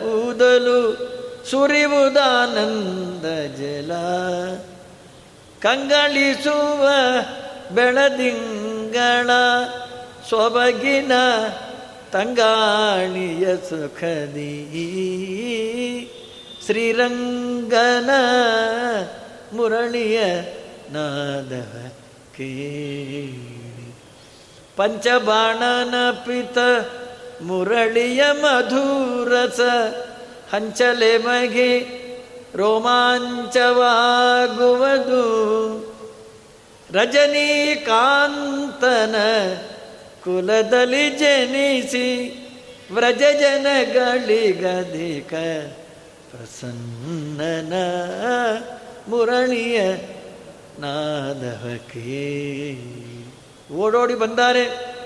[0.02, 1.12] ಊದಲು
[1.50, 3.24] ಸುರಿವುದಾನಂದ
[3.56, 3.92] ಜಲ,
[5.60, 6.88] ಕಂಗಳಿಸುವ
[7.74, 9.30] ಬೆಳದಿಂಗಳ,
[10.30, 11.12] ಸೊಬಗಿನ
[12.12, 14.58] ತಂಗಾಣಿಯ ಸುಖದಿ.
[16.66, 18.10] ಶ್ರೀರಂಗನ
[19.52, 20.20] ಮುರಳಿಯ
[20.90, 21.88] ನಾದವ
[22.36, 23.52] ಕೇಳಿ.
[24.76, 26.58] ಪಂಚಬಾಣನ ಪಿತ
[27.42, 29.60] ಮುರಳಿಯ ಮಧುರಸ
[30.52, 32.02] ಹಂಚಲೆ ಮಗೆ
[32.54, 35.52] ರೋಮಾಂಚವಾಗುವುದು.
[36.92, 39.14] ರಜನೀಕಾಂತನ
[40.24, 42.32] ಕುಲದಲ್ಲಿ ಜನಿಸಿ
[42.92, 45.34] ವ್ರಜ ಜನಗಳಿಗಧಿಕ
[46.30, 47.72] ಪ್ರಸನ್ನನ
[49.08, 49.80] ಮುರಳಿಯ
[50.78, 52.78] ನಾದವಕ್ಕೆ.
[53.74, 54.96] ಓಡೋಡಿ ಬಂದಾರೆ.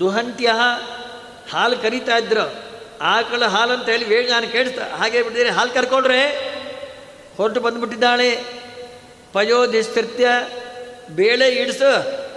[0.00, 0.52] ದುಹಂತ್ಯ
[1.52, 2.71] ಹಾಲು ಕರಿತಾ ಇದ್ರು.
[3.02, 6.26] ಆಕಳ ಹಾಲು ಅಂತ ಹೇಳಿ ನಾನು ಕೇಳಿಸ್ತಾ, ಹಾಗೆ ಬಿಟ್ಟಿದ್ರೆ ಹಾಲು ಕರ್ಕೊಂಡ್ರೆ?
[7.36, 8.36] ಹೊರಟು ಬಂದ್ಬಿಟ್ಟಿದ್ದಾಳೆ.
[9.32, 10.26] ಪಯೋಧಿಸ್ತೃತ್ಯ
[11.10, 11.88] ಬೇಳೆ ಇಡಿಸು,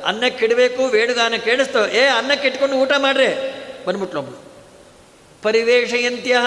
[0.06, 1.92] ಅನ್ನಕ್ಕೆ ಇಡಬೇಕು ವೇಣುಗಾನ ಕೇಳಿಸ್ತು.
[1.92, 3.28] ಏ, ಅನ್ನಕ್ಕೆ ಇಟ್ಕೊಂಡು ಊಟ ಮಾಡ್ರಿ?
[3.86, 4.46] ಬಂದ್ಬಿಟ್ಲೊಬ್ಳು
[5.44, 6.38] ಪರಿವೇಶಯಂತ್ಯ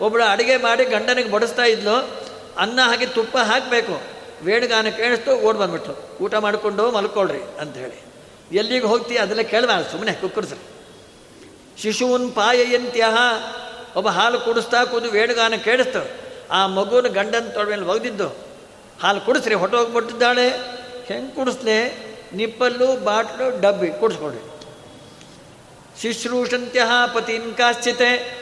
[0.00, 2.10] ಒಬ್ಬಳು ಅಡುಗೆ ಮಾಡಿ ಗಂಡನಿಗೆ ಬಡಿಸ್ತಾ ಇದ್ಲು.
[2.58, 4.02] ಅನ್ನ ಹಾಕಿ ತುಪ್ಪ ಹಾಕಬೇಕು.
[4.42, 6.18] ವೇಣುಗಾನ ಕೇಳಿಸ್ತು, ಓಡ್ ಬಂದ್ಬಿಟ್ಲು.
[6.20, 8.04] ಊಟ ಮಾಡಿಕೊಂಡು ಮಲ್ಕೊಳ್ರಿ ಅಂತ ಹೇಳಿ.
[8.56, 10.73] ಎಲ್ಲಿಗೆ ಹೋಗ್ತೀಯ ಅದೆಲ್ಲ ಕೇಳಬಾರ್ದು ಸುಮ್ಮನೆ ಕುಕ್ಕರ್ಸ್ರಿ
[11.82, 13.16] ಶಿಶುವನ್ ಪಾಯಯಂತ್ಯಹ.
[13.96, 16.10] ಒಬ್ಬ ಹಾಲು ಕುಡಿಸ್ತಾ ಕೂದು ವೇಣುಗಾನ ಕೇಳಿಸ್ತು.
[16.50, 18.28] ಆ ಮಗುನ ಗಂಡನ ತೊಡಮೇಲೆ ಒಗೆದಿದ್ದು.
[19.02, 20.48] ಹಾಲು ಕುಡಿಸ್ರಿ, ಹೊಟ್ಟೋಗ್ಬಿಟ್ಟಿದ್ದಾಳೆ.
[21.06, 21.88] ಹೆಂಗೆ ಕುಡಿಸ್ಲೆ?
[22.34, 24.54] ನಿಪ್ಪಲ್ಲು, ಬಾಟ್ಲು, ಡಬ್ಬಿ ಕುಡಿಸ್ಕೊಡ್ರಿ
[26.02, 26.82] ಶುಶ್ರೂಷಂತ್ಯ
[27.14, 28.38] ಪತಿನ್ ಇನ್ಕಾಶ್ಚಿತೆ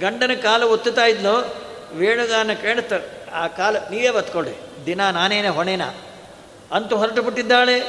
[0.00, 1.54] ಗಂಡನ ಕಾಲು ಒತ್ತುತ್ತಾ ಇದ್ಲು.
[1.94, 2.92] ವೇಣುಗಾನ ಕೇಳ್ತ
[3.32, 5.84] ಆ ಕಾಲ ನೀವೇ ಒತ್ಕೊಳ್ರಿ ದಿನ ನಾನೇನೆ ಹೊಣೆನ.
[6.72, 7.82] ಅಂತೂ ಹೊರಟು ಬಿಟ್ಟಿದ್ದಾಳೆ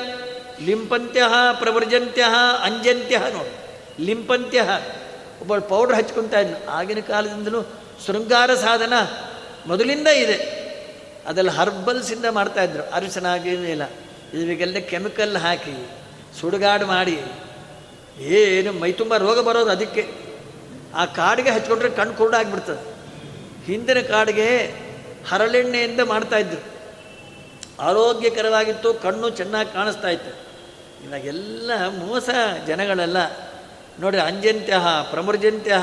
[0.66, 1.24] ಲಿಂಪಂತ್ಯ
[1.60, 2.26] ಪ್ರವರ್ಜಂತ್ಯ
[2.62, 3.61] ಅಂಜಂತ್ಯ ನೋಡಿ
[4.02, 4.64] ಲಿಂಪಂತ್ಯ.
[5.42, 6.70] ಒಬ್ಬಳು ಪೌಡ್ರ್ ಹಚ್ಕೊತಾ ಇದ್ನು.
[6.70, 7.62] ಆಗಿನ ಕಾಲದಿಂದಲೂ
[8.06, 8.94] ಶೃಂಗಾರ ಸಾಧನ
[9.68, 10.38] ಮೊದಲಿಂದ ಇದೆ.
[11.26, 13.84] ಅದೆಲ್ಲ ಹರ್ಬಲ್ಸಿಂದ ಮಾಡ್ತಾಯಿದ್ರು ಅರಿಶಿನ ಇಲ್ಲ
[14.34, 15.76] ಇದಕ್ಕೆಲ್ಲ ಕೆಮಿಕಲ್ ಹಾಕಿ,
[16.40, 17.18] ಸುಡುಗಾಡು ಮಾಡಿ.
[18.20, 20.04] ಏನು ಮೈ ತುಂಬ ರೋಗ ಬರೋದು ಅದಕ್ಕೆ.
[20.96, 22.82] ಆ ಕಾಡಿಗೆ ಹಚ್ಕೊಂಡ್ರೆ ಕಣ್ಣು ಕುರುಡಾಗ್ಬಿಡ್ತದೆ
[23.66, 24.48] ಹಿಂದಿನ ಕಾಡಿಗೆ
[25.30, 26.62] ಹರಳೆಣ್ಣೆಯಿಂದ ಮಾಡ್ತಾಯಿದ್ರು
[27.80, 30.32] ಆರೋಗ್ಯಕರವಾಗಿತ್ತು, ಕಣ್ಣು ಚೆನ್ನಾಗಿ ಕಾಣಿಸ್ತಾ ಇತ್ತು.
[31.08, 32.30] ಇವಾಗೆಲ್ಲ ಮೋಸ
[32.68, 33.18] ಜನಗಳೆಲ್ಲ
[34.00, 34.74] ನೋಡಿ ಅಂಜಂತ್ಯ
[35.12, 35.74] ಪ್ರಮರ್ಜಂತ್ಯ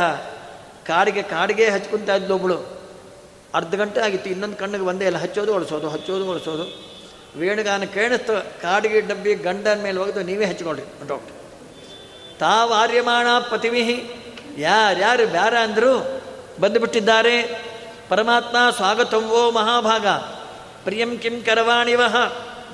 [0.87, 2.79] ಕಾಡಿಗೆ ಕಾಡಿಗೆ ಹಚ್ಕೊತಾ ಇದ್ಲು ಒಬ್ಬಳು
[3.55, 5.17] ಅರ್ಧ ಗಂಟೆ ಆಗಿತ್ತು, ಇನ್ನೊಂದು ಕಣ್ಣಿಗೆ ಬಂದೇ ಇಲ್ಲ.
[5.17, 6.89] ಹಚ್ಚೋದು, ಒಳಸೋದು ಹಚ್ಚೋದು, ಒಳಸೋದು.
[7.39, 11.35] ವೇಣುಗಾನ ಕೇಳಿಸ್ತು, ಕಾಡಿಗೆ ಡಬ್ಬಿ ಗಂಡನ ಮೇಲೆ ಹೋಗಿದ್ದು ನೀವೇ ಹಚ್ಕೊಳ್ರಿ ಡಾಕ್ಟರ್
[12.41, 14.03] ತಾವು ಆರ್ಯಮಾಣ ಪತಿವಿಹಿ,
[14.59, 16.23] ಯಾರ್ಯಾರು ಬ್ಯಾರ ಅಂದರು
[16.61, 17.63] ಬಂದುಬಿಟ್ಟಿದ್ದಾರೆ.
[18.09, 20.07] ಪರಮಾತ್ಮ ಸ್ವಾಗತಂವೋ ಮಹಾಭಾಗ.
[20.85, 22.17] ಪ್ರಿಯಂ ಕಿಂ ಕರವಾಣಿವಹ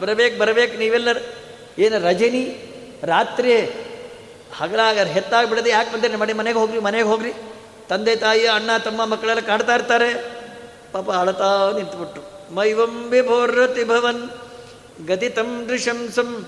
[0.01, 1.23] ಬರಬೇಕು ಬರಬೇಕು ನೀವೆಲ್ಲರು.
[1.83, 2.45] ಏನು ರಜನಿ?
[3.03, 3.53] ರಾತ್ರಿ
[4.59, 7.33] ಹಗಲಾಗ ಹೆತ್ತಾಗಿ ಬಿಡದೆ ಯಾಕೆ ಬಂದರೆ ಮನೆ ಮನೆಗೆ ಹೋಗ್ರಿ ಮನೆಗೆ ಹೋಗ್ರಿ.
[7.89, 10.11] ತಂದೆ ತಾಯಿ ಅಣ್ಣ, ತಮ್ಮ ಮಕ್ಕಳೆಲ್ಲ ಕಾಡ್ತಾ ಇರ್ತಾರೆ.
[10.93, 12.55] ಪಾಪ ಅಳತಾ ನಿಂತುಬಿಟ್ರು.
[12.55, 14.31] ಮೈವಂಬಿ ಭೋರ್ರತಿ ಭವನ್
[15.07, 16.47] ಗತಿತಂ ದೃಶಂಸಂ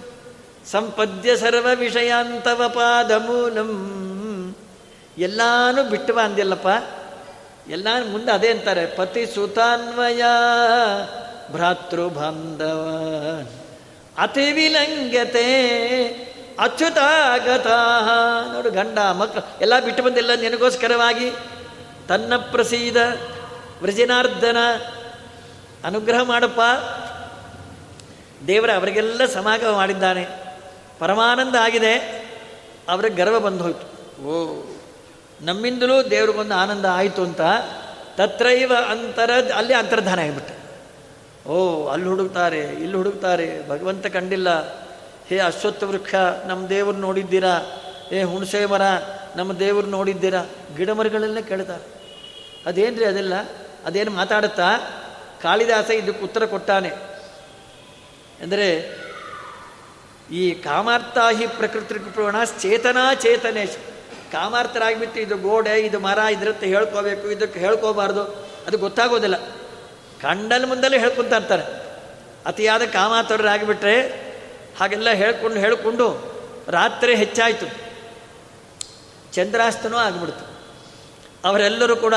[0.71, 3.73] ಸಂಪದ್ಯ ಸರ್ವ ವಿಷಯಾಂತವ ಪಾದ ಮೂಲಂ
[5.19, 6.69] ಎಲ್ಲಾನು ಬಿಟ್ಟುವ ಅಂದಿಲ್ಲಪ್ಪ
[7.71, 8.87] ಎಲ್ಲ ಮುಂದೆ ಅದೇ ಅಂತಾರೆ.
[8.87, 10.23] ಪತಿ ಸುತಾನ್ವಯ
[11.53, 12.83] ಭ್ರಾತೃ ಬಾಂಧವ
[14.19, 15.47] ಅತಿ ವಿಲಂಗ್ಯತೆ
[16.59, 17.67] ಅಚ್ಯುತಾಗತ
[18.53, 21.31] ನೋಡು ಗಂಡ ಮಕ್ಕಳು ಎಲ್ಲ ಬಿಟ್ಟು ಬಂದಿಲ್ಲ ನಿನಗೋಸ್ಕರವಾಗಿ.
[22.09, 22.97] ತನ್ನ ಪ್ರಸೀದ
[23.83, 24.57] ವೃಜಿನಾರ್ಧನ
[25.85, 26.61] ಅನುಗ್ರಹ ಮಾಡಪ್ಪ.
[28.47, 30.27] ದೇವರ ಅವರಿಗೆಲ್ಲ ಸಮಾಗಮ ಮಾಡಿದ್ದಾನೆ.
[30.99, 32.27] ಪರಮಾನಂದ ಆಗಿದೆ.
[32.89, 34.63] ಅವ್ರಿಗೆ ಗರ್ವ ಬಂದು ಹೋಯ್ತು ಓ.
[35.41, 37.41] ನಮ್ಮಿಂದಲೂ ದೇವ್ರಿಗೊಂದು ಆನಂದ ಆಯಿತು ಅಂತ
[38.17, 40.57] ತತ್ರೈವ ಅಂತರ ಅಲ್ಲಿ ಅಂತರ್ಧಾನ ಆಗಿಬಿಟ್ಟೆ.
[41.49, 44.77] ಓ ಅಲ್ಲಿ ಹುಡುಕ್ತಾರೆ ಇಲ್ಲಿ ಹುಡುಕ್ತಾರೆ ಭಗವಂತ ಕಂಡಿಲ್ಲ.
[45.29, 46.15] ಹೇ ಅಶ್ವತ್ಥ ವೃಕ್ಷ
[46.47, 47.83] ನಮ್ಮ ದೇವರು ನೋಡಿದ್ದೀರಾ?
[48.13, 48.83] ಏ ಹುಣಸೆ ಮರ
[49.37, 50.47] ನಮ್ಮ ದೇವರು ನೋಡಿದ್ದೀರಾ?
[50.77, 51.83] ಗಿಡ ಮರಗಳನ್ನೇ ಕೇಳ್ತಾರೆ.
[52.67, 53.35] ಅದೇನು ರೀ ಅದೆಲ್ಲ?
[53.87, 54.79] ಅದೇನು ಮಾತಾಡುತ್ತಾ?
[55.43, 56.89] ಕಾಳಿದಾಸ ಇದಕ್ಕೆ ಉತ್ತರ ಕೊಟ್ಟಾನೆ.
[58.43, 58.99] ಅಂದರೆ,
[60.31, 61.95] ಈ ಕಾಮಾರ್ಥಾಹಿ ಪ್ರಕೃತಿ
[62.61, 63.77] ಚೇತನಾ ಚೇತನೇಶ್.
[64.33, 68.23] ಕಾಮಾರ್ಥರಾಗಿಬಿಟ್ಟು ಇದು ಗೋಡೆ, ಇದು ಮರ ಇದ್ರಂತೆ ಹೇಳ್ಕೋಬೇಕು, ಇದಕ್ಕೆ ಹೇಳ್ಕೋಬಾರ್ದು.
[68.67, 69.37] ಅದು ಗೊತ್ತಾಗೋದಿಲ್ಲ.
[70.23, 71.63] ಕಂಡಲ್ ಮುಂದಲ್ಲೇ ಹೇಳ್ಕೊಂತ ಇರ್ತಾರೆ.
[72.47, 74.26] ಅತಿಯಾದ ಕಾಮಾತರರಾಗಿಬಿಟ್ರೆ
[74.79, 76.37] ಹಾಗೆಲ್ಲ ಹೇಳ್ಕೊಂಡು ಹೇಳಿಕೊಂಡು
[76.69, 77.67] ರಾತ್ರಿ ಹೆಚ್ಚಾಯಿತು.
[79.33, 80.57] ಚಂದ್ರಾಸ್ತನೂ ಆಗಿಬಿಡ್ತು.
[81.45, 82.15] ಅವರೆಲ್ಲರೂ ಕೂಡ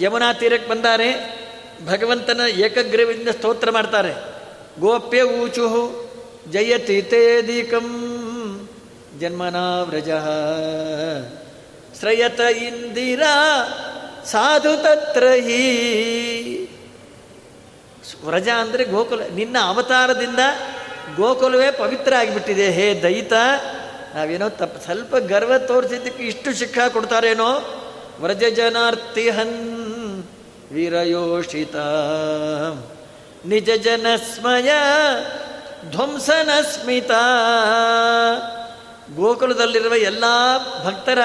[0.00, 1.38] ಯಮುನಾ ತೀರಕ್ಕೆ ಬಂದಾರೆ.
[1.86, 4.14] ಭಗವಂತನ ಏಕಗ್ರವಿಂದ ಸ್ತೋತ್ರ ಮಾಡ್ತಾರೆ.
[4.80, 6.08] ಗೋಪ್ಯ ಊಚು
[6.52, 7.84] ಜಯತಿ ತೇದೀಕಂ
[9.20, 10.08] ಜನ್ಮನಾ ವ್ರಜ.
[11.98, 13.64] ಶ್ರಯತ ಇಂದಿರಾ
[14.24, 16.68] ಸಾಧು ತತ್ರ ಹೀ.
[18.24, 19.20] ವ್ರಜ ಅಂದರೆ ಗೋಕುಲ.
[19.34, 20.38] ನಿನ್ನ ಅವತಾರದಿಂದ
[21.16, 22.70] ಗೋಕುಲವೇ ಪವಿತ್ರ ಆಗಿಬಿಟ್ಟಿದೆ.
[22.70, 23.32] ಹೇ ದಯಿತ
[24.14, 27.74] ನಾವೇನೋ ತಪ್ಪು ಸ್ವಲ್ಪ ಗರ್ವ ತೋರಿಸಿದ್ದಕ್ಕೆ ಇಷ್ಟು ಶಿಕ್ಷಾ ಕೊಡ್ತಾರೇನೋ?
[28.20, 30.24] ವ್ರಜ ಜನಾರ್ತಿಹನ್
[30.72, 31.76] ವೀರಯೋಷಿತ.
[33.46, 34.70] ನಿಜ ಜನಸ್ಮಯ
[35.90, 37.10] ಧ್ವಂಸನ ಸ್ಮಿತ
[39.16, 40.24] ಗೋಕುಲದಲ್ಲಿರುವ ಎಲ್ಲ
[40.84, 41.18] ಭಕ್ತರ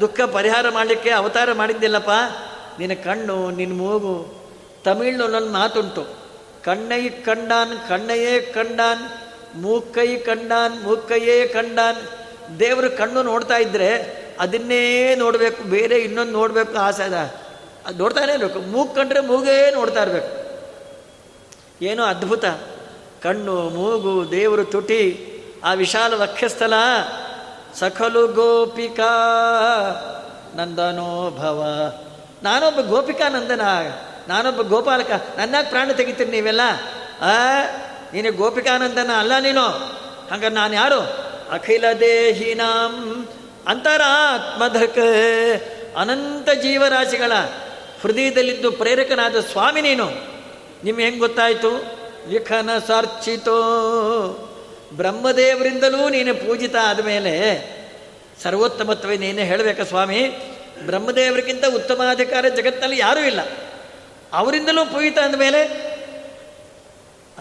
[0.00, 2.10] ದುಃಖ ಪರಿಹಾರ ಮಾಡಲಿಕ್ಕೆ ಅವತಾರ ಮಾಡಿದ್ದಿಲ್ಲಪ್ಪ?
[2.78, 4.34] ನಿನ್ನ ಕಣ್ಣು, ನಿನ್ನ ಮೂಗು,
[4.84, 6.06] ತಮಿಳು ನನ್ನ ಮಾತುಂಟು.
[6.64, 9.19] ಕಣ್ಣೈ ಕಂಡಾನ್, ಕಣ್ಣಯೇ ಕಂಡಾನ್
[9.54, 11.96] ಮೂಕೈ ಕಂಡಾನ್, ಮೂಕೈಯೇ ಕಂಡಾನ್.
[12.58, 17.14] ದೇವರು ಕಣ್ಣು ನೋಡ್ತಾ ಇದ್ರೆ ಅದನ್ನೇ ನೋಡಬೇಕು, ಬೇರೆ ಇನ್ನೊಂದು ನೋಡಬೇಕು ಆಸೆ ಅದ.
[17.86, 20.40] ಅದು ನೋಡ್ತಾನೇ ಇರಬೇಕು, ಮೂಗು ಕಂಡ್ರೆ ಮೂಗೇ ನೋಡ್ತಾ ಇರಬೇಕು.
[21.84, 22.44] ಏನೋ ಅದ್ಭುತ.
[23.22, 25.26] ಕಣ್ಣು, ಮೂಗು, ದೇವರು ತುಟಿ,
[25.64, 26.74] ಆ ವಿಶಾಲ ವಕ್ಷಸ್ಥಲ.
[27.74, 29.10] ಸಖಲು ಗೋಪಿಕಾ
[30.56, 31.64] ನಂದನೋಭವ.
[32.42, 33.60] ನಾನೊಬ್ಬ ಗೋಪಿಕಾ ನಂದನ,
[34.28, 35.10] ನಾನೊಬ್ಬ ಗೋಪಾಲಕ.
[35.36, 36.60] ನನ್ನಾಗ ಪ್ರಾಣ ತೆಗಿತೀರಿ ನೀವೆಲ್ಲ?
[37.20, 37.32] ಆ?
[38.12, 39.62] ನೀನು ಗೋಪಿಕಾನಂದನ ಅಲ್ಲ ನೀನು.
[40.30, 41.00] ಹಂಗ ನಾನು ಯಾರು?
[41.50, 43.26] ಅಖಿಲ ದೇಹಿನಾಂ
[43.66, 44.98] ಅಂತರಾತ್ಮಧಕ್
[45.96, 47.32] ಅನಂತ ಜೀವರಾಶಿಗಳ
[48.02, 50.10] ಹೃದಯದಲ್ಲಿದ್ದು ಪ್ರೇರಕನಾದ ಸ್ವಾಮಿ ನೀನು.
[50.84, 52.00] ನಿಮ್ಗೆ ಹೆಂಗೆ ಗೊತ್ತಾಯಿತು?
[52.28, 53.62] ವಿಖನ ಸಾರ್ಚಿತೋ.
[54.96, 57.64] ಬ್ರಹ್ಮದೇವರಿಂದಲೂ ನೀನು ಪೂಜಿತ ಆದಮೇಲೆ
[58.42, 60.22] ಸರ್ವೋತ್ತಮತ್ವ ನೀನೇ ಹೇಳಬೇಕ ಸ್ವಾಮಿ.
[60.86, 63.40] ಬ್ರಹ್ಮದೇವರಿಗಿಂತ ಉತ್ತಮಾಧಿಕಾರ ಜಗತ್ತಿನಲ್ಲಿ ಯಾರೂ ಇಲ್ಲ.
[64.32, 65.89] ಅವರಿಂದಲೂ ಪೂಜಿತ ಅಂದಮೇಲೆ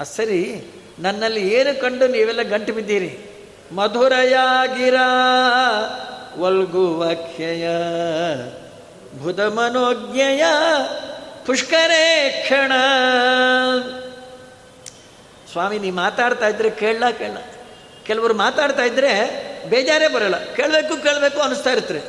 [0.03, 3.19] ಸರಿ, ನನ್ನಲ್ಲಿ ಏನು ಕಂಡು ನೀವೆಲ್ಲ ಗಂಟು ಬಿದ್ದೀರಿ?
[3.71, 4.95] ಮಧುರಯಾಗಿರ
[6.37, 7.67] ವಲ್ಗುವಖ್ಯಯ
[9.23, 10.43] ಬುಧ ಮನೋಜ್ಞೆಯ,
[11.45, 12.71] ಪುಷ್ಕರೇ ಕ್ಷಣ.
[15.51, 17.31] ಸ್ವಾಮಿ, ನೀ ಮಾತಾಡ್ತಾ ಇದ್ರೆ ಕೇಳಲ ಕೇಳ
[18.03, 19.13] ಕೆಲವರು ಮಾತಾಡ್ತಾ ಇದ್ರೆ
[19.69, 20.37] ಬೇಜಾರೇ ಬರಲ್ಲ.
[20.37, 22.01] ಕೇಳಬೇಕು ಕೇಳಬೇಕು ಅನಿಸ್ತಾ ಇರ್ತಾರೆ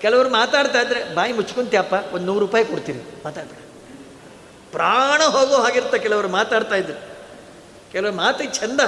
[0.00, 2.98] ಕೆಲವರು ಮಾತಾಡ್ತಾ ಇದ್ರೆ ಬಾಯಿ ಮುಚ್ಕೊಂತ್ಯಪ್ಪ, ಒಂದು ನೂರು ರೂಪಾಯಿ ಕೊಡ್ತೀರಿ.
[3.24, 3.58] ಮಾತಾಡ್ಬೇಡ.
[4.72, 7.17] ಪ್ರಾಣ ಹೋಗೋ ಹಾಗಿರ್ತ ಕೆಲವರು ಮಾತಾಡ್ತಾ ಇದ್ರು.
[7.92, 8.80] ಕೆಲವರು ಮಾತಿಗೆ ಚಂದ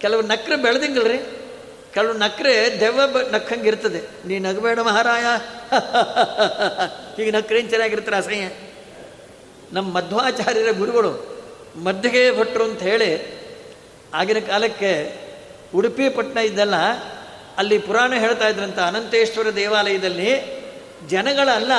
[0.00, 1.18] ಕೆಲವು ನಕ್ರೆ ಬೆಳೆದಿಂಗಲ್ರಿ.
[1.94, 4.28] ಕೆಲವು ನಕ್ರೆ ದೆವ್ವ ಬ ನಕ್ಕಂಗಿರ್ತದೆ.
[4.28, 5.24] ನೀ ನಗಬೇಡ ಮಹಾರಾಯ.
[7.22, 8.50] ಈಗ ನಕ್ರೇನು ಚೆನ್ನಾಗಿರ್ತಾರೆ ಅಸಹ್ಯ.
[9.72, 11.42] ನಮ್ಮ ಮಧ್ವಾಚಾರ್ಯರ ಗುರುಗಳು
[11.84, 13.42] ಮಧ್ಯಗೆ ಭಟ್ರು ಅಂತ ಹೇಳಿ
[14.14, 15.18] ಆಗಿನ ಕಾಲಕ್ಕೆ
[15.74, 16.74] ಉಡುಪಿ ಪಟ್ಟಣ ಇದ್ದಲ್ಲ,
[17.58, 20.62] ಅಲ್ಲಿ ಪುರಾಣ ಹೇಳ್ತಾ ಇದ್ರಂತ ಅನಂತೇಶ್ವರ ದೇವಾಲಯದಲ್ಲಿ
[21.08, 21.72] ಜನಗಳಲ್ಲ,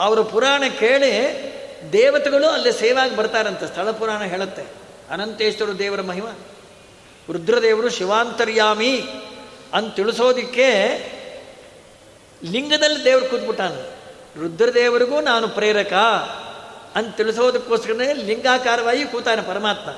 [0.00, 1.12] ಅವರು ಪುರಾಣ ಕೇಳಿ
[1.92, 4.83] ದೇವತೆಗಳು ಅಲ್ಲಿ ಸೇವಾಗಿ ಬರ್ತಾರಂತ ಸ್ಥಳ ಪುರಾಣ ಹೇಳುತ್ತೆ.
[5.10, 6.24] ಅನಂತೇಶ್ವರ ದೇವರ ಮಹಿಮ,
[7.32, 9.02] ರುದ್ರದೇವರು ಶಿವಾಂತರ್ಯಾಮಿ
[9.72, 10.68] ಅಂತ ತಿಳಿಸೋದಕ್ಕೆ
[12.44, 13.72] ಲಿಂಗದಲ್ಲಿ ದೇವರು ಕೂತ್ಬಿಟ್ಟಾನ.
[14.40, 15.92] ರುದ್ರದೇವರಿಗೂ ನಾನು ಪ್ರೇರಕ
[16.94, 19.90] ಅಂತ ತಿಳಿಸೋದಕ್ಕೋಸ್ಕರನೇ ಲಿಂಗಾಕಾರವಾಗಿ ಕೂತಾನೆ ಪರಮಾತ್ಮ.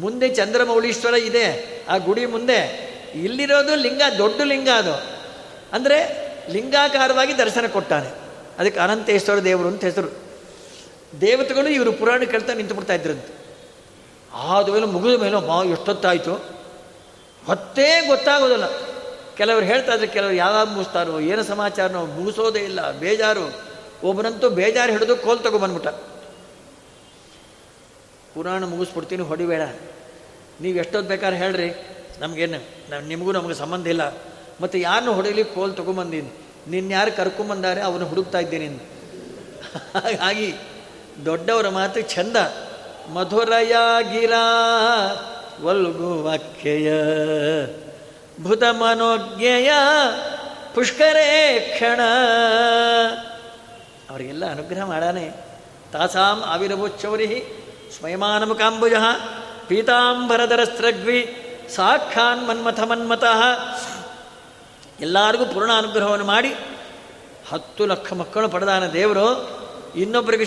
[0.00, 2.92] ಮುಂದೆ ಚಂದ್ರಮೌಳೀಶ್ವರ ಇದೆ, ಆ ಗುಡಿ ಮುಂದೆ.
[3.14, 4.94] ಇಲ್ಲಿರೋದು ಲಿಂಗ, ದೊಡ್ಡ ಲಿಂಗ ಅದು.
[5.72, 8.08] ಅಂದರೆ ಲಿಂಗಾಕಾರವಾಗಿ ದರ್ಶನ ಕೊಟ್ಟಾನೆ.
[8.58, 10.08] ಅದಕ್ಕೆ ಅನಂತೇಶ್ವರ ದೇವರು ಅಂತ ಹೆಸರು.
[11.20, 12.96] ದೇವತೆಗಳು ಇವರು ಪುರಾಣ ಕೇಳ್ತಾ ನಿಂತು ಬಿಡ್ತಾ
[14.34, 16.34] ಆದ ಮೇಲೆ ಮುಗಿದ ಮೇಲೆ ಮಾ ಎಷ್ಟೊತ್ತಾಯಿತು?
[17.46, 18.64] ಹೊತ್ತೇ ಗೊತ್ತಾಗೋದಿಲ್ಲ.
[19.36, 23.72] ಕೆಲವರು ಹೇಳ್ತಾ ಇದ್ರೆ, ಕೆಲವರು ಯಾವಾಗ ಮುಗಿಸ್ತಾರೋ, ಏನು ಸಮಾಚಾರನೋ, ಮುಗಿಸೋದೇ ಇಲ್ಲ, ಬೇಜಾರು.
[24.04, 25.88] ಒಬ್ಬನಂತೂ ಬೇಜಾರು ಹಿಡಿದು ಕೋಲ್ ತಗೊಂಬಂದ್ಬಿಟ್ಟ
[28.34, 29.60] ಪುರಾಣ ಮುಗಿಸ್ಬಿಡ್ತೀನಿ, ಹೊಡಿಬೇಡ.
[30.60, 31.70] ನೀವು ಎಷ್ಟೊತ್ತು ಬೇಕಾದ್ರೆ ಹೇಳ್ರಿ.
[32.20, 34.14] ನಮಗೇನು ನಾವು ನಿಮಗೂ ನಮಗೆ ಸಂಬಂಧ ಇಲ್ಲ.
[34.60, 36.30] ಮತ್ತು ಯಾರನ್ನು ಹೊಡೀಲಿ ಕೋಲ್ ತೊಗೊಂಬಂದೀನಿ
[36.68, 38.68] ನಿನ್ನ ಯಾರು ಕರ್ಕೊಂಬಂದಾರೆ ಅವನು ಹುಡುಕ್ತಾ ಇದ್ದೀನಿ.
[39.94, 40.54] ಹಾಗಾಗಿ,
[41.24, 42.36] ದೊಡ್ಡವರ ಮಾತು ಚಂದ.
[43.08, 44.32] ಮಧುರಯಾಗಿರ
[45.60, 46.92] ವಲ್ಗುವಕ್ಕೆಯ
[48.42, 49.70] ಭುತ ಮನೋಜ್ಞೆಯ
[50.74, 52.00] ಪುಷ್ಕರೇ ಕ್ಷಣ.
[54.10, 55.30] ಅವರಿಗೆಲ್ಲ ಅನುಗ್ರಹ ಮಾಡಾನೆ.
[55.92, 57.44] ತಾಸಾಂ ಆವಿರಭೋಚ್ಚೌರಿ
[57.98, 58.92] ಸ್ವಯಮಾನ ಮುಖಾಂಬುಜ
[59.68, 61.36] ಪೀತಾಂಬರದರಸ್ತ್ರಗ್ವಿ
[61.76, 63.42] ಸಾಕ್ಷಾನ್ ಮನ್ಮಥ ಮನ್ಮತಃ
[65.00, 66.54] ಎಲ್ಲರಿಗೂ ಪೂರ್ಣ ಅನುಗ್ರಹವನ್ನು ಮಾಡಿ
[67.52, 69.58] ಹತ್ತು ಲಕ್ಷ ಮಕ್ಕಳು ಪಡೆದಾನ ದೇವರು
[69.96, 70.44] ಇನ್ನೊಬ್ಬರಿಗೆ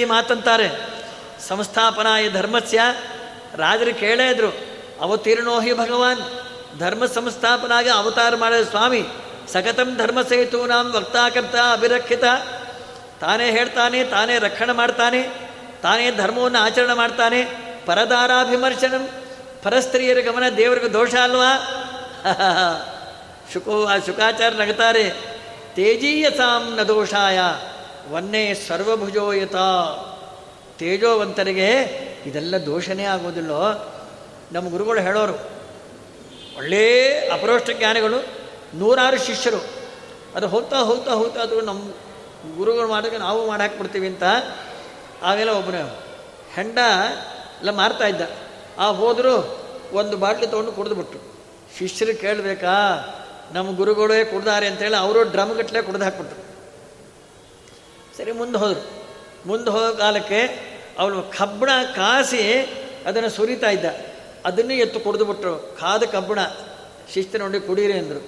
[0.00, 0.97] ಈ ಮಾತಂತಾರೆ.
[1.46, 2.80] ಸಂಸ್ಥಾಪನಾಯ ಧರ್ಮಸ್ಯ.
[3.56, 4.50] ರಾಜರು ಕೇಳೇ ಇದ್ರು,
[5.00, 6.22] ಅವತೀರ್ಣೋ ಹಿ ಭಗವಾನ್.
[6.78, 9.02] ಧರ್ಮ ಸಂಸ್ಥಾಪನಾಗಿ ಅವತಾರ ಮಾಡಿದ ಸ್ವಾಮಿ,
[9.52, 12.24] ಸಕತಂ ಧರ್ಮ ಸೇತು ನಾಮ ವಕ್ತಾಕರ್ತ ಅಭಿರಕ್ಷಿತ
[13.20, 15.22] ತಾನೇ ಹೇಳ್ತಾನೆ, ತಾನೇ ರಕ್ಷಣೆ ಮಾಡ್ತಾನೆ,
[15.82, 17.40] ತಾನೇ ಧರ್ಮವನ್ನು ಆಚರಣೆ ಮಾಡ್ತಾನೆ.
[17.86, 19.04] ಪರದಾರಾಭಿಮರ್ಶನಂ,
[19.62, 21.52] ಪರಸ್ತ್ರೀಯರ ಗಮನ ದೇವರಿಗೆ ದೋಷ ಅಲ್ವಾ?
[23.52, 25.04] ಶುಕೋ, ಆ ಶುಕಾಚಾರ ನಗತಾರೆ
[25.74, 27.38] ತೇಜೀಯತಾಂ ನ ದೋಷಾಯ,
[28.10, 29.56] ವನ್ನೇ ಸರ್ವಭುಜೋಯತ.
[30.78, 31.82] ತೇಜೋವಂತರಿಗೆ
[32.26, 33.94] ಇದೆಲ್ಲ ದೋಷನೇ ಆಗೋದಿಲ್ಲೋ
[34.52, 35.32] ನಮ್ಮ ಗುರುಗಳು ಹೇಳೋರು,
[36.56, 38.26] ಒಳ್ಳೇ ಅಪರೋಷ್ಟ ಜ್ಞಾನಿಗಳು,
[38.74, 39.64] ನೂರಾರು ಶಿಷ್ಯರು.
[40.34, 41.90] ಅದು ಹೋಗ್ತಾ ಹೋಗ್ತಾ ಹೋಗ್ತಾ ಅದು ನಮ್ಮ
[42.56, 44.22] ಗುರುಗಳು ಮಾಡಿದಾಗ ನಾವು ಮಾಡಾಕ್ಬಿಡ್ತೀವಿ ಅಂತ
[45.22, 45.98] ಆಗೆಲ್ಲ ಒಬ್ಬನೇ
[46.54, 46.78] ಹೆಂಡ
[47.58, 48.20] ಎಲ್ಲ ಮಾರ್ತಾ ಇದ್ದ.
[48.78, 51.34] ಆ ಹೋದರೂ ಒಂದು ಬಾಟ್ಲಿ ತೊಗೊಂಡು ಕುಡಿದ್ಬಿಟ್ರು.
[51.78, 52.70] ಶಿಷ್ಯರು ಕೇಳಬೇಕಾ?
[53.52, 56.42] ನಮ್ಮ ಗುರುಗಳೇ ಕುಡ್ದಾರೆ ಅಂತೇಳಿ ಅವರು ಡ್ರಮ್ ಗಟ್ಟಲೆ ಕುಡ್ದು ಹಾಕ್ಬಿಟ್ರು.
[58.18, 58.97] ಸರಿ, ಮುಂದೆ ಹೋದರು.
[59.48, 60.40] ಮುಂದೆ ಹೋಗೋ ಕಾಲಕ್ಕೆ
[60.98, 62.52] ಅವನು ಕಬ್ಬಣ ಕಾಸಿ
[63.06, 63.84] ಅದನ್ನು ಸುರಿತಾ ಇದ್ದ.
[64.44, 65.76] ಅದನ್ನು ಎತ್ತು ಕುಡಿದು ಬಿಟ್ರು.
[65.80, 66.38] ಕಾದ ಕಬ್ಬಣ.
[67.12, 68.20] ಶಿಸ್ತು ನೋಡಿ ಕುಡೀರಿ ಅಂದರು.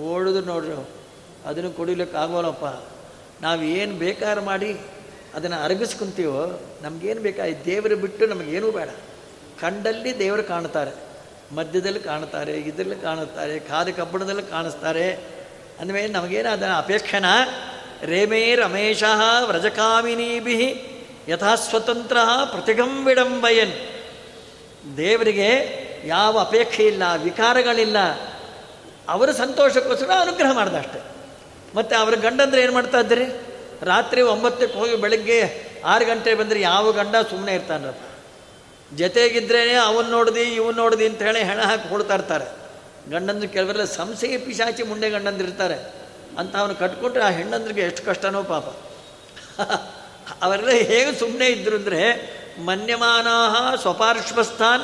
[0.00, 0.88] ಓಡಿದ್ರು ನೋಡ್ರಿ
[1.46, 2.64] ಅದನ್ನು ಕುಡಿಲಿಕ್ಕೆ ಆಗೋಲ್ಲಪ್ಪ.
[3.42, 4.80] ನಾವು ಏನು ಬೇಕಾರ ಮಾಡಿ
[5.34, 7.42] ಅದನ್ನು ಅರಗಿಸ್ಕೊಂತೀವೋ, ನಮಗೇನು ಬೇಕಾ?
[7.64, 8.88] ದೇವರು ಬಿಟ್ಟು ನಮಗೇನೂ ಬೇಡ.
[9.60, 10.90] ಕಂಡಲ್ಲಿ ದೇವರು ಕಾಣ್ತಾರೆ
[11.54, 15.14] ಮಧ್ಯದಲ್ಲಿ ಕಾಣುತ್ತಾರೆ, ಇದರಲ್ಲಿ ಕಾಣುತ್ತಾರೆ, ಕಾದ ಕಬ್ಬಣದಲ್ಲಿ ಕಾಣಿಸ್ತಾರೆ.
[15.80, 17.24] ಅಂದಮೇಲೆ ನಮಗೇನು ಅದನ್ನು ಅಪೇಕ್ಷಣ
[18.04, 19.02] ರೇಮೇ ರಮೇಶ
[19.44, 20.88] ವ್ರಜಕಾಮಿನೀಭಿ
[21.28, 22.16] ಯಥಾ ಸ್ವತಂತ್ರ
[22.50, 23.72] ಪ್ರತಿಗಂ ವಿಡಂಬಯನ್.
[24.96, 25.48] ದೇವರಿಗೆ
[26.04, 27.96] ಯಾವ ಅಪೇಕ್ಷೆ ಇಲ್ಲ, ವಿಕಾರಗಳಿಲ್ಲ.
[29.08, 31.00] ಅವರ ಸಂತೋಷಕ್ಕೋಸ್ಕರ ಅನುಗ್ರಹ ಮಾಡ್ದ ಅಷ್ಟೆ.
[31.74, 33.24] ಮತ್ತು ಅವರ ಗಂಡಂದ್ರೆ ಏನು ಮಾಡ್ತಾ ಇದ್ದೀರಿ?
[33.82, 37.84] ರಾತ್ರಿ ಒಂಬತ್ತಕ್ಕೆ ಹೋಗಿ ಬೆಳಗ್ಗೆ ಆರು ಗಂಟೆ ಬಂದರೆ ಯಾವ ಗಂಡ ಸುಮ್ಮನೆ ಇರ್ತಾನ
[38.96, 42.44] ಜೊತೆಗಿದ್ರೇ ಅವನು ನೋಡ್ದು, ಇವನು ನೋಡ್ದು ಅಂತ ಹೇಳಿ ಹೆಣ ಹಾಕಿ ಕೊಡ್ತಾ ಇರ್ತಾರೆ.
[43.10, 46.01] ಗಂಡಂದ್ರೆ ಕೆಲವರೆಲ್ಲ ಸಂಸೆಯ ಪಿಶಾಚಿ ಮುಂಡೆ ಗಂಡಂದಿರ್ತಾರೆ.
[46.38, 48.64] ಅಂತ ಅವನು ಕಟ್ಕೊಟ್ರೆ ಆ ಹೆಣ್ಣಂದ್ರಿಗೆ ಎಷ್ಟು ಕಷ್ಟನೋ ಪಾಪ.
[50.42, 52.32] ಅವರೆಲ್ಲ ಹೇಗೆ ಸುಮ್ಮನೆ ಇದ್ರು ಅಂದರೆ
[52.64, 54.82] ಮನ್ಯಮಾನಾಹ ಸ್ವಪಾರ್ಶ್ವಸ್ಥಾನ್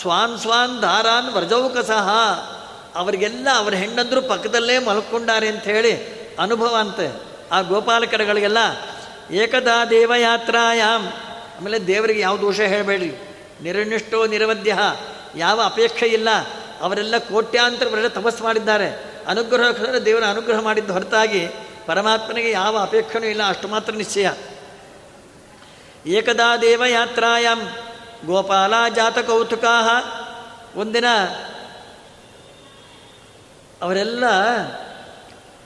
[0.00, 2.08] ಸ್ವಾನ್ ಸ್ವಾನ್ ದಾರಾನ್ ವ್ರಜೌಕಸಹ
[2.94, 7.14] ಅವರಿಗೆಲ್ಲ ಅವರ ಹೆಣ್ಣಂದ್ರು ಪಕ್ಕದಲ್ಲೇ ಮಲ್ಕೊಂಡಾರೆ ಅಂತ ಹೇಳಿ ಅನುಭವ ಅಂತೆ
[7.52, 8.58] ಆ ಗೋಪಾಲಕರಗಳಿಗೆಲ್ಲ
[9.30, 11.08] ಏಕದಾ ದೇವಯಾತ್ರಾಯಾಮ್
[11.58, 13.12] ಆಮೇಲೆ ದೇವರಿಗೆ ಯಾವ ದೋಷ ಹೇಳಬೇಡ್ರಿ.
[13.62, 14.78] ನಿರನಿಷ್ಠೋ ನಿರವಧ್ಯ.
[15.36, 16.28] ಯಾವ ಅಪೇಕ್ಷೆ ಇಲ್ಲ.
[16.80, 19.15] ಅವರೆಲ್ಲ ಕೋಟ್ಯಾಂತರ ವರ್ಷ ತಪಸ್ಸು ಮಾಡಿದ್ದಾರೆ.
[19.26, 21.48] ಅನುಗ್ರಹ ದೇವರ ಅನುಗ್ರಹ ಮಾಡಿದ್ದು ಹೊರತಾಗಿ
[21.86, 24.30] ಪರಮಾತ್ಮನಿಗೆ ಯಾವ ಅಪೇಕ್ಷೆಯೂ ಇಲ್ಲ, ಅಷ್ಟು ಮಾತ್ರ ನಿಶ್ಚಯ.
[26.06, 27.68] ಏಕದಾ ದೇವಯಾತ್ರಾಯಾಮ್
[28.26, 30.02] ಗೋಪಾಲ ಜಾತ ಕೌತುಕಾ
[30.76, 31.04] ಒಂದಿನ
[33.82, 34.24] ಅವರೆಲ್ಲ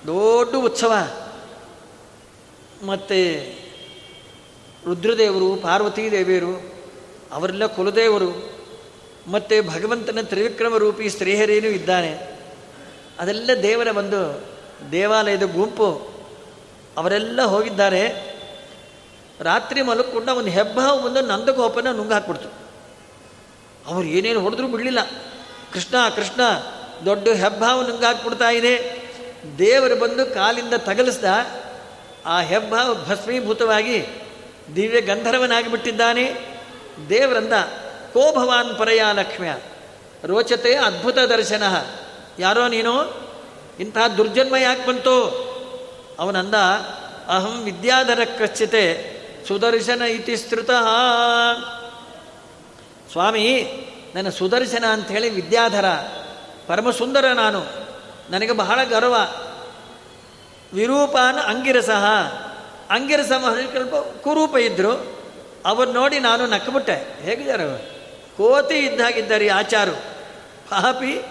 [0.06, 0.92] ದೊಡ್ಡ ಉತ್ಸವ.
[2.86, 3.50] ಮತ್ತು
[4.86, 6.74] ರುದ್ರದೇವರು, ಪಾರ್ವತೀ ದೇವಿಯರು,
[7.32, 8.52] ಅವರೆಲ್ಲ ಕುಲದೇವರು,
[9.26, 12.29] ಮತ್ತು ಭಗವಂತನ ತ್ರಿವಿಕ್ರಮ ರೂಪಿ ಶ್ರೀಹರಿಯೂ ಇದ್ದಾನೆ.
[13.18, 14.44] ಅದೆಲ್ಲ ದೇವರ ಒಂದು
[14.92, 16.10] ದೇವಾಲಯದ ಗುಂಪು.
[16.96, 18.30] ಅವರೆಲ್ಲ ಹೋಗಿದ್ದಾರೆ.
[19.40, 22.48] ರಾತ್ರಿ ಮಲಕೊಂಡ ಒಂದು ಹೆಬ್ಬಾವು ಮುಂದೆ ನಂದಗೋಪನ ನುಂಗ್ ಹಾಕ್ಬಿಡ್ತು.
[23.86, 24.98] ಅವ್ರು ಏನೇನು ಹೊಡೆದ್ರೂ ಬಿಡಲಿಲ್ಲ.
[25.72, 26.40] ಕೃಷ್ಣ ಕೃಷ್ಣ,
[27.06, 29.00] ದೊಡ್ಡ ಹೆಬ್ಬಾವು ನುಂಗ್ ಹಾಕ್ಬಿಡ್ತಾ ಇದೆ.
[29.58, 31.24] ದೇವರು ಬಂದು ಕಾಲಿಂದ ತಗಲಿಸ್ದ.
[32.26, 34.06] ಆ ಹೆಬ್ಬಾವು ಭಸ್ಮೀಭೂತವಾಗಿ
[34.76, 36.34] ದಿವ್ಯ ಗಂಧರ್ವನಾಗಿಬಿಟ್ಟಿದ್ದಾನೆ.
[37.08, 37.52] ದೇವರಂದ
[38.12, 39.56] ಕೋ ಭವಾನ್ ಪರಯ ಲಕ್ಷ್ಮ್ಯ.
[40.24, 41.62] ರೋಚತೆ ಅದ್ಭುತ ದರ್ಶನ.
[42.40, 42.92] ಯಾರೋ ನೀನು?
[43.80, 45.50] ಇಂತಹ ದುರ್ಜನ್ಮ ಯಾಕೆ ಬಂತು?
[46.18, 46.54] ಅವನಂದ,
[47.28, 50.70] ಅಹಂ ವಿದ್ಯಾಧರ ಕಚ್ಚಿತೆ ಸುದರ್ಶನ ಇತಿ ಸ್ತೃತ.
[53.12, 53.70] ಸ್ವಾಮಿ,
[54.14, 55.84] ನನ್ನ ಸುದರ್ಶನ ಅಂಥೇಳಿ ವಿದ್ಯಾಧರ,
[56.66, 57.60] ಪರಮಸುಂದರ ನಾನು.
[58.30, 59.14] ನನಗೆ ಬಹಳ ಗರ್ವ.
[60.72, 62.04] ವಿರೂಪಾನ ಅಂಗಿರಸಹ
[62.90, 65.20] ಅಂಗಿರಸ ಮಹರ್ಷಿಕಲ್ಪ ಕುರೂಪ ಇದ್ದರು
[65.66, 67.90] ಅವ್ರು ನೋಡಿ ನಾನು ನಕ್ಕಬಿಟ್ಟೆ ಹೇಗಿದ್ದಾರೆ
[68.36, 69.92] ಕೋತಿ ಇದ್ದಾಗಿದ್ದಾರೆ ಆಚಾರು.
[70.70, 71.22] ಪಾಪಿ.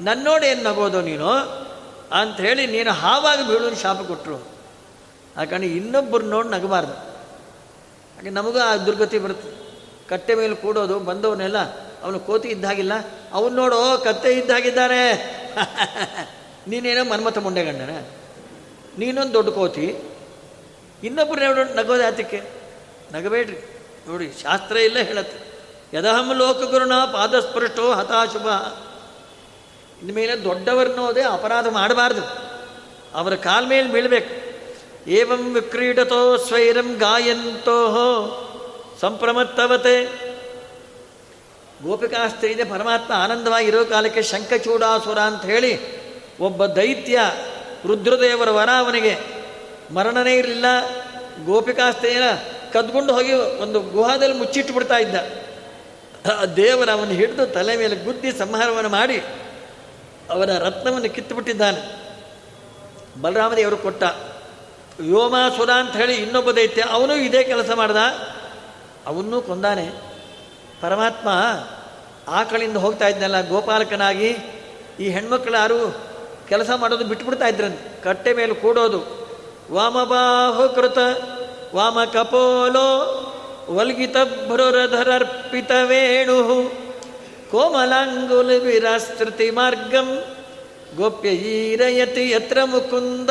[0.00, 1.28] ನನ್ನೋಡಿ ಏನು ನಗೋದು ನೀನು?
[2.12, 4.34] ಅಂಥೇಳಿ ನೀನು ಹಾವಾಗಿ ಬೀಳು ಶಾಪ ಕೊಟ್ಟರು
[5.36, 6.92] ಯಾಕಂದ್ರೆ ಇನ್ನೊಬ್ಬರು ನೋಡಿ ನಗಬಾರ್ದು.
[6.92, 9.68] ಹಾಗೆ ನಮಗೂ ಆ ದುರ್ಗತಿ ಬರುತ್ತೆ.
[10.08, 11.58] ಕಟ್ಟೆ ಮೇಲೆ ಕೂಡೋದು ಬಂದವನ್ನೆಲ್ಲ
[12.02, 12.92] ಅವನು ಕೋತಿ ಇದ್ದಾಗಿಲ್ಲ.
[13.32, 15.14] ಅವನು ನೋಡೋ, ಕತ್ತೆ ಇದ್ದಾಗಿದ್ದಾರೆ
[16.68, 18.04] ನೀನೇನೋ ಮನ್ಮಥ ಮುಂಡೆ ಗಂಡನ.
[18.98, 19.98] ನೀನೊಂದು ದೊಡ್ಡ ಕೋತಿ.
[21.04, 22.42] ಇನ್ನೊಬ್ಬರು ನಗೋದು ಆತಕ್ಕೆ.
[23.12, 23.56] ನಗಬೇಡ್ರಿ.
[24.08, 25.48] ನೋಡಿ, ಶಾಸ್ತ್ರ ಇಲ್ಲ ಹೇಳತ್ತೆ.
[25.98, 28.48] ಯದಹಂ ಲೋಕಗುರುಣ ಪಾದಸ್ಪೃಷ್ಟೋ ಹತಾಶುಭ.
[30.02, 32.48] ಇನ್ಮೇಲೆ ದೊಡ್ಡವರನ್ನೋದೇ ಅಪರಾಧ ಮಾಡಬಾರ್ದು.
[33.14, 34.48] ಅವರ ಕಾಲ ಮೇಲೆ ಬೀಳಬೇಕು.
[35.10, 37.74] ಏವಂ ವಿಕ್ರೀಡತೋ ಸ್ವೈರಂ ಗಾಯಂತೋ
[39.00, 40.28] ಸಂಪ್ರಮತ್ತವತೆ.
[41.82, 45.78] ಗೋಪಿಕಾಸ್ತ್ರೀದೆ ಪರಮಾತ್ಮ ಆನಂದವಾಗಿರೋ ಕಾಲಕ್ಕೆ ಶಂಖಚೂಡಾಸುರ ಅಂತ ಹೇಳಿ
[46.38, 47.18] ಒಬ್ಬ ದೈತ್ಯ
[47.86, 49.18] ರುದ್ರದೇವರ ವರ ಅವನಿಗೆ
[49.94, 50.64] ಮರಣನೇ ಇರಲಿಲ್ಲ.
[51.46, 52.22] ಗೋಪಿಕಾಸ್ತ್ರೀಯನ
[52.72, 55.14] ಕದ್ಕೊಂಡು ಹೋಗಿ ಒಂದು ಗುಹಾದಲ್ಲಿ ಮುಚ್ಚಿಟ್ಟು ಬಿಡ್ತಾ ಇದ್ದ.
[56.56, 59.22] ದೇವರ ಅವನು ಹಿಡಿದು ತಲೆ ಮೇಲೆ ಗುದ್ದಿ ಸಂಹಾರವನ್ನು ಮಾಡಿ
[60.30, 62.08] ಅವನ ರತ್ನವನ್ನು ಕಿತ್ತುಬಿಟ್ಟಿದ್ದಾನೆ.
[63.22, 64.02] ಬಲರಾಮದೇವರು ಕೊಟ್ಟ
[65.00, 67.96] ವ್ಯೋಮಾಸುರ ಅಂತ ಹೇಳಿ ಇನ್ನೊಬ್ಬ ದೈತ್ಯ, ಅವನು ಇದೇ ಕೆಲಸ ಮಾಡ್ದ.
[69.06, 69.90] ಅವನ್ನೂ ಕೊಂದಾನೆ.
[70.80, 71.28] ಪರಮಾತ್ಮ
[72.28, 74.36] ಆಕಳಿಂದ ಹೋಗ್ತಾ ಇದ್ನಲ್ಲ, ಗೋಪಾಲಕನಾಗಿ
[75.00, 76.08] ಈ ಹೆಣ್ಮಕ್ಳು ಯಾರು
[76.48, 78.02] ಕೆಲಸ ಮಾಡೋದು ಬಿಟ್ಬಿಡ್ತಾ ಇದ್ರಂತೆ.
[78.02, 79.28] ಕಟ್ಟೆ ಮೇಲೆ ಕೂಡೋದು.
[79.72, 80.98] ವಾಮಬಾಹುಕೃತ
[81.74, 83.24] ವಾಮ ಕಪೋಲೋ,
[83.70, 84.16] ವಲ್ಗಿತ
[84.48, 86.72] ಭ್ರುರಧರರ್ಪಿತ ವೇಣು
[87.50, 90.24] ಕೋಮಲಾಂಗುಲ ವಿರಾಸ್ತೃತಿ ಮಾರ್ಗಂ.
[90.96, 93.30] ಗೋಪ್ಯ ಈರಯತಿ ಯತ್ರ ಮುಕುಂದ.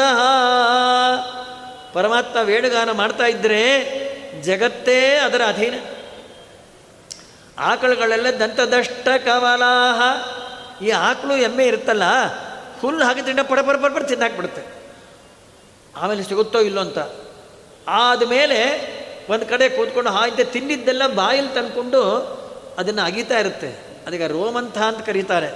[1.94, 3.62] ಪರಮಾತ್ಮ ವೇಣುಗಾನ ಮಾಡ್ತಾ ಇದ್ರೆ
[4.42, 5.74] ಜಗತ್ತೇ ಅದರ ಅಧೀನ.
[7.60, 10.02] ಆಕಳುಗಳೆಲ್ಲ ದಂತದಷ್ಟ ಕವಲಾಹ.
[10.84, 12.04] ಈ ಆಕಳು ಎಮ್ಮೆ ಇರುತ್ತಲ್ಲ,
[12.82, 14.62] ಹುಲ್ಲು ಹಾಕಿ ತಿಂಡ ಪಡ ಪಡ ಪಡ ತಿಂದಾಕ್ಬಿಡುತ್ತೆ.
[15.96, 16.98] ಆಮೇಲೆ ಸಿಗುತ್ತೋ ಇಲ್ಲೋ ಅಂತ.
[17.88, 18.60] ಆದಮೇಲೆ
[19.30, 22.04] ಒಂದು ಕಡೆ ಕೂತ್ಕೊಂಡು ಹಾಯ್ದೆ ತಿಂದಿದ್ದೆಲ್ಲ ಬಾಯಲ್ಲಿ ತಂದ್ಕೊಂಡು
[22.78, 23.87] ಅದನ್ನು ಅಗೀತಾ ಇರುತ್ತೆ.
[24.08, 25.50] ಅದಕ್ಕೆ ರೋಮಂಥ ಅಂತ ಕರೀತಾರೆ.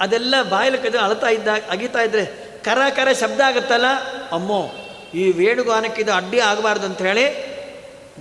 [0.00, 2.24] ಅದೆಲ್ಲ ಬಾಯಲ್ಲಿ ಕದ ಅಳತಾ ಇದ್ದಾಗ ಅಗಿತಾ ಇದ್ರೆ
[2.64, 3.88] ಕರ ಕರ ಶಬ್ದ ಆಗುತ್ತಲ್ಲ?
[4.32, 4.60] ಅಮ್ಮೋ,
[5.14, 7.26] ಈ ವೇಣುಗಾನಕ್ಕೆ ಇದು ಅಡ್ಡಿ ಆಗಬಾರ್ದು ಅಂತ ಹೇಳಿ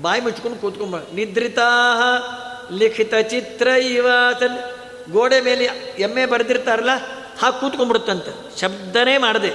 [0.01, 1.69] ಬಾಯಿ ಮುಚ್ಕೊಂಡು ಕೂತ್ಕೊಂಬ ನಿದ್ರಿತಾ
[2.71, 4.57] ಲಿಖಿತ ಚಿತ್ರ ಇವಾತನ್.
[5.11, 5.65] ಗೋಡೆ ಮೇಲೆ
[5.99, 6.93] ಎಮ್ಮೆ ಬರೆದಿರ್ತಾರಲ್ಲ,
[7.41, 8.59] ಹಾಗೆ ಕೂತ್ಕೊಂಡ್ಬಿಡುತ್ತಂತೆ.
[8.61, 9.51] ಶಬ್ದನೇ ಮಾಡಿದೆ.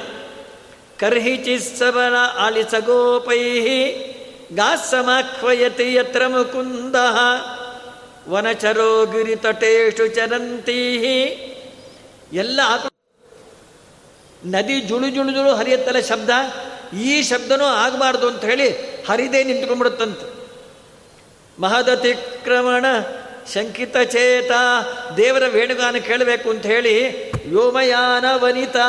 [0.98, 3.42] ಕರ್ಹಿ ಚಿಸ್ಸಬಲ ಆಲಿಸ ಗೋಪೈ
[4.54, 6.96] ಗಾಸಮಾಖ್ವಯತಿ ಯತ್ರ ಮುಕುಂದ
[8.30, 10.80] ವನಚರೋ ಗಿರಿತಟೇಶು ಚರಂತೀ
[12.32, 12.60] ಎಲ್ಲ
[14.44, 16.30] ನದಿ ಜುಳು ಜುಳು ಜುಳು ಹರಿಯತ್ತಲ್ಲ ಶಬ್ದ?
[16.96, 18.70] ಈ ಶಬ್ದನೂ ಆಗಬಾರ್ದು ಅಂತ ಹೇಳಿ
[19.04, 20.18] ಹರಿದೇ ನಿಂತ್ಕೊಂಡ್ಬಿಡುತ್ತಂತ.
[21.60, 22.84] ಮಹದತಿಕ್ರಮಣ
[23.54, 24.50] ಶಂಕಿತ ಚೇತ
[25.16, 28.86] ದೇವರ ವೇಣುಗಾನ ಕೇಳಬೇಕು ಅಂತ ಹೇಳಿ ವ್ಯೋಮಯಾನ ವನಿತಾ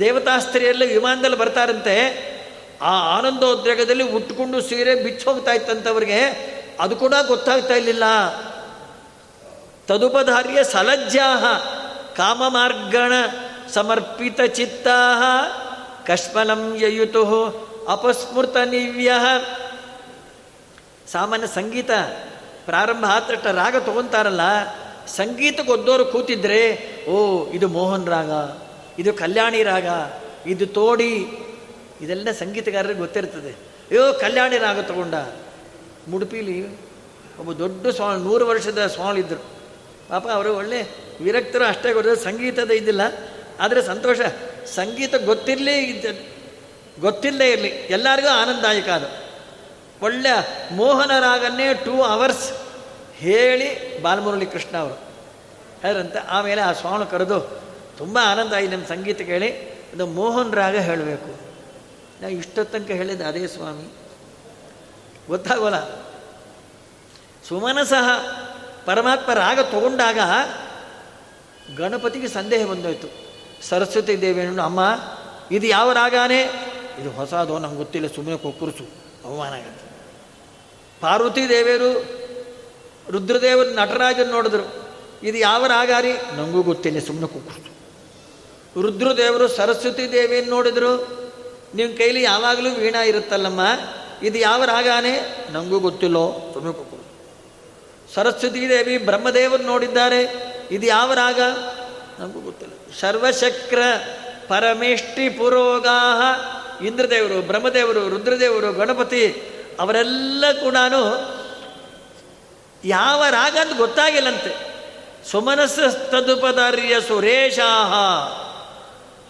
[0.00, 1.96] ದೇವತಾಸ್ತ್ರೀಯೆಲ್ಲ ವಿಮಾನದಲ್ಲಿ ಬರ್ತಾರಂತೆ.
[2.82, 8.04] ಆ ಆನಂದೋದ್ರೇಗದಲ್ಲಿ ಉಟ್ಕೊಂಡು ಸೀರೆ ಬಿಚ್ಚೋಗ್ತಾ ಇತ್ತಂತವ್ರಿಗೆ ಅದು ಕೂಡ ಗೊತ್ತಾಗ್ತಾ ಇರಲಿಲ್ಲ
[9.88, 11.44] ತದುಪಧಾರ್ಯ ಸಲಜ್ಜಾಹ,
[12.16, 13.12] ಕಾಮಮಾರ್ಗಣ
[13.74, 15.12] ಸಮರ್ಪಿತ ಚಿತ್ತಾ
[16.06, 17.32] ಕಶ್ಮಲಂ ಯಯುತು,
[17.88, 19.12] ಅಪಸ್ಮೃತ ನಿವ್ಯ.
[21.12, 21.90] ಸಾಮಾನ್ಯ ಸಂಗೀತ
[22.64, 24.40] ಪ್ರಾರಂಭ ಆತಟ್ಟ ರಾಗ ತಗೊಂತಾರಲ್ಲ
[25.72, 28.30] ಒದ್ದೋರು ಕೂತಿದ್ರೆ, ಓ, ಇದು ಮೋಹನ್ ರಾಗ,
[29.00, 29.86] ಇದು ಕಲ್ಯಾಣಿ ರಾಗ,
[30.46, 31.38] ಇದು ತೋಡಿ.
[32.00, 33.50] ಇದೆಲ್ಲ ಸಂಗೀತಗಾರರಿಗೆ ಗೊತ್ತಿರ್ತದೆ.
[33.50, 35.14] ಅಯ್ಯೋ, ಕಲ್ಯಾಣಿ ರಾಗ ತಗೊಂಡ.
[36.08, 36.56] ಮುಡುಪಿಲಿ
[37.38, 39.40] ಒಬ್ಬ ದೊಡ್ಡ ಸ್ವಾಮಿ, ನೂರು ವರ್ಷದ ಸ್ವಾಮಿದ್ರು
[40.08, 40.80] ಪಾಪ ಅವರು ಒಳ್ಳೆ
[41.20, 43.00] ವಿರಕ್ತರು ಅಷ್ಟೇ ಗೊತ್ತಿಲ್ಲ ಸಂಗೀತದ ಇದ್ದಿಲ್ಲ
[43.60, 44.20] ಆದರೆ ಸಂತೋಷ.
[44.66, 46.04] ಸಂಗೀತ ಗೊತ್ತಿರಲಿ ಇದ್ದ,
[47.00, 47.68] ಗೊತ್ತಿಲ್ಲದೆ ಇರಲಿ.
[47.68, 49.08] ಎಲ್ಲರಿಗೂ ಆನಂದದಾಯಕ ಅದು.
[50.04, 50.32] ಒಳ್ಳೆಯ
[50.72, 52.52] ಮೋಹನ ರಾಗನ್ನೇ ಟೂ ಅವರ್ಸ್
[53.16, 54.96] ಹೇಳಿ ಬಾಲಮುರಳಿ ಕೃಷ್ಣ ಅವರು.
[55.82, 57.40] ಹೇಳಂತೆ, ಆಮೇಲೆ ಆ ಸ್ವಾಮಿ ಕರೆದು,
[57.98, 59.50] ತುಂಬ ಆನಂದ ಆಯಿತು ನಮ್ಮ ಸಂಗೀತ ಕೇಳಿ
[59.94, 61.30] ಅದು ಮೋಹನ್ ರಾಗ ಹೇಳಬೇಕು.
[62.20, 63.86] ನಾವು ಇಷ್ಟೊತ್ತನಕ ಹೇಳಿದ ಅದೇ ಸ್ವಾಮಿ.
[65.28, 66.02] ಗೊತ್ತಾಗೋಲ್ಲ.
[67.48, 68.08] ಸುಮನಸಃ
[68.84, 70.18] ಪರಮಾತ್ಮ ರಾಗ ತಗೊಂಡಾಗ
[71.76, 73.08] ಗಣಪತಿಗೆ ಸಂದೇಹ ಬಂದೋಯ್ತು.
[73.68, 74.80] ಸರಸ್ವತಿ ದೇವಿಯನ್ನು ಅಮ್ಮ,
[75.50, 76.42] ಇದು ಯಾವ ರಾಗಾನೇ?
[77.00, 78.84] ಇದು ಹೊಸದೋ ನಮ್ಗೆ ಗೊತ್ತಿಲ್ಲ ಸುಮ್ಮನೆ ಕೊಕ್ಕುರುಸು.
[79.24, 79.92] ಅವಮಾನ ಆಗುತ್ತೆ.
[81.00, 82.04] ಪಾರ್ವತಿ ದೇವಿಯರು,
[83.10, 84.90] ರುದ್ರದೇವರು ನಟರಾಜನ್ ನೋಡಿದ್ರು,
[85.22, 87.72] ಇದು ಯಾವ ರಾಗಾರಿ ನನಗೂ ಗೊತ್ತಿಲ್ಲ ಸುಮ್ಮನೆ ಕುಕ್ಕುರುಸು.
[88.82, 91.22] ರುದ್ರದೇವರು, ಸರಸ್ವತಿ ದೇವಿಯನ್ನು ನೋಡಿದ್ರು
[91.74, 93.60] ನಿಮ್ಮ ಕೈಲಿ ಯಾವಾಗಲೂ ವೀಣಾ ಇರುತ್ತಲ್ಲಮ್ಮ
[94.22, 95.46] ಇದು ಯಾವ ರಾಗಾನೇ?
[95.50, 96.50] ನಂಗೂ ಗೊತ್ತಿಲ್ಲೋ.
[96.52, 97.02] ಕುಕ್ಕುರು
[98.14, 100.52] ಸರಸ್ವತಿ ದೇವಿ ಬ್ರಹ್ಮದೇವರು ನೋಡಿದ್ದಾರೆ.
[100.70, 101.40] ಇದು ಯಾವ ರಾಗ?
[102.18, 102.72] ನಮಗೂ ಗೊತ್ತಿಲ್ಲ.
[103.00, 103.78] ಸರ್ವಶಕ್ರ
[104.48, 106.22] ಪರಮೇಷ್ಠಿ ಪುರೋಗಾಹ.
[106.84, 109.42] ಇಂದ್ರದೇವರು, ಬ್ರಹ್ಮದೇವರು, ರುದ್ರದೇವರು, ಗಣಪತಿ,
[109.80, 110.76] ಅವರೆಲ್ಲ ಕೂಡ
[112.84, 114.72] ಯಾವ ರಾಗ ಅಂತ ಗೊತ್ತಾಗಿಲ್ಲಂತೆ.
[115.30, 117.92] ಸುಮನಸ್ಸಸ್ತದುಪದಾರ್ಯ ಸುರೇಶಾಹ.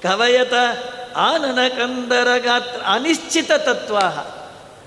[0.03, 0.53] ಕವಯತ
[1.17, 3.99] ಆನನ ಕಂದರ ಗಾತ್ರ ಅನಿಶ್ಚಿತ ತತ್ವ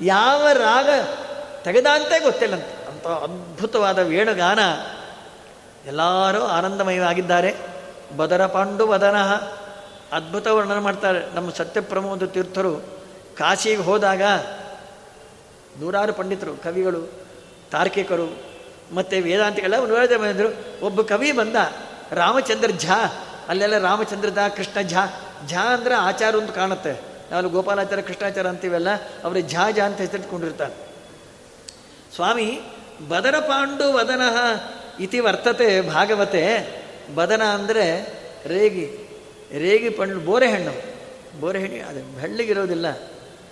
[0.02, 0.90] ಯಾವ ರಾಗ
[1.64, 4.60] ತೆಗೆದಂತೆ ಗೊತ್ತಿಲ್ಲಂತೆ ಅಂಥ ಅದ್ಭುತವಾದ ವೇಣುಗಾನ.
[5.88, 7.56] ಎಲ್ಲರೂ ಆನಂದಮಯವಾಗಿದ್ದಾರೆ.
[8.18, 9.34] ಬದರ ಪಾಂಡು ವದನಃ
[10.12, 11.36] ಅದ್ಭುತ ವರ್ಣನೆ ಮಾಡ್ತಾರೆ.
[11.36, 12.78] ನಮ್ಮ ಸತ್ಯಪ್ರಮೋದ ತೀರ್ಥರು
[13.38, 14.22] ಕಾಶಿಗೆ ಹೋದಾಗ
[15.80, 17.02] ನೂರಾರು ಪಂಡಿತರು, ಕವಿಗಳು,
[17.72, 18.44] ತಾರ್ಕಿಕರು,
[18.96, 20.86] ಮತ್ತು ವೇದಾಂತಿಗಳೆಲ್ಲ ನೂರಾರು ಬಂದರು.
[20.86, 21.56] ಒಬ್ಬ ಕವಿ ಬಂದ,
[22.12, 25.06] ರಾಮಚಂದ್ರ ಝಾ, ಅಲ್ಲೆಲ್ಲ ರಾಮಚಂದ್ರ ದಾ, ಕೃಷ್ಣ ಝಾ
[25.48, 27.15] ಝಾ ಅಂದರೆ ಆಚಾರ ಅಂತ ಕಾಣುತ್ತೆ.
[27.32, 28.90] ನಾವು ಗೋಪಾಲಾಚಾರ ಕೃಷ್ಣಾಚಾರ ಅಂತೀವಲ್ಲ,
[29.24, 30.76] ಅವರು ಝಾ ಝಾ ಅಂತ ಹೆಸರಿಟ್ಕೊಂಡಿರ್ತಾರೆ.
[32.16, 32.62] ಸ್ವಾಮಿ
[33.10, 34.22] ಬದರ ಪಾಂಡು ವದನ
[35.00, 36.44] ಇತಿ ವರ್ತತೆ ಭಾಗವತೆ.
[37.16, 37.86] ಬದನ ಅಂದರೆ
[38.46, 38.86] ರೇಗಿ
[39.58, 40.74] ರೇಗಿ ಪಂಡು, ಬೋರೆಹಣ್ಣು.
[41.40, 42.92] ಬೋರೆಹಣ್ಣು ಅದು ಬೆಳ್ಳಗಿರೋದಿಲ್ಲ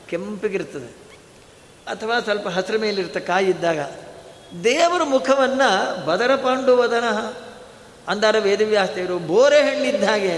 [0.10, 0.92] ಕೆಂಪಿಗಿರ್ತದೆ.
[1.88, 3.80] ಅಥವಾ ಸ್ವಲ್ಪ ಹಸಿರು ಮೇಲಿರ್ತ ಕಾಯಿ ಇದ್ದಾಗ.
[4.64, 7.08] ದೇವರ ಮುಖವನ್ನು ಬದರ ಪಾಂಡು ವದನ
[8.08, 10.38] ಅಂದಾರ ವೇದವ್ಯಾಸ್ತೆಯರು ಬೋರೆ ಹಣ್ಣಿದ್ದ ಹಾಗೆ,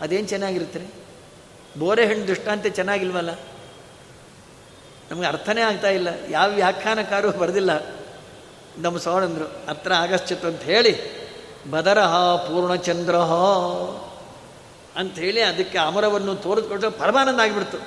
[0.00, 0.99] ಅದೇನು ಚೆನ್ನಾಗಿರುತ್ತೆ
[1.78, 3.30] ಬೋರೆ ಹೆಣ್ಣು ದೃಷ್ಟಾಂತ ಚೆನ್ನಾಗಿಲ್ವಲ್ಲ?
[5.10, 6.08] ನಮಗೆ ಅರ್ಥನೇ ಆಗ್ತಾ ಇಲ್ಲ.
[6.28, 7.70] ಯಾವ ವ್ಯಾಖ್ಯಾನಕಾರು ಬರೆದಿಲ್ಲ.
[8.78, 11.20] ನಮ್ಮ ಸೋಣಂದರು ಹತ್ರ ಆಗಶ್ಚಿತ್ತು ಅಂತ ಹೇಳಿ,
[11.70, 13.16] ಬದರಹ ಪೂರ್ಣಚಂದ್ರ
[14.96, 17.78] ಅಂಥೇಳಿ ಅದಕ್ಕೆ ಅಮರವನ್ನು ತೋರಿಸ್ಕೊಟ್ಟು ಪರಮಾನಂದ ಆಗಿಬಿಡ್ತು.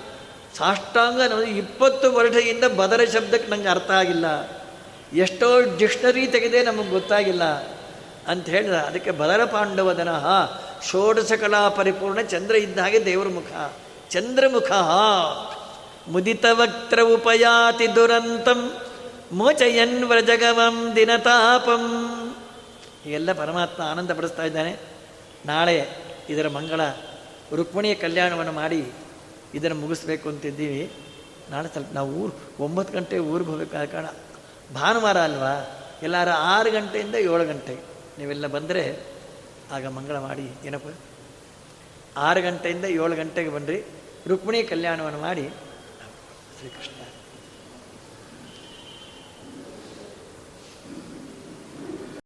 [0.58, 4.26] ಸಾಷ್ಟಾಂಗ ನಮಗೆ ಇಪ್ಪತ್ತು ವರ್ಷದಿಂದ ಬದರ ಶಬ್ದಕ್ಕೆ ನಂಗೆ ಅರ್ಥ ಆಗಿಲ್ಲ.
[5.14, 7.73] ಎಷ್ಟೋ ಡಿಕ್ಷನರಿ ತೆಗೆದೇ ನಮಗೆ ಗೊತ್ತಾಗಿಲ್ಲ.
[8.28, 8.72] ಅಂತ ಹೇಳಿದ.
[8.72, 10.28] ಅದಕ್ಕೆ ಬದರ ಪಾಂಡವದನಃ
[10.84, 13.72] ಷೋಡಶ ಕಲಾ ಪರಿಪೂರ್ಣ ಚಂದ್ರ ಇದ್ದ ಹಾಗೆ ದೇವರ ಮುಖ.
[14.10, 14.72] ಚಂದ್ರಮುಖ.
[16.08, 18.74] ಮುದಿತ ವಕ್ತ್ರ ಉಪಯಾತಿ ದುರಂತಂ,
[19.32, 21.86] ಮೋಚಯನ್ ವ್ರಜಗವಂ ದಿನತಾಪಂ.
[23.06, 24.78] ಎಲ್ಲ ಪರಮಾತ್ಮ ಆನಂದ ಪಡಿಸ್ತಾ ಇದ್ದಾನೆ.
[25.46, 25.88] ನಾಳೆ
[26.30, 26.82] ಇದರ ಮಂಗಳ
[27.56, 28.92] ರುಕ್ಮಿಣಿಯ ಕಲ್ಯಾಣವನ್ನು ಮಾಡಿ
[29.54, 30.92] ಇದನ್ನು ಮುಗಿಸ್ಬೇಕು ಅಂತಿದ್ದೀವಿ.
[31.50, 34.06] ನಾಳೆ ಸ್ವಲ್ಪ ನಾವು ಊರು, ಒಂಬತ್ತು ಗಂಟೆ ಊರಿಗೆ ಹೋಗಬೇಕಾದ ಕಾರಣ
[34.76, 35.80] ಭಾನುವಾರ ಅಲ್ವಾ?
[36.04, 37.93] ಎಲ್ಲರೂ ಆರು ಗಂಟೆಯಿಂದ ಏಳು ಗಂಟೆ.
[38.18, 39.00] ನೀವೆಲ್ಲ ಬಂದರೆ
[39.72, 40.96] ಆಗ ಮಂಗಳ ಮಾಡಿ, ಏನಪ್ಪ?
[42.18, 43.84] ಆರು ಗಂಟೆಯಿಂದ ಏಳು ಗಂಟೆಗೆ ಬಂದ್ರಿ.
[44.28, 45.50] ರುಕ್ಮಿಣಿ ಕಲ್ಯಾಣವನ್ನು ಮಾಡಿ.
[46.58, 46.93] ಶ್ರೀಕೃಷ್ಣ.